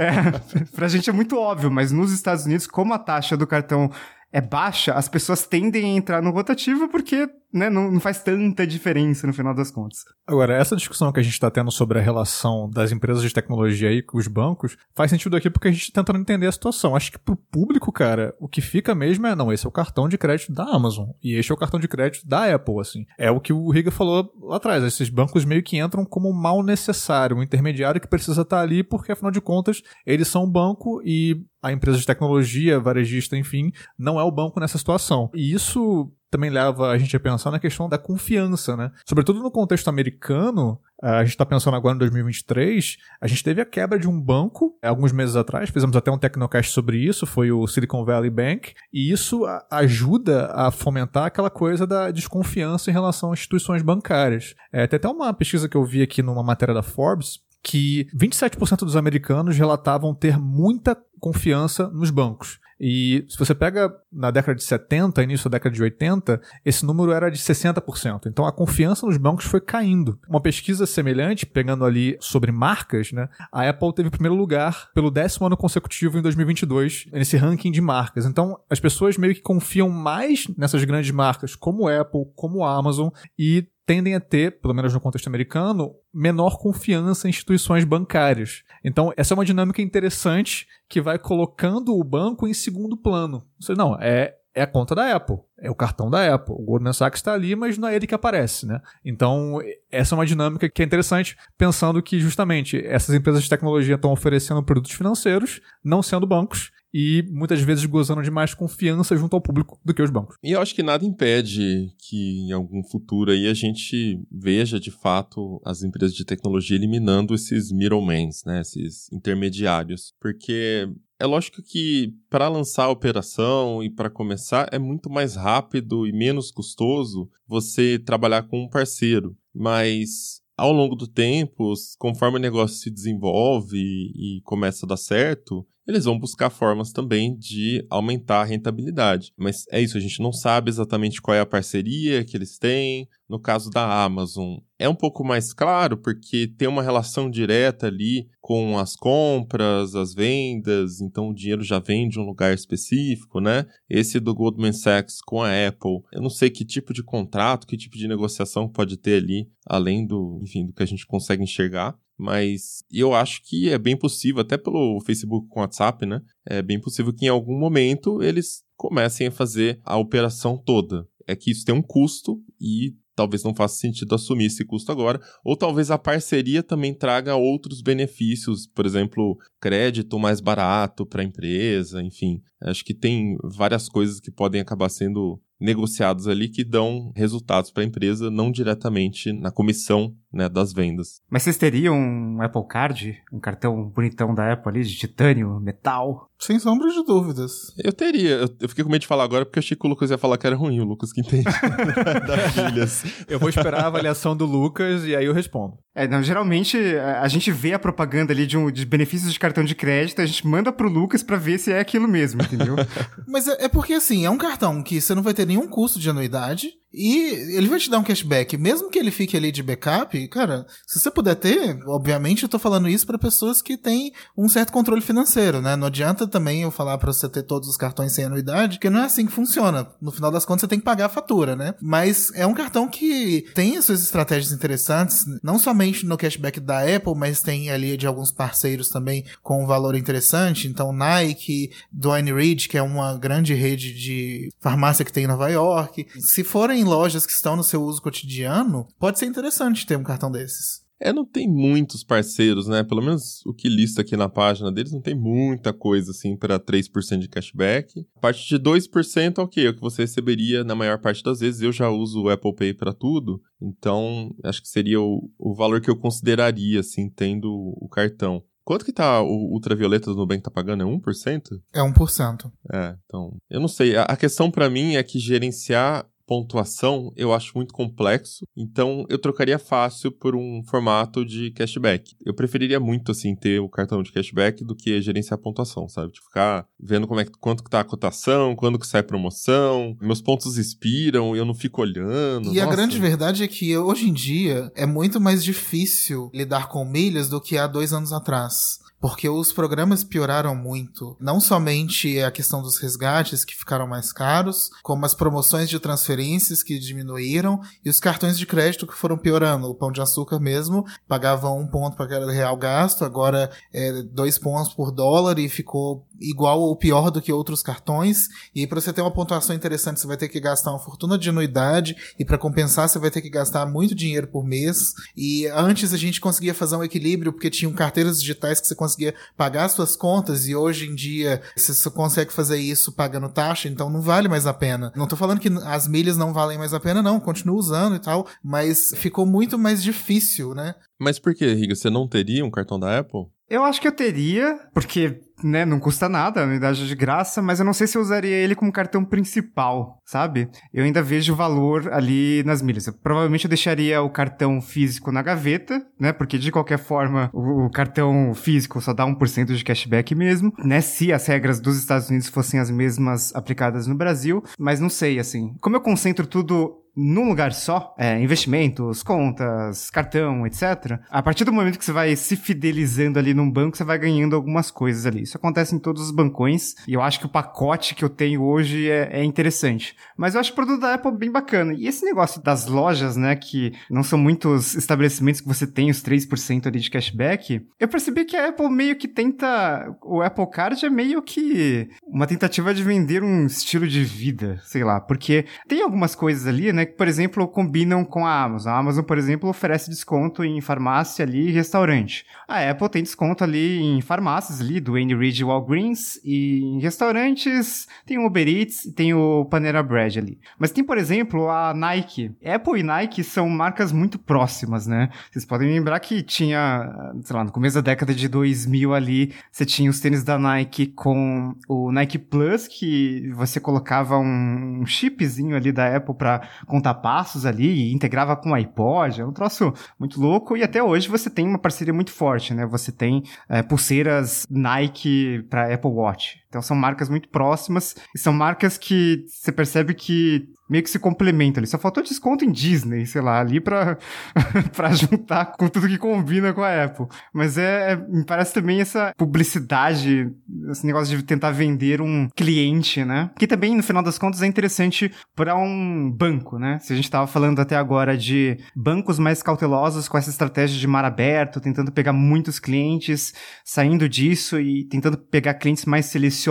é, 0.00 0.64
pra 0.74 0.88
gente 0.88 1.10
é 1.10 1.12
muito 1.12 1.36
óbvio, 1.36 1.70
mas 1.70 1.92
nos 1.92 2.12
Estados 2.12 2.46
Unidos, 2.46 2.66
como 2.66 2.94
a 2.94 2.98
taxa 2.98 3.36
do 3.36 3.46
cartão 3.46 3.90
é 4.32 4.40
baixa, 4.40 4.94
as 4.94 5.06
pessoas 5.06 5.46
tendem 5.46 5.84
a 5.84 5.96
entrar 5.98 6.22
no 6.22 6.30
rotativo 6.30 6.88
porque 6.88 7.28
né, 7.54 7.70
não, 7.70 7.88
não, 7.88 8.00
faz 8.00 8.20
tanta 8.20 8.66
diferença 8.66 9.26
no 9.28 9.32
final 9.32 9.54
das 9.54 9.70
contas. 9.70 10.00
Agora, 10.26 10.54
essa 10.54 10.74
discussão 10.74 11.12
que 11.12 11.20
a 11.20 11.22
gente 11.22 11.34
está 11.34 11.48
tendo 11.48 11.70
sobre 11.70 12.00
a 12.00 12.02
relação 12.02 12.68
das 12.68 12.90
empresas 12.90 13.22
de 13.22 13.32
tecnologia 13.32 13.90
aí 13.90 14.02
com 14.02 14.18
os 14.18 14.26
bancos 14.26 14.76
faz 14.92 15.10
sentido 15.10 15.36
aqui 15.36 15.48
porque 15.48 15.68
a 15.68 15.70
gente 15.70 15.84
está 15.84 16.02
tentando 16.02 16.20
entender 16.20 16.48
a 16.48 16.52
situação. 16.52 16.96
Acho 16.96 17.12
que 17.12 17.18
pro 17.18 17.36
público, 17.36 17.92
cara, 17.92 18.34
o 18.40 18.48
que 18.48 18.60
fica 18.60 18.92
mesmo 18.92 19.26
é, 19.28 19.36
não, 19.36 19.52
esse 19.52 19.64
é 19.64 19.68
o 19.68 19.72
cartão 19.72 20.08
de 20.08 20.18
crédito 20.18 20.52
da 20.52 20.64
Amazon 20.64 21.10
e 21.22 21.34
este 21.34 21.52
é 21.52 21.54
o 21.54 21.58
cartão 21.58 21.78
de 21.78 21.86
crédito 21.86 22.26
da 22.26 22.52
Apple, 22.52 22.80
assim. 22.80 23.06
É 23.16 23.30
o 23.30 23.40
que 23.40 23.52
o 23.52 23.70
Riga 23.70 23.92
falou 23.92 24.32
lá 24.42 24.56
atrás, 24.56 24.82
esses 24.82 25.08
bancos 25.08 25.44
meio 25.44 25.62
que 25.62 25.78
entram 25.78 26.04
como 26.04 26.32
mal 26.32 26.60
necessário, 26.60 27.36
um 27.36 27.42
intermediário 27.42 28.00
que 28.00 28.08
precisa 28.08 28.42
estar 28.42 28.56
tá 28.56 28.62
ali 28.62 28.82
porque, 28.82 29.12
afinal 29.12 29.30
de 29.30 29.40
contas, 29.40 29.80
eles 30.04 30.26
são 30.26 30.44
um 30.44 30.50
banco 30.50 31.00
e 31.04 31.44
a 31.64 31.72
empresa 31.72 31.98
de 31.98 32.06
tecnologia, 32.06 32.78
varejista, 32.78 33.36
enfim, 33.36 33.72
não 33.98 34.20
é 34.20 34.22
o 34.22 34.30
banco 34.30 34.60
nessa 34.60 34.76
situação. 34.76 35.30
E 35.34 35.52
isso 35.52 36.12
também 36.30 36.50
leva 36.50 36.90
a 36.90 36.98
gente 36.98 37.16
a 37.16 37.20
pensar 37.20 37.50
na 37.52 37.60
questão 37.60 37.88
da 37.88 37.96
confiança, 37.96 38.76
né? 38.76 38.90
Sobretudo 39.08 39.40
no 39.40 39.50
contexto 39.52 39.88
americano, 39.88 40.80
a 41.00 41.22
gente 41.22 41.30
está 41.30 41.46
pensando 41.46 41.76
agora 41.76 41.94
em 41.94 41.98
2023, 42.00 42.96
a 43.20 43.26
gente 43.28 43.44
teve 43.44 43.60
a 43.60 43.64
quebra 43.64 43.98
de 43.98 44.08
um 44.08 44.20
banco 44.20 44.76
alguns 44.82 45.12
meses 45.12 45.36
atrás, 45.36 45.70
fizemos 45.70 45.96
até 45.96 46.10
um 46.10 46.18
Tecnocast 46.18 46.72
sobre 46.72 46.98
isso, 46.98 47.24
foi 47.24 47.52
o 47.52 47.66
Silicon 47.66 48.04
Valley 48.04 48.30
Bank, 48.30 48.74
e 48.92 49.12
isso 49.12 49.44
ajuda 49.70 50.50
a 50.52 50.70
fomentar 50.72 51.26
aquela 51.26 51.50
coisa 51.50 51.86
da 51.86 52.10
desconfiança 52.10 52.90
em 52.90 52.92
relação 52.92 53.32
às 53.32 53.38
instituições 53.38 53.80
bancárias. 53.80 54.54
É, 54.72 54.86
tem 54.88 54.96
até 54.96 55.08
uma 55.08 55.32
pesquisa 55.32 55.68
que 55.68 55.76
eu 55.76 55.84
vi 55.84 56.02
aqui 56.02 56.20
numa 56.20 56.42
matéria 56.42 56.74
da 56.74 56.82
Forbes, 56.82 57.38
que 57.64 58.06
27% 58.14 58.80
dos 58.80 58.94
americanos 58.94 59.56
relatavam 59.56 60.14
ter 60.14 60.38
muita 60.38 60.94
confiança 61.18 61.88
nos 61.88 62.10
bancos. 62.10 62.60
E 62.78 63.24
se 63.28 63.38
você 63.38 63.54
pega 63.54 63.90
na 64.12 64.30
década 64.30 64.54
de 64.54 64.62
70, 64.62 65.22
início 65.22 65.48
da 65.48 65.56
década 65.56 65.74
de 65.74 65.82
80, 65.82 66.40
esse 66.64 66.84
número 66.84 67.12
era 67.12 67.30
de 67.30 67.38
60%. 67.38 68.26
Então 68.26 68.44
a 68.44 68.52
confiança 68.52 69.06
nos 69.06 69.16
bancos 69.16 69.46
foi 69.46 69.60
caindo. 69.60 70.18
Uma 70.28 70.40
pesquisa 70.40 70.84
semelhante, 70.84 71.46
pegando 71.46 71.84
ali 71.84 72.16
sobre 72.20 72.52
marcas, 72.52 73.12
né? 73.12 73.28
A 73.50 73.66
Apple 73.68 73.94
teve 73.94 74.10
primeiro 74.10 74.34
lugar 74.34 74.90
pelo 74.92 75.10
décimo 75.10 75.46
ano 75.46 75.56
consecutivo 75.56 76.18
em 76.18 76.22
2022 76.22 77.06
nesse 77.12 77.36
ranking 77.36 77.70
de 77.70 77.80
marcas. 77.80 78.26
Então 78.26 78.58
as 78.68 78.80
pessoas 78.80 79.16
meio 79.16 79.34
que 79.34 79.40
confiam 79.40 79.88
mais 79.88 80.46
nessas 80.58 80.84
grandes 80.84 81.10
marcas 81.10 81.54
como 81.54 81.88
Apple, 81.88 82.26
como 82.34 82.64
Amazon 82.64 83.08
e 83.38 83.66
tendem 83.86 84.14
a 84.14 84.20
ter, 84.20 84.60
pelo 84.60 84.74
menos 84.74 84.92
no 84.92 85.00
contexto 85.00 85.26
americano, 85.26 85.94
menor 86.12 86.58
confiança 86.58 87.26
em 87.26 87.30
instituições 87.30 87.84
bancárias. 87.84 88.62
Então, 88.82 89.12
essa 89.16 89.34
é 89.34 89.36
uma 89.36 89.44
dinâmica 89.44 89.82
interessante 89.82 90.66
que 90.88 91.00
vai 91.00 91.18
colocando 91.18 91.94
o 91.94 92.04
banco 92.04 92.46
em 92.46 92.54
segundo 92.54 92.96
plano. 92.96 93.46
Seja, 93.60 93.76
não, 93.76 93.96
é, 94.00 94.34
é 94.54 94.62
a 94.62 94.66
conta 94.66 94.94
da 94.94 95.14
Apple, 95.14 95.38
é 95.58 95.70
o 95.70 95.74
cartão 95.74 96.08
da 96.08 96.34
Apple. 96.34 96.54
O 96.54 96.64
Goldman 96.64 96.92
Sachs 96.92 97.18
está 97.18 97.34
ali, 97.34 97.56
mas 97.56 97.76
não 97.76 97.88
é 97.88 97.96
ele 97.96 98.06
que 98.06 98.14
aparece, 98.14 98.66
né? 98.66 98.80
Então, 99.04 99.58
essa 99.90 100.14
é 100.14 100.16
uma 100.16 100.26
dinâmica 100.26 100.68
que 100.68 100.80
é 100.80 100.84
interessante, 100.84 101.36
pensando 101.58 102.02
que 102.02 102.20
justamente 102.20 102.80
essas 102.86 103.14
empresas 103.14 103.42
de 103.42 103.50
tecnologia 103.50 103.96
estão 103.96 104.12
oferecendo 104.12 104.62
produtos 104.62 104.92
financeiros, 104.92 105.60
não 105.82 106.02
sendo 106.02 106.26
bancos, 106.26 106.70
e 106.94 107.24
muitas 107.28 107.60
vezes 107.60 107.84
gozando 107.84 108.22
de 108.22 108.30
mais 108.30 108.54
confiança 108.54 109.16
junto 109.16 109.34
ao 109.34 109.42
público 109.42 109.80
do 109.84 109.92
que 109.92 110.00
os 110.00 110.10
bancos. 110.10 110.36
E 110.40 110.52
eu 110.52 110.60
acho 110.60 110.72
que 110.72 110.82
nada 110.82 111.04
impede 111.04 111.92
que 111.98 112.38
em 112.38 112.52
algum 112.52 112.84
futuro 112.84 113.32
aí 113.32 113.48
a 113.48 113.54
gente 113.54 114.24
veja 114.30 114.78
de 114.78 114.92
fato 114.92 115.60
as 115.64 115.82
empresas 115.82 116.14
de 116.14 116.24
tecnologia 116.24 116.76
eliminando 116.76 117.34
esses 117.34 117.72
middlemen, 117.72 118.30
né, 118.46 118.60
esses 118.60 119.10
intermediários, 119.12 120.14
porque 120.20 120.88
é 121.18 121.26
lógico 121.26 121.62
que 121.62 122.14
para 122.30 122.48
lançar 122.48 122.84
a 122.84 122.90
operação 122.90 123.82
e 123.82 123.90
para 123.90 124.08
começar 124.08 124.68
é 124.70 124.78
muito 124.78 125.10
mais 125.10 125.34
rápido 125.34 126.06
e 126.06 126.12
menos 126.12 126.52
custoso 126.52 127.28
você 127.44 127.98
trabalhar 127.98 128.44
com 128.44 128.62
um 128.62 128.68
parceiro, 128.68 129.36
mas 129.52 130.42
ao 130.56 130.72
longo 130.72 130.94
do 130.94 131.08
tempo, 131.08 131.72
conforme 131.98 132.38
o 132.38 132.40
negócio 132.40 132.76
se 132.76 132.90
desenvolve 132.90 133.78
e 133.78 134.40
começa 134.44 134.86
a 134.86 134.88
dar 134.88 134.96
certo, 134.96 135.66
eles 135.86 136.04
vão 136.04 136.18
buscar 136.18 136.50
formas 136.50 136.92
também 136.92 137.36
de 137.36 137.84
aumentar 137.90 138.40
a 138.40 138.44
rentabilidade. 138.44 139.32
Mas 139.36 139.64
é 139.70 139.80
isso, 139.80 139.96
a 139.96 140.00
gente 140.00 140.20
não 140.22 140.32
sabe 140.32 140.70
exatamente 140.70 141.20
qual 141.20 141.34
é 141.34 141.40
a 141.40 141.46
parceria 141.46 142.24
que 142.24 142.36
eles 142.36 142.58
têm. 142.58 143.08
No 143.28 143.40
caso 143.40 143.70
da 143.70 144.04
Amazon, 144.04 144.58
é 144.78 144.88
um 144.88 144.94
pouco 144.94 145.24
mais 145.24 145.52
claro 145.54 145.96
porque 145.96 146.46
tem 146.46 146.68
uma 146.68 146.82
relação 146.82 147.30
direta 147.30 147.86
ali 147.86 148.28
com 148.40 148.78
as 148.78 148.94
compras, 148.94 149.94
as 149.94 150.12
vendas, 150.12 151.00
então 151.00 151.30
o 151.30 151.34
dinheiro 151.34 151.62
já 151.62 151.78
vem 151.78 152.08
de 152.08 152.20
um 152.20 152.24
lugar 152.24 152.52
específico, 152.52 153.40
né? 153.40 153.64
Esse 153.88 154.20
do 154.20 154.34
Goldman 154.34 154.72
Sachs 154.72 155.20
com 155.24 155.42
a 155.42 155.48
Apple, 155.66 156.02
eu 156.12 156.20
não 156.20 156.28
sei 156.28 156.50
que 156.50 156.64
tipo 156.64 156.92
de 156.92 157.02
contrato, 157.02 157.66
que 157.66 157.76
tipo 157.76 157.96
de 157.96 158.06
negociação 158.06 158.68
pode 158.68 158.98
ter 158.98 159.22
ali, 159.22 159.48
além 159.66 160.06
do, 160.06 160.40
enfim, 160.42 160.66
do 160.66 160.74
que 160.74 160.82
a 160.82 160.86
gente 160.86 161.06
consegue 161.06 161.42
enxergar. 161.42 161.96
Mas 162.16 162.84
eu 162.92 163.14
acho 163.14 163.42
que 163.42 163.68
é 163.68 163.78
bem 163.78 163.96
possível, 163.96 164.40
até 164.40 164.56
pelo 164.56 165.00
Facebook 165.00 165.48
com 165.48 165.60
WhatsApp, 165.60 166.06
né? 166.06 166.20
É 166.46 166.62
bem 166.62 166.80
possível 166.80 167.12
que 167.12 167.26
em 167.26 167.28
algum 167.28 167.58
momento 167.58 168.22
eles 168.22 168.62
comecem 168.76 169.26
a 169.26 169.32
fazer 169.32 169.80
a 169.84 169.96
operação 169.96 170.56
toda. 170.56 171.06
É 171.26 171.34
que 171.34 171.50
isso 171.50 171.64
tem 171.64 171.74
um 171.74 171.82
custo 171.82 172.40
e 172.60 172.94
talvez 173.14 173.42
não 173.42 173.54
faça 173.54 173.76
sentido 173.76 174.14
assumir 174.14 174.46
esse 174.46 174.64
custo 174.64 174.90
agora, 174.90 175.20
ou 175.44 175.56
talvez 175.56 175.90
a 175.90 175.98
parceria 175.98 176.62
também 176.62 176.92
traga 176.92 177.36
outros 177.36 177.80
benefícios, 177.80 178.66
por 178.66 178.84
exemplo, 178.84 179.38
crédito 179.64 180.18
mais 180.18 180.42
barato 180.42 181.06
para 181.06 181.22
a 181.22 181.24
empresa, 181.24 182.02
enfim. 182.02 182.42
Acho 182.60 182.84
que 182.84 182.92
tem 182.92 183.38
várias 183.42 183.88
coisas 183.88 184.20
que 184.20 184.30
podem 184.30 184.60
acabar 184.60 184.90
sendo 184.90 185.40
negociados 185.58 186.28
ali 186.28 186.50
que 186.50 186.62
dão 186.62 187.10
resultados 187.16 187.70
para 187.70 187.82
a 187.82 187.86
empresa, 187.86 188.30
não 188.30 188.52
diretamente 188.52 189.32
na 189.32 189.50
comissão 189.50 190.14
né, 190.30 190.50
das 190.50 190.74
vendas. 190.74 191.22
Mas 191.30 191.44
vocês 191.44 191.56
teriam 191.56 191.96
um 191.96 192.42
Apple 192.42 192.66
Card, 192.68 193.16
um 193.32 193.40
cartão 193.40 193.88
bonitão 193.88 194.34
da 194.34 194.52
Apple 194.52 194.68
ali, 194.68 194.84
de 194.84 194.98
titânio, 194.98 195.58
metal? 195.58 196.28
Sem 196.38 196.58
sombra 196.58 196.90
de 196.90 197.02
dúvidas. 197.02 197.72
Eu 197.82 197.92
teria. 197.94 198.44
Eu, 198.60 198.68
fiquei 198.68 198.84
com 198.84 198.90
medo 198.90 199.00
de 199.00 199.06
falar 199.06 199.24
agora 199.24 199.46
porque 199.46 199.60
achei 199.60 199.74
que 199.74 199.86
o 199.86 199.88
Lucas 199.88 200.10
ia 200.10 200.18
falar 200.18 200.36
que 200.36 200.46
era 200.46 200.56
ruim, 200.56 200.80
o 200.80 200.84
Lucas 200.84 201.10
que 201.10 201.22
entende 201.22 201.44
das 202.26 202.52
filhas. 202.52 203.24
Eu 203.26 203.38
vou 203.38 203.48
esperar 203.48 203.84
a 203.84 203.86
avaliação 203.86 204.36
do 204.36 204.44
Lucas 204.44 205.06
e 205.06 205.16
aí 205.16 205.24
eu 205.24 205.32
respondo. 205.32 205.78
É, 205.94 206.08
não, 206.08 206.22
geralmente 206.22 206.76
a 207.20 207.28
gente 207.28 207.52
vê 207.52 207.72
a 207.72 207.78
propaganda 207.78 208.32
ali 208.32 208.46
de, 208.46 208.58
um, 208.58 208.70
de 208.70 208.84
benefícios 208.84 209.32
de 209.32 209.38
cartão 209.38 209.62
de 209.62 209.76
crédito, 209.76 210.20
a 210.20 210.26
gente 210.26 210.44
manda 210.44 210.72
pro 210.72 210.88
Lucas 210.88 211.22
para 211.22 211.36
ver 211.36 211.58
se 211.58 211.70
é 211.70 211.78
aquilo 211.78 212.08
mesmo, 212.08 212.42
entendeu? 212.42 212.74
Mas 213.28 213.46
é, 213.46 213.64
é 213.66 213.68
porque 213.68 213.92
assim, 213.92 214.24
é 214.24 214.30
um 214.30 214.36
cartão 214.36 214.82
que 214.82 215.00
você 215.00 215.14
não 215.14 215.22
vai 215.22 215.32
ter 215.32 215.46
nenhum 215.46 215.68
custo 215.68 216.00
de 216.00 216.10
anuidade 216.10 216.70
e 216.94 217.56
ele 217.56 217.68
vai 217.68 217.80
te 217.80 217.90
dar 217.90 217.98
um 217.98 218.04
cashback, 218.04 218.56
mesmo 218.56 218.88
que 218.88 218.98
ele 218.98 219.10
fique 219.10 219.36
ali 219.36 219.50
de 219.50 219.64
backup, 219.64 220.28
cara, 220.28 220.64
se 220.86 221.00
você 221.00 221.10
puder 221.10 221.34
ter, 221.34 221.76
obviamente 221.88 222.44
eu 222.44 222.48
tô 222.48 222.56
falando 222.56 222.88
isso 222.88 223.04
para 223.04 223.18
pessoas 223.18 223.60
que 223.60 223.76
têm 223.76 224.12
um 224.38 224.48
certo 224.48 224.72
controle 224.72 225.00
financeiro, 225.00 225.60
né? 225.60 225.74
Não 225.74 225.88
adianta 225.88 226.26
também 226.26 226.62
eu 226.62 226.70
falar 226.70 226.96
para 226.98 227.12
você 227.12 227.28
ter 227.28 227.42
todos 227.42 227.68
os 227.68 227.76
cartões 227.76 228.12
sem 228.12 228.24
anuidade, 228.24 228.76
porque 228.76 228.90
não 228.90 229.00
é 229.00 229.06
assim 229.06 229.26
que 229.26 229.32
funciona. 229.32 229.88
No 230.00 230.12
final 230.12 230.30
das 230.30 230.44
contas 230.44 230.60
você 230.60 230.68
tem 230.68 230.78
que 230.78 230.84
pagar 230.84 231.06
a 231.06 231.08
fatura, 231.08 231.56
né? 231.56 231.74
Mas 231.82 232.30
é 232.34 232.46
um 232.46 232.54
cartão 232.54 232.86
que 232.86 233.44
tem 233.54 233.76
as 233.76 233.84
suas 233.84 234.02
estratégias 234.02 234.52
interessantes, 234.52 235.24
não 235.42 235.58
somente 235.58 235.83
no 236.04 236.16
cashback 236.16 236.60
da 236.60 236.80
Apple, 236.80 237.14
mas 237.16 237.42
tem 237.42 237.70
ali 237.70 237.96
de 237.96 238.06
alguns 238.06 238.30
parceiros 238.30 238.88
também 238.88 239.24
com 239.42 239.62
um 239.62 239.66
valor 239.66 239.94
interessante, 239.94 240.68
então 240.68 240.92
Nike, 240.92 241.70
Dwayne 241.92 242.32
Reed, 242.32 242.66
que 242.66 242.78
é 242.78 242.82
uma 242.82 243.16
grande 243.16 243.54
rede 243.54 243.94
de 243.94 244.52
farmácia 244.60 245.04
que 245.04 245.12
tem 245.12 245.24
em 245.24 245.28
Nova 245.28 245.48
York. 245.48 246.06
Se 246.18 246.44
forem 246.44 246.84
lojas 246.84 247.26
que 247.26 247.32
estão 247.32 247.56
no 247.56 247.64
seu 247.64 247.82
uso 247.82 248.02
cotidiano, 248.02 248.86
pode 248.98 249.18
ser 249.18 249.26
interessante 249.26 249.86
ter 249.86 249.96
um 249.96 250.04
cartão 250.04 250.30
desses. 250.30 250.83
É, 251.00 251.12
não 251.12 251.24
tem 251.24 251.48
muitos 251.48 252.04
parceiros, 252.04 252.66
né? 252.66 252.82
Pelo 252.82 253.02
menos 253.02 253.44
o 253.44 253.52
que 253.52 253.68
lista 253.68 254.00
aqui 254.00 254.16
na 254.16 254.28
página 254.28 254.70
deles, 254.70 254.92
não 254.92 255.00
tem 255.00 255.14
muita 255.14 255.72
coisa 255.72 256.12
assim 256.12 256.36
para 256.36 256.58
3% 256.58 257.18
de 257.18 257.28
cashback. 257.28 258.06
A 258.16 258.20
parte 258.20 258.48
de 258.48 258.58
2%, 258.58 259.38
ok, 259.38 259.66
é 259.66 259.70
o 259.70 259.74
que 259.74 259.80
você 259.80 260.02
receberia 260.02 260.62
na 260.62 260.74
maior 260.74 260.98
parte 261.00 261.22
das 261.22 261.40
vezes. 261.40 261.60
Eu 261.60 261.72
já 261.72 261.90
uso 261.90 262.22
o 262.22 262.30
Apple 262.30 262.54
Pay 262.54 262.74
para 262.74 262.92
tudo, 262.92 263.40
então 263.60 264.34
acho 264.44 264.62
que 264.62 264.68
seria 264.68 265.00
o, 265.00 265.30
o 265.38 265.54
valor 265.54 265.80
que 265.80 265.90
eu 265.90 265.96
consideraria, 265.96 266.80
assim, 266.80 267.10
tendo 267.10 267.50
o 267.52 267.88
cartão. 267.88 268.42
Quanto 268.64 268.84
que 268.84 268.92
tá 268.92 269.20
o 269.20 269.52
ultravioleta 269.52 270.10
do 270.10 270.16
Nubank 270.16 270.42
tá 270.42 270.50
pagando? 270.50 270.82
É 270.82 270.86
1%? 270.86 271.60
É 271.74 271.80
1%. 271.80 272.50
É, 272.72 272.96
então. 273.04 273.36
Eu 273.50 273.60
não 273.60 273.68
sei. 273.68 273.94
A, 273.94 274.04
a 274.04 274.16
questão 274.16 274.50
para 274.50 274.70
mim 274.70 274.94
é 274.96 275.02
que 275.02 275.18
gerenciar 275.18 276.06
pontuação 276.26 277.12
eu 277.16 277.32
acho 277.32 277.52
muito 277.54 277.72
complexo, 277.72 278.46
então 278.56 279.04
eu 279.08 279.18
trocaria 279.18 279.58
fácil 279.58 280.10
por 280.10 280.34
um 280.34 280.62
formato 280.64 281.24
de 281.24 281.50
cashback. 281.50 282.16
Eu 282.24 282.34
preferiria 282.34 282.80
muito, 282.80 283.12
assim, 283.12 283.34
ter 283.34 283.60
o 283.60 283.68
cartão 283.68 284.02
de 284.02 284.12
cashback 284.12 284.64
do 284.64 284.74
que 284.74 285.00
gerenciar 285.00 285.38
a 285.38 285.42
pontuação, 285.42 285.88
sabe? 285.88 286.12
De 286.12 286.20
ficar 286.20 286.66
vendo 286.80 287.06
como 287.06 287.20
é, 287.20 287.26
quanto 287.40 287.62
que 287.62 287.70
tá 287.70 287.80
a 287.80 287.84
cotação, 287.84 288.54
quando 288.56 288.78
que 288.78 288.86
sai 288.86 289.02
promoção, 289.02 289.96
meus 290.00 290.20
pontos 290.20 290.56
expiram 290.56 291.34
e 291.34 291.38
eu 291.38 291.44
não 291.44 291.54
fico 291.54 291.82
olhando. 291.82 292.52
E 292.52 292.56
Nossa. 292.56 292.64
a 292.64 292.70
grande 292.70 292.98
verdade 292.98 293.42
é 293.42 293.48
que 293.48 293.76
hoje 293.76 294.08
em 294.08 294.12
dia 294.12 294.70
é 294.74 294.86
muito 294.86 295.20
mais 295.20 295.42
difícil 295.44 296.30
lidar 296.32 296.68
com 296.68 296.84
milhas 296.84 297.28
do 297.28 297.40
que 297.40 297.56
há 297.56 297.66
dois 297.66 297.92
anos 297.92 298.12
atrás. 298.12 298.78
Porque 299.04 299.28
os 299.28 299.52
programas 299.52 300.02
pioraram 300.02 300.56
muito. 300.56 301.14
Não 301.20 301.38
somente 301.38 302.22
a 302.22 302.30
questão 302.30 302.62
dos 302.62 302.78
resgates, 302.78 303.44
que 303.44 303.54
ficaram 303.54 303.86
mais 303.86 304.10
caros, 304.14 304.70
como 304.82 305.04
as 305.04 305.12
promoções 305.12 305.68
de 305.68 305.78
transferências 305.78 306.62
que 306.62 306.78
diminuíram 306.78 307.60
e 307.84 307.90
os 307.90 308.00
cartões 308.00 308.38
de 308.38 308.46
crédito 308.46 308.86
que 308.86 308.94
foram 308.94 309.18
piorando. 309.18 309.68
O 309.68 309.74
pão 309.74 309.92
de 309.92 310.00
açúcar 310.00 310.40
mesmo 310.40 310.86
pagava 311.06 311.50
um 311.50 311.66
ponto 311.66 311.98
para 311.98 312.08
cada 312.08 312.32
real 312.32 312.56
gasto, 312.56 313.04
agora 313.04 313.50
é 313.74 314.02
dois 314.04 314.38
pontos 314.38 314.72
por 314.72 314.90
dólar 314.90 315.38
e 315.38 315.50
ficou 315.50 316.06
igual 316.18 316.62
ou 316.62 316.74
pior 316.74 317.10
do 317.10 317.20
que 317.20 317.30
outros 317.30 317.62
cartões. 317.62 318.28
E 318.54 318.66
para 318.66 318.80
você 318.80 318.90
ter 318.90 319.02
uma 319.02 319.10
pontuação 319.10 319.54
interessante, 319.54 320.00
você 320.00 320.06
vai 320.06 320.16
ter 320.16 320.30
que 320.30 320.40
gastar 320.40 320.70
uma 320.70 320.78
fortuna 320.78 321.18
de 321.18 321.28
anuidade 321.28 321.94
e 322.18 322.24
para 322.24 322.38
compensar, 322.38 322.88
você 322.88 322.98
vai 322.98 323.10
ter 323.10 323.20
que 323.20 323.28
gastar 323.28 323.66
muito 323.66 323.94
dinheiro 323.94 324.28
por 324.28 324.46
mês. 324.46 324.94
E 325.14 325.46
antes 325.48 325.92
a 325.92 325.98
gente 325.98 326.22
conseguia 326.22 326.54
fazer 326.54 326.76
um 326.76 326.84
equilíbrio 326.84 327.34
porque 327.34 327.50
tinham 327.50 327.72
carteiras 327.74 328.18
digitais 328.18 328.62
que 328.62 328.66
você 328.66 328.74
conseguia 328.74 328.93
pagar 329.36 329.68
suas 329.68 329.96
contas 329.96 330.46
e 330.46 330.54
hoje 330.54 330.86
em 330.86 330.94
dia 330.94 331.42
você 331.56 331.72
só 331.74 331.90
consegue 331.90 332.32
fazer 332.32 332.58
isso 332.58 332.92
pagando 332.92 333.28
taxa, 333.28 333.68
então 333.68 333.90
não 333.90 334.00
vale 334.00 334.28
mais 334.28 334.46
a 334.46 334.54
pena. 334.54 334.92
Não 334.94 335.06
tô 335.06 335.16
falando 335.16 335.40
que 335.40 335.50
as 335.64 335.88
milhas 335.88 336.16
não 336.16 336.32
valem 336.32 336.58
mais 336.58 336.74
a 336.74 336.80
pena, 336.80 337.02
não, 337.02 337.20
continuo 337.20 337.56
usando 337.56 337.96
e 337.96 338.00
tal, 338.00 338.26
mas 338.42 338.92
ficou 338.96 339.26
muito 339.26 339.58
mais 339.58 339.82
difícil, 339.82 340.54
né? 340.54 340.74
Mas 340.98 341.18
por 341.18 341.34
que, 341.34 341.52
Riga? 341.52 341.74
Você 341.74 341.90
não 341.90 342.08
teria 342.08 342.44
um 342.44 342.50
cartão 342.50 342.78
da 342.78 342.98
Apple? 342.98 343.26
Eu 343.54 343.62
acho 343.62 343.80
que 343.80 343.86
eu 343.86 343.92
teria, 343.92 344.58
porque, 344.72 345.20
né, 345.40 345.64
não 345.64 345.78
custa 345.78 346.08
nada, 346.08 346.42
a 346.42 346.44
unidade 346.44 346.82
é 346.82 346.86
de 346.86 346.96
graça, 346.96 347.40
mas 347.40 347.60
eu 347.60 347.64
não 347.64 347.72
sei 347.72 347.86
se 347.86 347.96
eu 347.96 348.02
usaria 348.02 348.34
ele 348.34 348.56
como 348.56 348.72
cartão 348.72 349.04
principal, 349.04 350.02
sabe? 350.04 350.48
Eu 350.72 350.82
ainda 350.82 351.00
vejo 351.00 351.36
valor 351.36 351.88
ali 351.92 352.42
nas 352.42 352.60
milhas. 352.60 352.88
Eu, 352.88 352.94
provavelmente 352.94 353.44
eu 353.44 353.48
deixaria 353.48 354.02
o 354.02 354.10
cartão 354.10 354.60
físico 354.60 355.12
na 355.12 355.22
gaveta, 355.22 355.80
né, 356.00 356.12
porque 356.12 356.36
de 356.36 356.50
qualquer 356.50 356.78
forma 356.78 357.30
o, 357.32 357.66
o 357.66 357.70
cartão 357.70 358.34
físico 358.34 358.80
só 358.80 358.92
dá 358.92 359.06
1% 359.06 359.54
de 359.54 359.62
cashback 359.62 360.16
mesmo, 360.16 360.52
né, 360.58 360.80
se 360.80 361.12
as 361.12 361.24
regras 361.24 361.60
dos 361.60 361.78
Estados 361.78 362.10
Unidos 362.10 362.28
fossem 362.28 362.58
as 362.58 362.72
mesmas 362.72 363.32
aplicadas 363.36 363.86
no 363.86 363.94
Brasil, 363.94 364.42
mas 364.58 364.80
não 364.80 364.88
sei, 364.88 365.20
assim. 365.20 365.54
Como 365.60 365.76
eu 365.76 365.80
concentro 365.80 366.26
tudo 366.26 366.83
num 366.96 367.28
lugar 367.28 367.52
só, 367.52 367.94
é, 367.98 368.20
investimentos, 368.20 369.02
contas, 369.02 369.90
cartão, 369.90 370.46
etc. 370.46 370.98
A 371.10 371.22
partir 371.22 371.44
do 371.44 371.52
momento 371.52 371.78
que 371.78 371.84
você 371.84 371.92
vai 371.92 372.14
se 372.16 372.36
fidelizando 372.36 373.18
ali 373.18 373.34
num 373.34 373.50
banco, 373.50 373.76
você 373.76 373.84
vai 373.84 373.98
ganhando 373.98 374.36
algumas 374.36 374.70
coisas 374.70 375.06
ali. 375.06 375.22
Isso 375.22 375.36
acontece 375.36 375.74
em 375.74 375.78
todos 375.78 376.02
os 376.02 376.10
bancões 376.10 376.74
e 376.86 376.94
eu 376.94 377.02
acho 377.02 377.18
que 377.18 377.26
o 377.26 377.28
pacote 377.28 377.94
que 377.94 378.04
eu 378.04 378.08
tenho 378.08 378.42
hoje 378.42 378.88
é, 378.88 379.20
é 379.20 379.24
interessante. 379.24 379.96
Mas 380.16 380.34
eu 380.34 380.40
acho 380.40 380.52
o 380.52 380.54
produto 380.54 380.80
da 380.80 380.94
Apple 380.94 381.16
bem 381.16 381.30
bacana. 381.30 381.74
E 381.74 381.86
esse 381.86 382.04
negócio 382.04 382.42
das 382.42 382.66
lojas, 382.66 383.16
né, 383.16 383.34
que 383.34 383.72
não 383.90 384.02
são 384.02 384.18
muitos 384.18 384.74
estabelecimentos 384.74 385.40
que 385.40 385.48
você 385.48 385.66
tem 385.66 385.90
os 385.90 386.02
3% 386.02 386.66
ali 386.66 386.80
de 386.80 386.90
cashback, 386.90 387.66
eu 387.78 387.88
percebi 387.88 388.24
que 388.24 388.36
a 388.36 388.48
Apple 388.48 388.68
meio 388.68 388.96
que 388.96 389.08
tenta, 389.08 389.96
o 390.02 390.22
Apple 390.22 390.48
Card 390.50 390.84
é 390.84 390.90
meio 390.90 391.22
que 391.22 391.88
uma 392.06 392.26
tentativa 392.26 392.72
de 392.72 392.82
vender 392.82 393.22
um 393.22 393.46
estilo 393.46 393.86
de 393.86 394.04
vida, 394.04 394.60
sei 394.64 394.84
lá, 394.84 395.00
porque 395.00 395.44
tem 395.68 395.82
algumas 395.82 396.14
coisas 396.14 396.46
ali, 396.46 396.72
né, 396.72 396.83
que, 396.86 396.92
por 396.92 397.08
exemplo, 397.08 397.46
combinam 397.48 398.04
com 398.04 398.26
a 398.26 398.42
Amazon. 398.42 398.72
A 398.72 398.78
Amazon, 398.78 399.04
por 399.04 399.18
exemplo, 399.18 399.48
oferece 399.48 399.90
desconto 399.90 400.44
em 400.44 400.60
farmácia 400.60 401.24
ali 401.24 401.48
e 401.48 401.52
restaurante. 401.52 402.24
A 402.46 402.68
Apple 402.70 402.88
tem 402.88 403.02
desconto 403.02 403.44
ali 403.44 403.80
em 403.80 404.00
farmácias 404.00 404.60
ali, 404.60 404.80
do 404.80 404.96
Andy 404.96 405.14
Reid 405.14 405.44
Walgreens, 405.44 406.20
e 406.24 406.60
em 406.60 406.80
restaurantes 406.80 407.86
tem 408.06 408.18
o 408.18 408.26
Uber 408.26 408.46
Eats 408.46 408.84
e 408.84 408.92
tem 408.92 409.14
o 409.14 409.44
Panera 409.46 409.82
Bread 409.82 410.18
ali. 410.18 410.38
Mas 410.58 410.70
tem, 410.70 410.84
por 410.84 410.98
exemplo, 410.98 411.48
a 411.50 411.72
Nike. 411.74 412.32
Apple 412.44 412.80
e 412.80 412.82
Nike 412.82 413.24
são 413.24 413.48
marcas 413.48 413.92
muito 413.92 414.18
próximas, 414.18 414.86
né? 414.86 415.10
Vocês 415.30 415.44
podem 415.44 415.68
lembrar 415.68 416.00
que 416.00 416.22
tinha, 416.22 417.12
sei 417.22 417.36
lá, 417.36 417.44
no 417.44 417.52
começo 417.52 417.76
da 417.76 417.80
década 417.80 418.14
de 418.14 418.28
2000 418.28 418.94
ali, 418.94 419.32
você 419.50 419.64
tinha 419.64 419.90
os 419.90 420.00
tênis 420.00 420.22
da 420.22 420.38
Nike 420.38 420.86
com 420.86 421.54
o 421.68 421.92
Nike 421.92 422.18
Plus, 422.18 422.68
que 422.68 423.30
você 423.34 423.60
colocava 423.60 424.18
um 424.18 424.84
chipzinho 424.86 425.56
ali 425.56 425.72
da 425.72 425.96
Apple 425.96 426.14
para 426.14 426.48
contar 426.74 426.94
passos 426.94 427.46
ali 427.46 427.92
integrava 427.92 428.34
com 428.34 428.50
o 428.50 428.54
iPod, 428.54 429.20
é 429.20 429.24
um 429.24 429.32
troço 429.32 429.72
muito 429.96 430.20
louco. 430.20 430.56
E 430.56 430.62
até 430.64 430.82
hoje 430.82 431.08
você 431.08 431.30
tem 431.30 431.46
uma 431.46 431.58
parceria 431.58 431.94
muito 431.94 432.10
forte, 432.10 432.52
né? 432.52 432.66
Você 432.66 432.90
tem 432.90 433.22
é, 433.48 433.62
pulseiras 433.62 434.44
Nike 434.50 435.44
para 435.48 435.72
Apple 435.72 435.90
Watch. 435.90 436.43
Então 436.54 436.62
são 436.62 436.76
marcas 436.76 437.08
muito 437.08 437.28
próximas 437.28 437.96
e 438.14 438.18
são 438.18 438.32
marcas 438.32 438.78
que 438.78 439.24
você 439.26 439.50
percebe 439.50 439.92
que 439.92 440.48
meio 440.68 440.82
que 440.82 440.90
se 440.90 440.98
complementam 440.98 441.60
ali. 441.60 441.66
Só 441.66 441.78
faltou 441.78 442.02
desconto 442.02 442.44
em 442.44 442.50
Disney, 442.50 443.06
sei 443.06 443.20
lá, 443.20 443.40
ali 443.40 443.60
pra, 443.60 443.98
pra 444.74 444.92
juntar 444.92 445.46
com 445.56 445.68
tudo 445.68 445.88
que 445.88 445.98
combina 445.98 446.52
com 446.52 446.62
a 446.62 446.84
Apple. 446.84 447.06
Mas 447.32 447.58
é, 447.58 447.96
me 447.96 448.24
parece 448.24 448.54
também 448.54 448.80
essa 448.80 449.12
publicidade, 449.16 450.32
esse 450.70 450.86
negócio 450.86 451.16
de 451.16 451.22
tentar 451.22 451.50
vender 451.50 452.00
um 452.00 452.28
cliente, 452.34 453.04
né? 453.04 453.30
Que 453.38 453.46
também, 453.46 453.76
no 453.76 453.82
final 453.82 454.02
das 454.02 454.18
contas, 454.18 454.42
é 454.42 454.46
interessante 454.46 455.12
para 455.34 455.56
um 455.56 456.10
banco, 456.10 456.58
né? 456.58 456.78
Se 456.80 456.92
a 456.92 456.96
gente 456.96 457.10
tava 457.10 457.26
falando 457.26 457.60
até 457.60 457.76
agora 457.76 458.16
de 458.16 458.58
bancos 458.74 459.18
mais 459.18 459.42
cautelosos 459.42 460.08
com 460.08 460.16
essa 460.16 460.30
estratégia 460.30 460.78
de 460.78 460.86
mar 460.86 461.04
aberto, 461.04 461.60
tentando 461.60 461.92
pegar 461.92 462.12
muitos 462.12 462.58
clientes, 462.58 463.34
saindo 463.64 464.08
disso 464.08 464.58
e 464.58 464.84
tentando 464.84 465.18
pegar 465.18 465.54
clientes 465.54 465.84
mais 465.84 466.06
selecionados, 466.06 466.43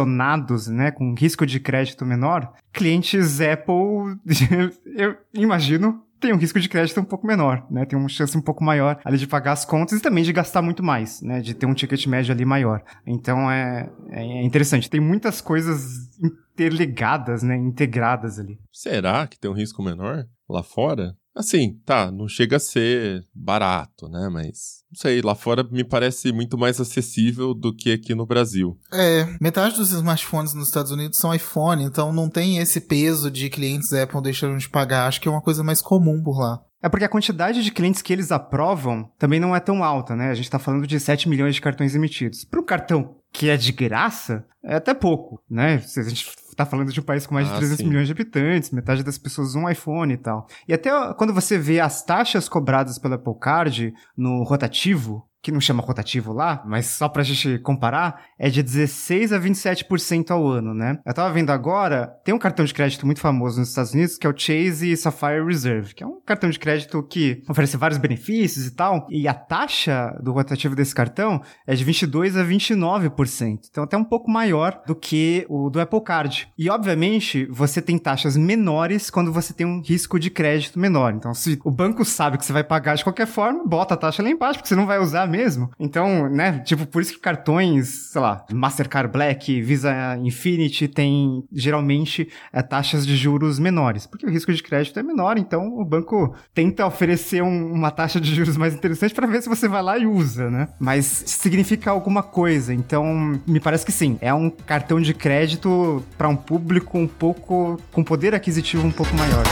né? 0.68 0.92
Com 0.92 1.14
risco 1.14 1.46
de 1.46 1.60
crédito 1.60 2.06
menor. 2.06 2.54
Clientes 2.72 3.40
Apple, 3.42 4.18
eu 4.86 5.16
imagino, 5.34 6.04
tem 6.24 6.34
um 6.34 6.38
risco 6.38 6.58
de 6.58 6.70
crédito 6.70 7.02
um 7.02 7.04
pouco 7.04 7.28
menor, 7.28 7.68
né? 7.70 7.86
Tem 7.86 8.00
uma 8.00 8.08
chance 8.08 8.38
um 8.38 8.42
pouco 8.42 8.64
maior 8.64 8.98
ali 9.04 9.18
de 9.18 9.28
pagar 9.28 9.52
as 9.52 9.66
contas 9.66 10.00
e 10.00 10.02
também 10.02 10.24
de 10.24 10.32
gastar 10.32 10.62
muito 10.62 10.82
mais, 10.82 11.22
né? 11.22 11.42
De 11.42 11.54
ter 11.54 11.66
um 11.66 11.74
ticket 11.74 12.08
médio 12.08 12.34
ali 12.34 12.46
maior. 12.46 12.82
Então 13.06 13.52
é, 13.52 13.90
é 14.10 14.44
interessante. 14.44 14.90
Tem 14.90 15.02
muitas 15.02 15.42
coisas 15.42 16.10
interligadas, 16.54 17.44
né? 17.44 17.58
Integradas 17.58 18.40
ali. 18.40 18.58
Será 18.72 19.28
que 19.28 19.38
tem 19.38 19.52
um 19.52 19.54
risco 19.54 19.84
menor 19.84 20.26
lá 20.50 20.64
fora? 20.64 21.14
Assim, 21.36 21.80
tá, 21.86 22.12
não 22.12 22.28
chega 22.28 22.58
a 22.58 22.60
ser 22.60 23.26
barato, 23.34 24.08
né? 24.08 24.30
Mas, 24.32 24.84
não 24.92 25.00
sei, 25.00 25.22
lá 25.22 25.34
fora 25.34 25.64
me 25.64 25.84
parece 25.84 26.32
muito 26.32 26.58
mais 26.58 26.80
acessível 26.80 27.54
do 27.54 27.76
que 27.76 27.92
aqui 27.92 28.14
no 28.14 28.26
Brasil. 28.26 28.78
É, 28.92 29.26
metade 29.42 29.76
dos 29.76 29.92
smartphones 29.92 30.54
nos 30.54 30.68
Estados 30.68 30.92
Unidos 30.92 31.18
são 31.18 31.34
iPhone, 31.34 31.84
então 31.84 32.14
não 32.14 32.30
tem 32.30 32.60
esse 32.60 32.80
peso 32.82 33.32
de 33.32 33.50
clientes 33.50 33.92
Apple 33.94 34.22
deixando 34.22 34.58
de 34.58 34.70
pagar. 34.70 35.08
Acho 35.08 35.20
que 35.20 35.28
é 35.28 35.32
uma 35.32 35.42
coisa 35.42 35.64
mais 35.64 35.82
comum 35.82 36.22
por 36.22 36.40
lá. 36.40 36.62
É 36.84 36.90
porque 36.90 37.06
a 37.06 37.10
quantidade 37.10 37.64
de 37.64 37.72
clientes 37.72 38.02
que 38.02 38.12
eles 38.12 38.30
aprovam 38.30 39.10
também 39.18 39.40
não 39.40 39.56
é 39.56 39.60
tão 39.62 39.84
alta, 39.84 40.18
né? 40.18 40.30
A 40.30 40.34
gente 40.34 40.50
tá 40.50 40.60
falando 40.60 40.86
de 40.86 41.00
7 41.00 41.30
milhões 41.30 41.56
de 41.56 41.62
cartões 41.62 41.96
emitidos. 41.96 42.44
Para 42.44 42.60
um 42.60 42.66
cartão 42.66 43.16
que 43.32 43.50
é 43.50 43.56
de 43.56 43.72
graça, 43.72 44.46
é 44.62 44.76
até 44.76 44.94
pouco, 44.94 45.42
né? 45.50 45.80
Se 45.80 46.02
a 46.02 46.04
gente 46.04 46.30
tá 46.56 46.66
falando 46.66 46.92
de 46.92 47.00
um 47.00 47.04
país 47.04 47.26
com 47.26 47.34
mais 47.34 47.48
de 47.48 47.54
Ah, 47.54 47.58
300 47.58 47.78
sim. 47.80 47.88
milhões 47.88 48.08
de 48.08 48.14
habitantes, 48.14 48.72
metade 48.72 49.04
das 49.04 49.18
pessoas 49.18 49.50
usam 49.50 49.64
um 49.64 49.70
iPhone 49.70 50.14
e 50.14 50.18
tal. 50.18 50.48
E 50.68 50.74
até 50.74 50.90
quando 51.16 51.34
você 51.34 51.58
vê 51.58 51.80
as 51.80 52.04
taxas 52.04 52.48
cobradas 52.50 52.98
pela 52.98 53.16
Apple 53.16 53.34
Card 53.40 53.94
no 54.18 54.44
rotativo, 54.44 55.28
que 55.44 55.52
não 55.52 55.60
chama 55.60 55.84
rotativo 55.84 56.32
lá, 56.32 56.64
mas 56.66 56.86
só 56.86 57.10
pra 57.10 57.22
gente 57.22 57.60
comparar, 57.60 58.24
é 58.40 58.50
de 58.50 58.64
16 58.64 59.34
a 59.34 59.40
27% 59.40 60.32
ao 60.32 60.48
ano, 60.48 60.74
né? 60.74 60.98
Eu 61.06 61.14
tava 61.14 61.34
vendo 61.34 61.50
agora, 61.50 62.08
tem 62.24 62.34
um 62.34 62.40
cartão 62.40 62.64
de 62.64 62.74
crédito 62.74 63.06
muito 63.06 63.20
famoso 63.20 63.60
nos 63.60 63.68
Estados 63.68 63.94
Unidos, 63.94 64.18
que 64.18 64.26
é 64.26 64.30
o 64.30 64.38
Chase 64.38 64.96
Sapphire 64.96 65.46
Reserve, 65.46 65.94
que 65.94 66.02
é 66.02 66.08
um 66.08 66.22
cartão 66.26 66.50
de 66.50 66.58
crédito 66.58 67.04
que 67.04 67.44
oferece 67.50 67.76
vários 67.76 68.00
benefícios 68.00 68.66
e 68.66 68.72
tal, 68.72 69.06
e 69.10 69.28
a 69.28 69.34
taxa 69.34 70.18
do 70.24 70.32
rotativo 70.32 70.76
desse 70.76 70.96
cartão 70.96 71.42
é 71.68 71.76
de 71.76 71.84
22 71.84 72.38
a 72.38 72.46
29%. 72.46 73.60
Então 73.70 73.84
até 73.84 73.98
um 73.98 74.06
pouco 74.06 74.32
maior 74.32 74.82
do 74.88 74.96
que 74.96 75.46
o 75.50 75.70
do 75.70 75.82
Apple 75.82 76.02
Card. 76.02 76.48
E 76.58 76.70
obviamente, 76.70 77.46
você 77.52 77.82
tem 77.82 77.98
taxas 77.98 78.38
menores 78.38 79.10
quando 79.10 79.34
você 79.34 79.54
tem 79.54 79.68
um 79.68 79.82
risco 79.82 80.18
de 80.18 80.30
crédito 80.30 80.80
menor. 80.80 81.14
Então 81.14 81.34
se 81.34 81.60
o 81.66 81.72
banco 81.72 82.06
sabe 82.06 82.38
que 82.38 82.46
você 82.46 82.54
vai 82.54 82.64
pagar 82.64 82.96
de 82.96 83.04
qualquer 83.04 83.28
forma, 83.28 83.66
bota 83.66 83.94
a 83.96 83.98
taxa 83.98 84.24
lá 84.24 84.30
embaixo, 84.30 84.60
porque 84.60 84.70
você 84.70 84.76
não 84.76 84.86
vai 84.86 85.00
usar 85.00 85.33
mesmo. 85.34 85.72
Então, 85.80 86.30
né, 86.30 86.60
tipo, 86.60 86.86
por 86.86 87.02
isso 87.02 87.14
que 87.14 87.20
cartões, 87.20 88.12
sei 88.12 88.22
lá, 88.22 88.46
Mastercard 88.54 89.12
Black, 89.12 89.60
Visa 89.62 89.92
Infinity 90.18 90.88
tem 90.88 91.44
geralmente 91.52 92.30
é, 92.52 92.62
taxas 92.62 93.04
de 93.06 93.16
juros 93.16 93.58
menores, 93.58 94.06
porque 94.06 94.28
o 94.28 94.30
risco 94.30 94.54
de 94.54 94.62
crédito 94.62 95.00
é 95.00 95.04
menor, 95.04 95.40
então 95.40 95.80
o 95.80 95.84
banco 95.84 96.36
tenta 96.54 96.86
oferecer 96.86 97.42
um, 97.42 97.72
uma 97.74 97.90
taxa 97.90 98.22
de 98.22 98.36
juros 98.36 98.56
mais 98.58 98.76
interessante 98.76 99.16
para 99.16 99.26
ver 99.26 99.42
se 99.42 99.50
você 99.50 99.68
vai 99.68 99.82
lá 99.82 99.98
e 99.98 100.06
usa, 100.06 100.52
né? 100.52 100.68
Mas 100.80 101.06
significa 101.26 101.90
alguma 101.90 102.22
coisa, 102.22 102.72
então 102.72 103.40
me 103.48 103.60
parece 103.60 103.84
que 103.84 103.92
sim, 103.92 104.20
é 104.22 104.32
um 104.32 104.52
cartão 104.52 105.02
de 105.02 105.16
crédito 105.16 106.04
para 106.16 106.30
um 106.30 106.36
público 106.36 106.98
um 107.00 107.08
pouco 107.08 107.82
com 107.92 108.04
poder 108.04 108.36
aquisitivo 108.36 108.86
um 108.86 108.92
pouco 108.92 109.16
maior. 109.16 109.44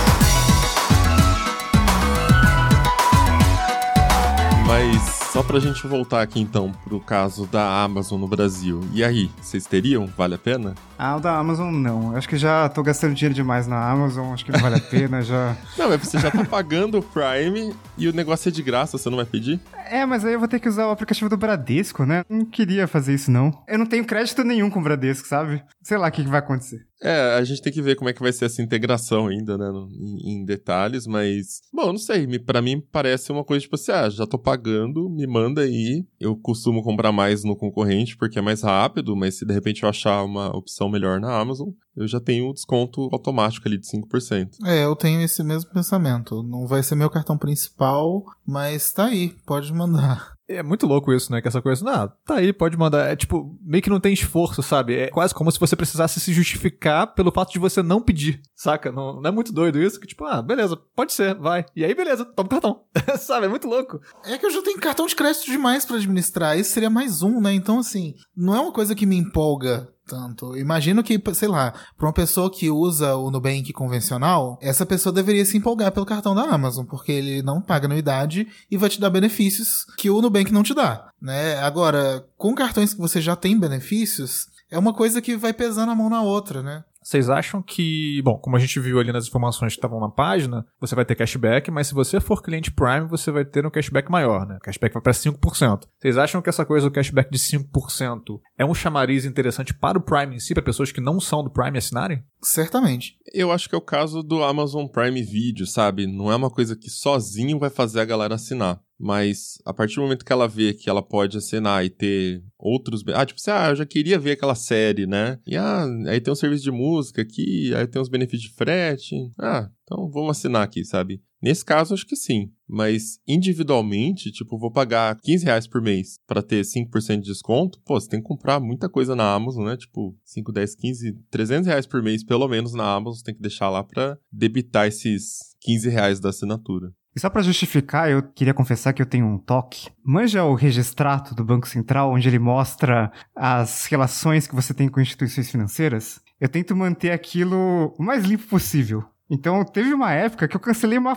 Mas 4.68 5.21
só 5.32 5.42
pra 5.42 5.60
gente 5.60 5.88
voltar 5.88 6.22
aqui 6.22 6.42
então 6.42 6.74
pro 6.84 7.00
caso 7.00 7.48
da 7.48 7.82
Amazon 7.84 8.20
no 8.20 8.28
Brasil. 8.28 8.82
E 8.92 9.02
aí, 9.02 9.32
vocês 9.42 9.66
teriam? 9.66 10.06
Vale 10.06 10.36
a 10.36 10.38
pena? 10.38 10.76
Ah, 11.00 11.16
o 11.16 11.22
da 11.22 11.38
Amazon 11.38 11.74
não. 11.74 12.12
Eu 12.12 12.18
acho 12.18 12.28
que 12.28 12.36
já 12.36 12.68
tô 12.68 12.84
gastando 12.84 13.16
dinheiro 13.16 13.34
demais 13.34 13.66
na 13.66 13.90
Amazon, 13.90 14.34
acho 14.34 14.44
que 14.44 14.52
não 14.52 14.60
vale 14.60 14.76
a 14.76 14.82
pena, 14.82 15.22
já. 15.22 15.56
Não, 15.78 15.88
mas 15.88 16.02
você 16.02 16.20
já 16.20 16.30
tá 16.30 16.44
pagando 16.44 17.00
o 17.00 17.02
Prime 17.02 17.74
e 17.98 18.10
o 18.10 18.14
negócio 18.14 18.50
é 18.50 18.52
de 18.52 18.62
graça, 18.62 18.98
você 18.98 19.10
não 19.10 19.16
vai 19.16 19.26
pedir? 19.26 19.60
É, 19.90 20.06
mas 20.06 20.26
aí 20.26 20.34
eu 20.34 20.40
vou 20.40 20.48
ter 20.48 20.60
que 20.60 20.68
usar 20.68 20.88
o 20.88 20.92
aplicativo 20.92 21.30
do 21.30 21.38
Bradesco, 21.38 22.06
né? 22.06 22.24
Não 22.30 22.46
queria 22.46 22.88
fazer 22.88 23.14
isso, 23.14 23.32
não. 23.32 23.52
Eu 23.68 23.80
não 23.80 23.86
tenho 23.86 24.06
crédito 24.06 24.44
nenhum 24.44 24.70
com 24.70 24.80
o 24.80 24.84
Bradesco, 24.84 25.28
sabe? 25.28 25.64
Sei 25.82 25.98
lá 25.98 26.10
o 26.10 26.12
que, 26.12 26.24
que 26.24 26.30
vai 26.30 26.40
acontecer. 26.40 26.91
É, 27.02 27.36
a 27.36 27.44
gente 27.44 27.62
tem 27.62 27.74
que 27.74 27.82
ver 27.82 27.96
como 27.96 28.10
é 28.10 28.14
que 28.14 28.22
vai 28.22 28.32
ser 28.32 28.46
essa 28.46 28.62
integração 28.62 29.28
ainda, 29.28 29.58
né, 29.58 29.72
no, 29.72 29.90
em, 29.92 30.42
em, 30.42 30.46
detalhes, 30.46 31.08
mas, 31.08 31.62
bom, 31.74 31.88
não 31.88 31.98
sei, 31.98 32.28
me, 32.28 32.38
para 32.38 32.62
mim 32.62 32.80
parece 32.92 33.32
uma 33.32 33.44
coisa 33.44 33.64
tipo 33.64 33.76
assim, 33.76 33.92
ah, 33.92 34.08
já 34.08 34.28
tô 34.28 34.38
pagando, 34.38 35.10
me 35.10 35.26
manda 35.26 35.62
aí, 35.62 36.06
eu 36.20 36.36
costumo 36.36 36.84
comprar 36.84 37.12
mais 37.12 37.44
no 37.44 37.56
concorrente 37.56 38.16
porque 38.16 38.38
é 38.38 38.42
mais 38.42 38.62
rápido, 38.62 39.16
mas 39.16 39.40
se 39.40 39.46
de 39.46 39.54
repente 39.54 39.82
eu 39.82 39.90
achar 39.90 40.24
uma 40.24 40.56
opção 40.56 40.90
melhor 40.90 41.20
na 41.20 41.36
Amazon, 41.36 41.70
eu 41.96 42.08
já 42.08 42.20
tenho 42.20 42.50
um 42.50 42.54
desconto 42.54 43.10
automático 43.12 43.68
ali 43.68 43.78
de 43.78 43.88
5%. 43.88 44.58
É, 44.66 44.86
eu 44.86 44.96
tenho 44.96 45.22
esse 45.22 45.44
mesmo 45.44 45.72
pensamento, 45.72 46.44
não 46.44 46.68
vai 46.68 46.84
ser 46.84 46.96
meu 46.96 47.10
cartão 47.10 47.38
principal, 47.38 48.24
mas 48.46 48.94
tá 48.94 49.08
aí, 49.08 49.36
pode 49.46 49.74
mandar. 49.74 50.34
É 50.58 50.64
muito 50.64 50.86
louco 50.86 51.14
isso, 51.14 51.32
né? 51.32 51.42
Que 51.42 51.48
essa 51.48 51.62
coisa, 51.62 51.90
ah, 51.90 52.08
tá 52.26 52.36
aí, 52.36 52.52
pode 52.52 52.78
mandar. 52.78 53.12
É 53.12 53.16
tipo, 53.16 53.58
meio 53.62 53.82
que 53.82 53.90
não 53.90 54.00
tem 54.00 54.14
esforço, 54.14 54.62
sabe? 54.62 54.96
É 54.96 55.08
quase 55.10 55.34
como 55.34 55.52
se 55.52 55.60
você 55.60 55.76
precisasse 55.76 56.20
se 56.20 56.34
justificar 56.34 57.14
pelo 57.14 57.32
fato 57.32 57.52
de 57.52 57.60
você 57.60 57.82
não 57.82 58.02
pedir, 58.02 58.42
saca? 58.56 58.92
Não, 58.92 59.22
não 59.22 59.30
é 59.30 59.32
muito 59.32 59.52
doido 59.52 59.82
isso? 59.82 60.00
Que 60.00 60.08
tipo, 60.08 60.26
ah, 60.26 60.42
beleza, 60.42 60.78
pode 60.96 61.14
ser, 61.14 61.36
vai. 61.36 61.66
E 61.76 61.84
aí, 61.84 61.94
beleza, 61.94 62.26
toma 62.26 62.48
o 62.48 62.50
cartão. 62.50 62.82
sabe? 63.20 63.46
É 63.46 63.50
muito 63.50 63.68
louco. 63.68 64.00
É 64.26 64.38
que 64.38 64.46
eu 64.46 64.52
já 64.52 64.62
tenho 64.62 64.80
cartão 64.80 65.06
de 65.06 65.16
crédito 65.16 65.46
demais 65.46 65.86
para 65.86 65.98
administrar. 65.98 66.58
Isso 66.58 66.72
seria 66.72 66.90
mais 66.90 67.22
um, 67.22 67.40
né? 67.42 67.54
Então, 67.54 67.80
assim, 67.80 68.14
não 68.36 68.56
é 68.56 68.60
uma 68.60 68.74
coisa 68.74 68.96
que 68.96 69.06
me 69.06 69.18
empolga 69.18 69.88
tanto. 70.06 70.58
Imagino 70.58 71.04
que, 71.04 71.22
sei 71.34 71.48
lá, 71.48 71.74
para 71.98 72.08
uma 72.08 72.14
pessoa 72.14 72.52
que 72.52 72.70
usa 72.70 73.16
o 73.16 73.32
Nubank 73.32 73.72
convencional, 73.74 74.58
essa 74.62 74.86
pessoa 74.86 75.14
deveria 75.14 75.46
se 75.46 75.58
empolgar 75.58 75.92
pelo 75.92 76.06
cartão 76.06 76.36
da 76.36 76.44
Amazon, 76.44 76.86
porque 76.86 77.12
ele 77.12 77.42
não 77.42 77.62
paga 77.62 77.88
anuidade 77.88 78.48
e 78.70 78.78
vai 78.78 78.90
te 78.90 79.00
dar 79.00 79.10
benefícios 79.10 79.86
que 79.98 80.10
o 80.10 80.22
Nubank 80.22 80.52
não 80.52 80.64
te 80.64 80.74
dá, 80.74 81.10
né? 81.22 81.58
Agora, 81.60 82.26
com 82.38 82.54
cartões 82.54 82.94
que 82.94 83.00
você 83.00 83.22
já 83.22 83.36
tem 83.36 83.60
benefícios, 83.60 84.48
é 84.70 84.78
uma 84.78 84.94
coisa 84.94 85.22
que 85.22 85.36
vai 85.36 85.54
pesando 85.54 85.92
a 85.92 85.96
mão 85.96 86.10
na 86.10 86.22
outra, 86.22 86.62
né? 86.64 86.84
Vocês 87.04 87.30
acham 87.30 87.62
que, 87.62 88.22
bom, 88.24 88.38
como 88.38 88.56
a 88.56 88.60
gente 88.60 88.80
viu 88.80 89.00
ali 89.00 89.12
nas 89.12 89.28
informações 89.28 89.74
que 89.74 89.80
estavam 89.80 90.00
na 90.00 90.10
página, 90.10 90.66
você 90.80 90.94
vai 90.94 91.04
ter 91.04 91.16
cashback, 91.16 91.72
mas 91.72 91.88
se 91.88 91.94
você 91.94 92.20
for 92.20 92.44
cliente 92.44 92.72
Prime, 92.72 93.08
você 93.08 93.32
vai 93.32 93.44
ter 93.44 93.66
um 93.66 93.72
cashback 93.72 94.10
maior, 94.12 94.46
né? 94.46 94.58
O 94.58 94.60
cashback 94.60 94.94
vai 94.94 95.02
para 95.02 95.14
5%. 95.14 95.88
Vocês 96.00 96.18
acham 96.18 96.42
que 96.42 96.50
essa 96.50 96.66
coisa 96.66 96.88
do 96.88 96.94
cashback 96.94 97.32
de 97.32 97.40
5% 97.40 98.40
é 98.58 98.66
um 98.66 98.74
chamariz 98.74 99.26
interessante 99.26 99.74
para 99.74 99.98
o 99.98 100.02
Prime 100.02 100.36
em 100.36 100.40
si, 100.40 100.54
para 100.54 100.64
pessoas 100.64 100.92
que 100.92 101.02
não 101.02 101.20
são 101.20 101.44
do 101.44 101.50
Prime 101.50 101.78
assinarem? 101.78 102.24
Certamente. 102.44 103.18
Eu 103.34 103.52
acho 103.52 103.68
que 103.68 103.76
é 103.76 103.78
o 103.78 103.82
caso 103.82 104.22
do 104.22 104.44
Amazon 104.44 104.86
Prime 104.86 105.24
Video, 105.24 105.66
sabe? 105.66 106.06
Não 106.06 106.32
é 106.32 106.36
uma 106.36 106.50
coisa 106.50 106.76
que 106.76 106.90
sozinho 106.90 107.58
vai 107.58 107.70
fazer 107.70 108.00
a 108.00 108.06
galera 108.06 108.36
assinar. 108.36 108.80
Mas 109.00 109.58
a 109.66 109.74
partir 109.74 109.96
do 109.96 110.04
momento 110.04 110.24
que 110.24 110.32
ela 110.32 110.48
vê 110.48 110.76
que 110.76 110.88
ela 110.88 111.02
pode 111.02 111.36
assinar 111.36 111.84
e 111.84 111.90
ter 111.90 112.44
outros. 112.60 113.04
Ah, 113.16 113.26
tipo 113.26 113.40
assim, 113.40 113.50
ah, 113.50 113.70
eu 113.70 113.76
já 113.76 113.86
queria 113.86 114.20
ver 114.20 114.34
aquela 114.34 114.54
série, 114.54 115.08
né? 115.08 115.40
E 115.46 115.58
ah, 115.58 115.88
aí 116.08 116.22
tem 116.22 116.32
um 116.32 116.36
serviço 116.36 116.64
de 116.64 116.70
música 116.70 116.91
aqui, 117.00 117.74
aí 117.76 117.88
tem 117.88 118.02
uns 118.02 118.10
benefícios 118.10 118.50
de 118.50 118.56
frete. 118.56 119.16
Ah, 119.40 119.70
então 119.84 120.10
vamos 120.10 120.38
assinar 120.38 120.64
aqui, 120.64 120.84
sabe? 120.84 121.22
Nesse 121.42 121.66
caso, 121.66 121.94
acho 121.94 122.06
que 122.06 122.16
sim. 122.16 122.52
Mas 122.68 123.20
individualmente, 123.28 124.32
tipo, 124.32 124.60
vou 124.60 124.72
pagar 124.72 125.18
15 125.22 125.44
reais 125.44 125.68
por 125.68 125.82
mês 125.82 126.16
para 126.28 126.44
ter 126.44 126.64
5% 126.64 127.22
de 127.22 127.32
desconto. 127.32 127.82
Pô, 127.84 128.00
você 128.00 128.08
tem 128.08 128.22
que 128.22 128.28
comprar 128.28 128.60
muita 128.60 128.88
coisa 128.88 129.16
na 129.16 129.34
Amazon, 129.34 129.66
né? 129.66 129.76
Tipo, 129.76 130.16
5, 130.24 130.52
10, 130.52 130.76
15, 130.76 131.14
300 131.32 131.68
reais 131.68 131.88
por 131.88 132.02
mês, 132.04 132.24
pelo 132.24 132.48
menos 132.48 132.74
na 132.74 132.94
Amazon, 132.94 133.18
você 133.18 133.24
tem 133.24 133.36
que 133.36 133.42
deixar 133.42 133.70
lá 133.70 133.84
para 133.84 134.18
debitar 134.32 134.88
esses 134.88 135.56
15 135.62 135.90
reais 135.90 136.20
da 136.20 136.30
assinatura. 136.30 136.94
E 137.14 137.20
só 137.20 137.30
para 137.30 137.42
justificar, 137.42 138.10
eu 138.10 138.24
queria 138.24 138.54
confessar 138.54 138.94
que 138.94 139.02
eu 139.02 139.06
tenho 139.06 139.26
um 139.26 139.38
toque. 139.38 139.90
Manja 140.04 140.46
o 140.46 140.56
registrato 140.56 141.36
do 141.36 141.44
Banco 141.44 141.68
Central, 141.68 142.14
onde 142.14 142.28
ele 142.28 142.40
mostra 142.40 143.12
as 143.36 143.86
relações 143.86 144.48
que 144.48 144.56
você 144.56 144.74
tem 144.74 144.88
com 144.88 145.02
instituições 145.02 145.52
financeiras? 145.52 146.22
Eu 146.42 146.50
tento 146.50 146.76
manter 146.76 147.12
aquilo 147.12 147.94
o 148.00 148.04
mais 148.04 148.26
limpo 148.26 148.48
possível. 148.48 149.04
Então, 149.30 149.64
teve 149.64 149.94
uma 149.94 150.12
época 150.12 150.48
que 150.48 150.56
eu 150.56 150.60
cancelei 150.60 150.98
uma 150.98 151.16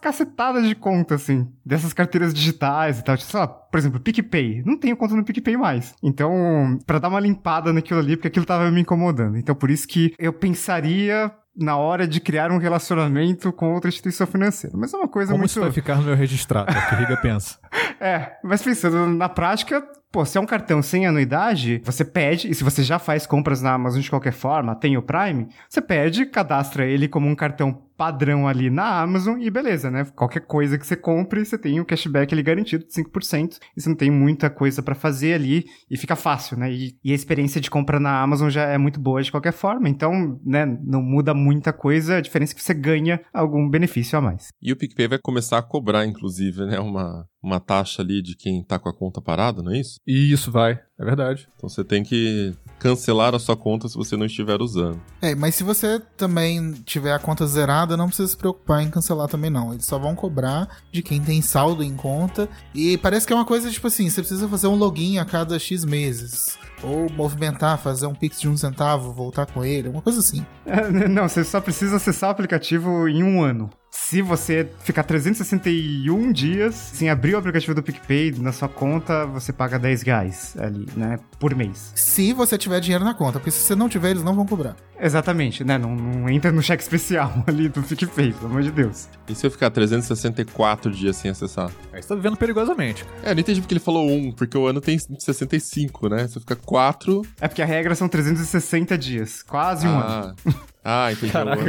cacetada 0.00 0.62
de 0.62 0.74
conta, 0.74 1.16
assim, 1.16 1.46
dessas 1.66 1.92
carteiras 1.92 2.32
digitais 2.32 2.98
e 2.98 3.04
tal. 3.04 3.16
Tipo, 3.16 3.30
sei 3.30 3.40
lá, 3.40 3.48
por 3.48 3.78
exemplo, 3.78 4.00
PicPay. 4.00 4.62
Não 4.64 4.78
tenho 4.78 4.96
conta 4.96 5.14
no 5.14 5.24
PicPay 5.24 5.56
mais. 5.56 5.94
Então, 6.02 6.78
para 6.86 6.98
dar 6.98 7.08
uma 7.08 7.20
limpada 7.20 7.72
naquilo 7.72 8.00
ali, 8.00 8.16
porque 8.16 8.28
aquilo 8.28 8.46
tava 8.46 8.70
me 8.70 8.80
incomodando. 8.80 9.36
Então, 9.36 9.54
por 9.54 9.70
isso 9.70 9.86
que 9.86 10.14
eu 10.18 10.32
pensaria 10.32 11.30
na 11.56 11.76
hora 11.76 12.06
de 12.06 12.20
criar 12.20 12.50
um 12.50 12.58
relacionamento 12.58 13.52
com 13.52 13.74
outra 13.74 13.88
instituição 13.88 14.26
financeira. 14.26 14.76
Mas 14.78 14.94
é 14.94 14.96
uma 14.96 15.08
coisa 15.08 15.32
Como 15.32 15.40
muito... 15.40 15.50
isso 15.50 15.60
vai 15.60 15.72
ficar 15.72 15.96
no 15.96 16.04
meu 16.04 16.16
registrado? 16.16 16.72
É 16.72 16.78
o 16.78 16.88
que 16.88 16.94
Riga 16.94 17.16
pensa. 17.18 17.58
é, 18.00 18.38
mas 18.42 18.62
pensando 18.62 19.06
na 19.06 19.28
prática, 19.28 19.86
Pô, 20.12 20.24
se 20.24 20.36
é 20.36 20.40
um 20.40 20.46
cartão 20.46 20.82
sem 20.82 21.06
anuidade, 21.06 21.80
você 21.84 22.04
pede, 22.04 22.50
e 22.50 22.54
se 22.54 22.64
você 22.64 22.82
já 22.82 22.98
faz 22.98 23.28
compras 23.28 23.62
na 23.62 23.72
Amazon 23.72 24.00
de 24.00 24.10
qualquer 24.10 24.32
forma, 24.32 24.74
tem 24.74 24.96
o 24.96 25.02
Prime, 25.02 25.46
você 25.68 25.80
pede, 25.80 26.26
cadastra 26.26 26.84
ele 26.84 27.06
como 27.06 27.28
um 27.28 27.36
cartão 27.36 27.88
padrão 28.00 28.48
ali 28.48 28.70
na 28.70 29.02
Amazon 29.02 29.38
e 29.42 29.50
beleza, 29.50 29.90
né? 29.90 30.06
Qualquer 30.16 30.40
coisa 30.40 30.78
que 30.78 30.86
você 30.86 30.96
compre, 30.96 31.44
você 31.44 31.58
tem 31.58 31.78
o 31.78 31.82
um 31.82 31.84
cashback 31.84 32.32
ali 32.32 32.42
garantido 32.42 32.82
de 32.86 32.90
5% 32.94 33.58
e 33.76 33.80
você 33.80 33.90
não 33.90 33.94
tem 33.94 34.10
muita 34.10 34.48
coisa 34.48 34.82
para 34.82 34.94
fazer 34.94 35.34
ali 35.34 35.66
e 35.90 35.98
fica 35.98 36.16
fácil, 36.16 36.56
né? 36.56 36.72
E, 36.72 36.96
e, 37.04 37.12
a 37.12 37.14
experiência 37.14 37.60
de 37.60 37.70
compra 37.70 38.00
na 38.00 38.22
Amazon 38.22 38.48
já 38.48 38.62
é 38.62 38.78
muito 38.78 38.98
boa 38.98 39.22
de 39.22 39.30
qualquer 39.30 39.52
forma, 39.52 39.86
então, 39.86 40.40
né, 40.42 40.64
não 40.82 41.02
muda 41.02 41.34
muita 41.34 41.74
coisa, 41.74 42.16
a 42.16 42.20
diferença 42.22 42.54
é 42.54 42.56
que 42.56 42.62
você 42.62 42.72
ganha 42.72 43.20
algum 43.34 43.68
benefício 43.68 44.18
a 44.18 44.22
mais. 44.22 44.48
E 44.62 44.72
o 44.72 44.76
PicPay 44.76 45.06
vai 45.06 45.18
começar 45.18 45.58
a 45.58 45.62
cobrar, 45.62 46.06
inclusive, 46.06 46.64
né, 46.64 46.80
uma, 46.80 47.26
uma 47.42 47.58
taxa 47.58 48.02
ali 48.02 48.22
de 48.22 48.34
quem 48.36 48.62
tá 48.62 48.78
com 48.78 48.88
a 48.88 48.94
conta 48.94 49.20
parada, 49.20 49.62
não 49.62 49.72
é 49.72 49.80
isso? 49.80 49.98
Isso, 50.06 50.50
vai. 50.50 50.80
É 50.98 51.04
verdade. 51.04 51.48
Então 51.56 51.68
você 51.68 51.82
tem 51.82 52.02
que 52.02 52.52
cancelar 52.78 53.34
a 53.34 53.38
sua 53.38 53.56
conta 53.56 53.88
se 53.88 53.96
você 53.96 54.16
não 54.16 54.26
estiver 54.26 54.60
usando. 54.60 55.00
É, 55.20 55.34
mas 55.34 55.54
se 55.54 55.64
você 55.64 55.98
também 56.16 56.72
tiver 56.84 57.12
a 57.12 57.18
conta 57.18 57.46
zerada, 57.46 57.96
não 57.96 58.06
precisa 58.06 58.28
se 58.28 58.36
preocupar 58.36 58.82
em 58.82 58.90
cancelar 58.90 59.28
também 59.28 59.50
não. 59.50 59.72
Eles 59.72 59.86
só 59.86 59.98
vão 59.98 60.14
cobrar 60.14 60.68
de 60.92 61.02
quem 61.02 61.20
tem 61.20 61.40
saldo 61.40 61.82
em 61.82 61.96
conta. 61.96 62.48
E 62.74 62.98
parece 62.98 63.26
que 63.26 63.32
é 63.32 63.36
uma 63.36 63.46
coisa 63.46 63.70
tipo 63.70 63.86
assim, 63.86 64.10
você 64.10 64.20
precisa 64.20 64.48
fazer 64.48 64.66
um 64.66 64.74
login 64.74 65.18
a 65.18 65.24
cada 65.24 65.58
X 65.58 65.84
meses. 65.84 66.58
Ou 66.82 67.10
movimentar, 67.10 67.78
fazer 67.78 68.06
um 68.06 68.14
pix 68.14 68.40
de 68.40 68.48
um 68.48 68.56
centavo, 68.56 69.12
voltar 69.12 69.46
com 69.46 69.64
ele, 69.64 69.88
uma 69.88 70.02
coisa 70.02 70.20
assim. 70.20 70.44
É, 70.66 70.88
não, 71.08 71.28
você 71.28 71.44
só 71.44 71.60
precisa 71.60 71.96
acessar 71.96 72.28
o 72.28 72.32
aplicativo 72.32 73.08
em 73.08 73.22
um 73.22 73.42
ano. 73.42 73.70
Se 73.90 74.22
você 74.22 74.68
ficar 74.84 75.02
361 75.02 76.32
dias 76.32 76.74
sem 76.74 77.10
abrir 77.10 77.34
o 77.34 77.38
aplicativo 77.38 77.74
do 77.74 77.82
PicPay 77.82 78.32
na 78.38 78.52
sua 78.52 78.68
conta, 78.68 79.26
você 79.26 79.52
paga 79.52 79.78
10 79.78 80.02
reais 80.02 80.56
ali, 80.58 80.86
né? 80.96 81.18
Por 81.38 81.54
mês. 81.56 81.92
Se 81.96 82.32
você 82.32 82.56
tiver 82.56 82.80
dinheiro 82.80 83.04
na 83.04 83.14
conta, 83.14 83.40
porque 83.40 83.50
se 83.50 83.58
você 83.58 83.74
não 83.74 83.88
tiver, 83.88 84.10
eles 84.10 84.22
não 84.22 84.34
vão 84.34 84.46
cobrar. 84.46 84.76
Exatamente, 84.98 85.64
né? 85.64 85.76
Não, 85.76 85.96
não 85.96 86.28
entra 86.28 86.52
no 86.52 86.62
cheque 86.62 86.82
especial 86.82 87.42
ali 87.46 87.68
do 87.68 87.82
PicPay, 87.82 88.32
pelo 88.32 88.46
amor 88.46 88.62
de 88.62 88.70
Deus. 88.70 89.08
E 89.28 89.34
se 89.34 89.46
eu 89.46 89.50
ficar 89.50 89.70
364 89.70 90.90
dias 90.92 91.16
sem 91.16 91.30
acessar? 91.30 91.70
Aí 91.92 92.00
você 92.00 92.08
tá 92.08 92.14
vivendo 92.14 92.36
perigosamente. 92.36 93.04
É, 93.24 93.34
não 93.34 93.40
entendi 93.40 93.60
porque 93.60 93.74
ele 93.74 93.80
falou 93.80 94.08
um, 94.08 94.30
porque 94.30 94.56
o 94.56 94.66
ano 94.66 94.80
tem 94.80 94.98
65, 94.98 96.08
né? 96.08 96.28
Se 96.28 96.36
eu 96.36 96.40
ficar 96.40 96.56
4. 96.56 97.22
É 97.40 97.48
porque 97.48 97.62
a 97.62 97.66
regra 97.66 97.94
são 97.94 98.08
360 98.08 98.96
dias, 98.96 99.42
quase 99.42 99.86
um 99.86 99.98
ah. 99.98 100.34
ano. 100.46 100.60
Ah, 100.84 101.12
entendi. 101.12 101.36
É 101.36 101.38
o 101.38 101.48
ano, 101.48 101.62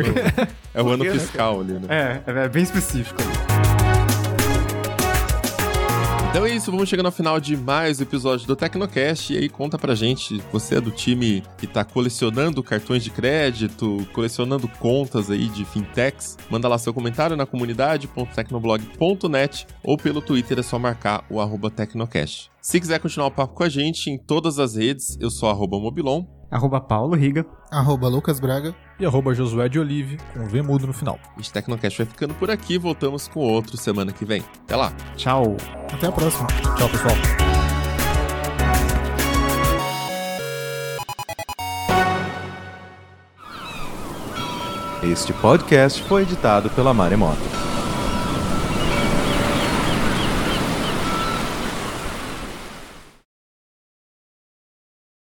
é 0.74 0.82
o 0.82 0.90
ano 0.90 1.06
fiscal 1.06 1.60
ali, 1.60 1.74
né? 1.74 1.88
É, 1.90 2.24
é 2.46 2.50
bem 2.50 2.64
específico 2.64 3.22
ali. 3.22 3.32
Então 6.32 6.44
é 6.46 6.56
isso, 6.56 6.72
vamos 6.72 6.88
chegando 6.88 7.08
ao 7.08 7.12
final 7.12 7.42
de 7.42 7.58
mais 7.58 8.00
um 8.00 8.04
episódio 8.04 8.48
do 8.48 8.56
Tecnocast. 8.56 9.34
E 9.34 9.38
aí 9.38 9.50
conta 9.50 9.78
pra 9.78 9.94
gente, 9.94 10.42
você 10.50 10.78
é 10.78 10.82
do 10.82 10.90
time 10.90 11.44
que 11.58 11.68
tá 11.68 11.84
colecionando 11.84 12.64
cartões 12.64 13.04
de 13.04 13.10
crédito, 13.10 14.08
colecionando 14.14 14.66
contas 14.80 15.30
aí 15.30 15.50
de 15.50 15.66
fintechs? 15.66 16.38
Manda 16.50 16.70
lá 16.70 16.78
seu 16.78 16.94
comentário 16.94 17.36
na 17.36 17.46
comunidade.tecnoblog.net 17.46 19.68
ou 19.84 19.98
pelo 19.98 20.22
Twitter 20.22 20.60
é 20.60 20.64
só 20.64 20.80
marcar 20.80 21.26
o 21.30 21.42
arroba 21.42 21.70
Tecnocast. 21.70 22.50
Se 22.62 22.80
quiser 22.80 23.00
continuar 23.00 23.28
o 23.28 23.32
papo 23.32 23.54
com 23.54 23.64
a 23.64 23.70
gente 23.70 24.10
em 24.10 24.18
todas 24.18 24.58
as 24.58 24.78
redes, 24.78 25.18
eu 25.20 25.30
sou 25.30 25.50
arroba 25.50 25.78
Mobilon. 25.78 26.24
Arroba 26.50 26.80
Paulo 26.80 27.14
Riga. 27.14 27.46
Arroba 27.70 28.08
Lucas 28.08 28.40
Braga. 28.40 28.74
E 29.02 29.06
arroba 29.06 29.34
Josué 29.34 29.68
de 29.68 29.80
Olive, 29.80 30.20
com 30.32 30.46
V 30.46 30.62
mudo 30.62 30.86
no 30.86 30.94
final. 30.94 31.20
Este 31.40 31.52
Tecnocast 31.52 31.98
vai 31.98 32.06
ficando 32.06 32.36
por 32.36 32.52
aqui, 32.52 32.78
voltamos 32.78 33.28
com 33.28 33.40
outro 33.40 33.76
semana 33.76 34.12
que 34.12 34.24
vem. 34.24 34.44
Até 34.64 34.76
lá! 34.76 34.94
Tchau. 35.16 35.58
Até 35.92 36.06
a 36.06 36.12
próxima. 36.12 36.46
Tchau, 36.78 36.88
pessoal. 36.88 37.16
Este 45.02 45.34
podcast 45.34 46.04
foi 46.04 46.22
editado 46.22 46.70
pela 46.70 46.94
Maremoto. 46.94 47.42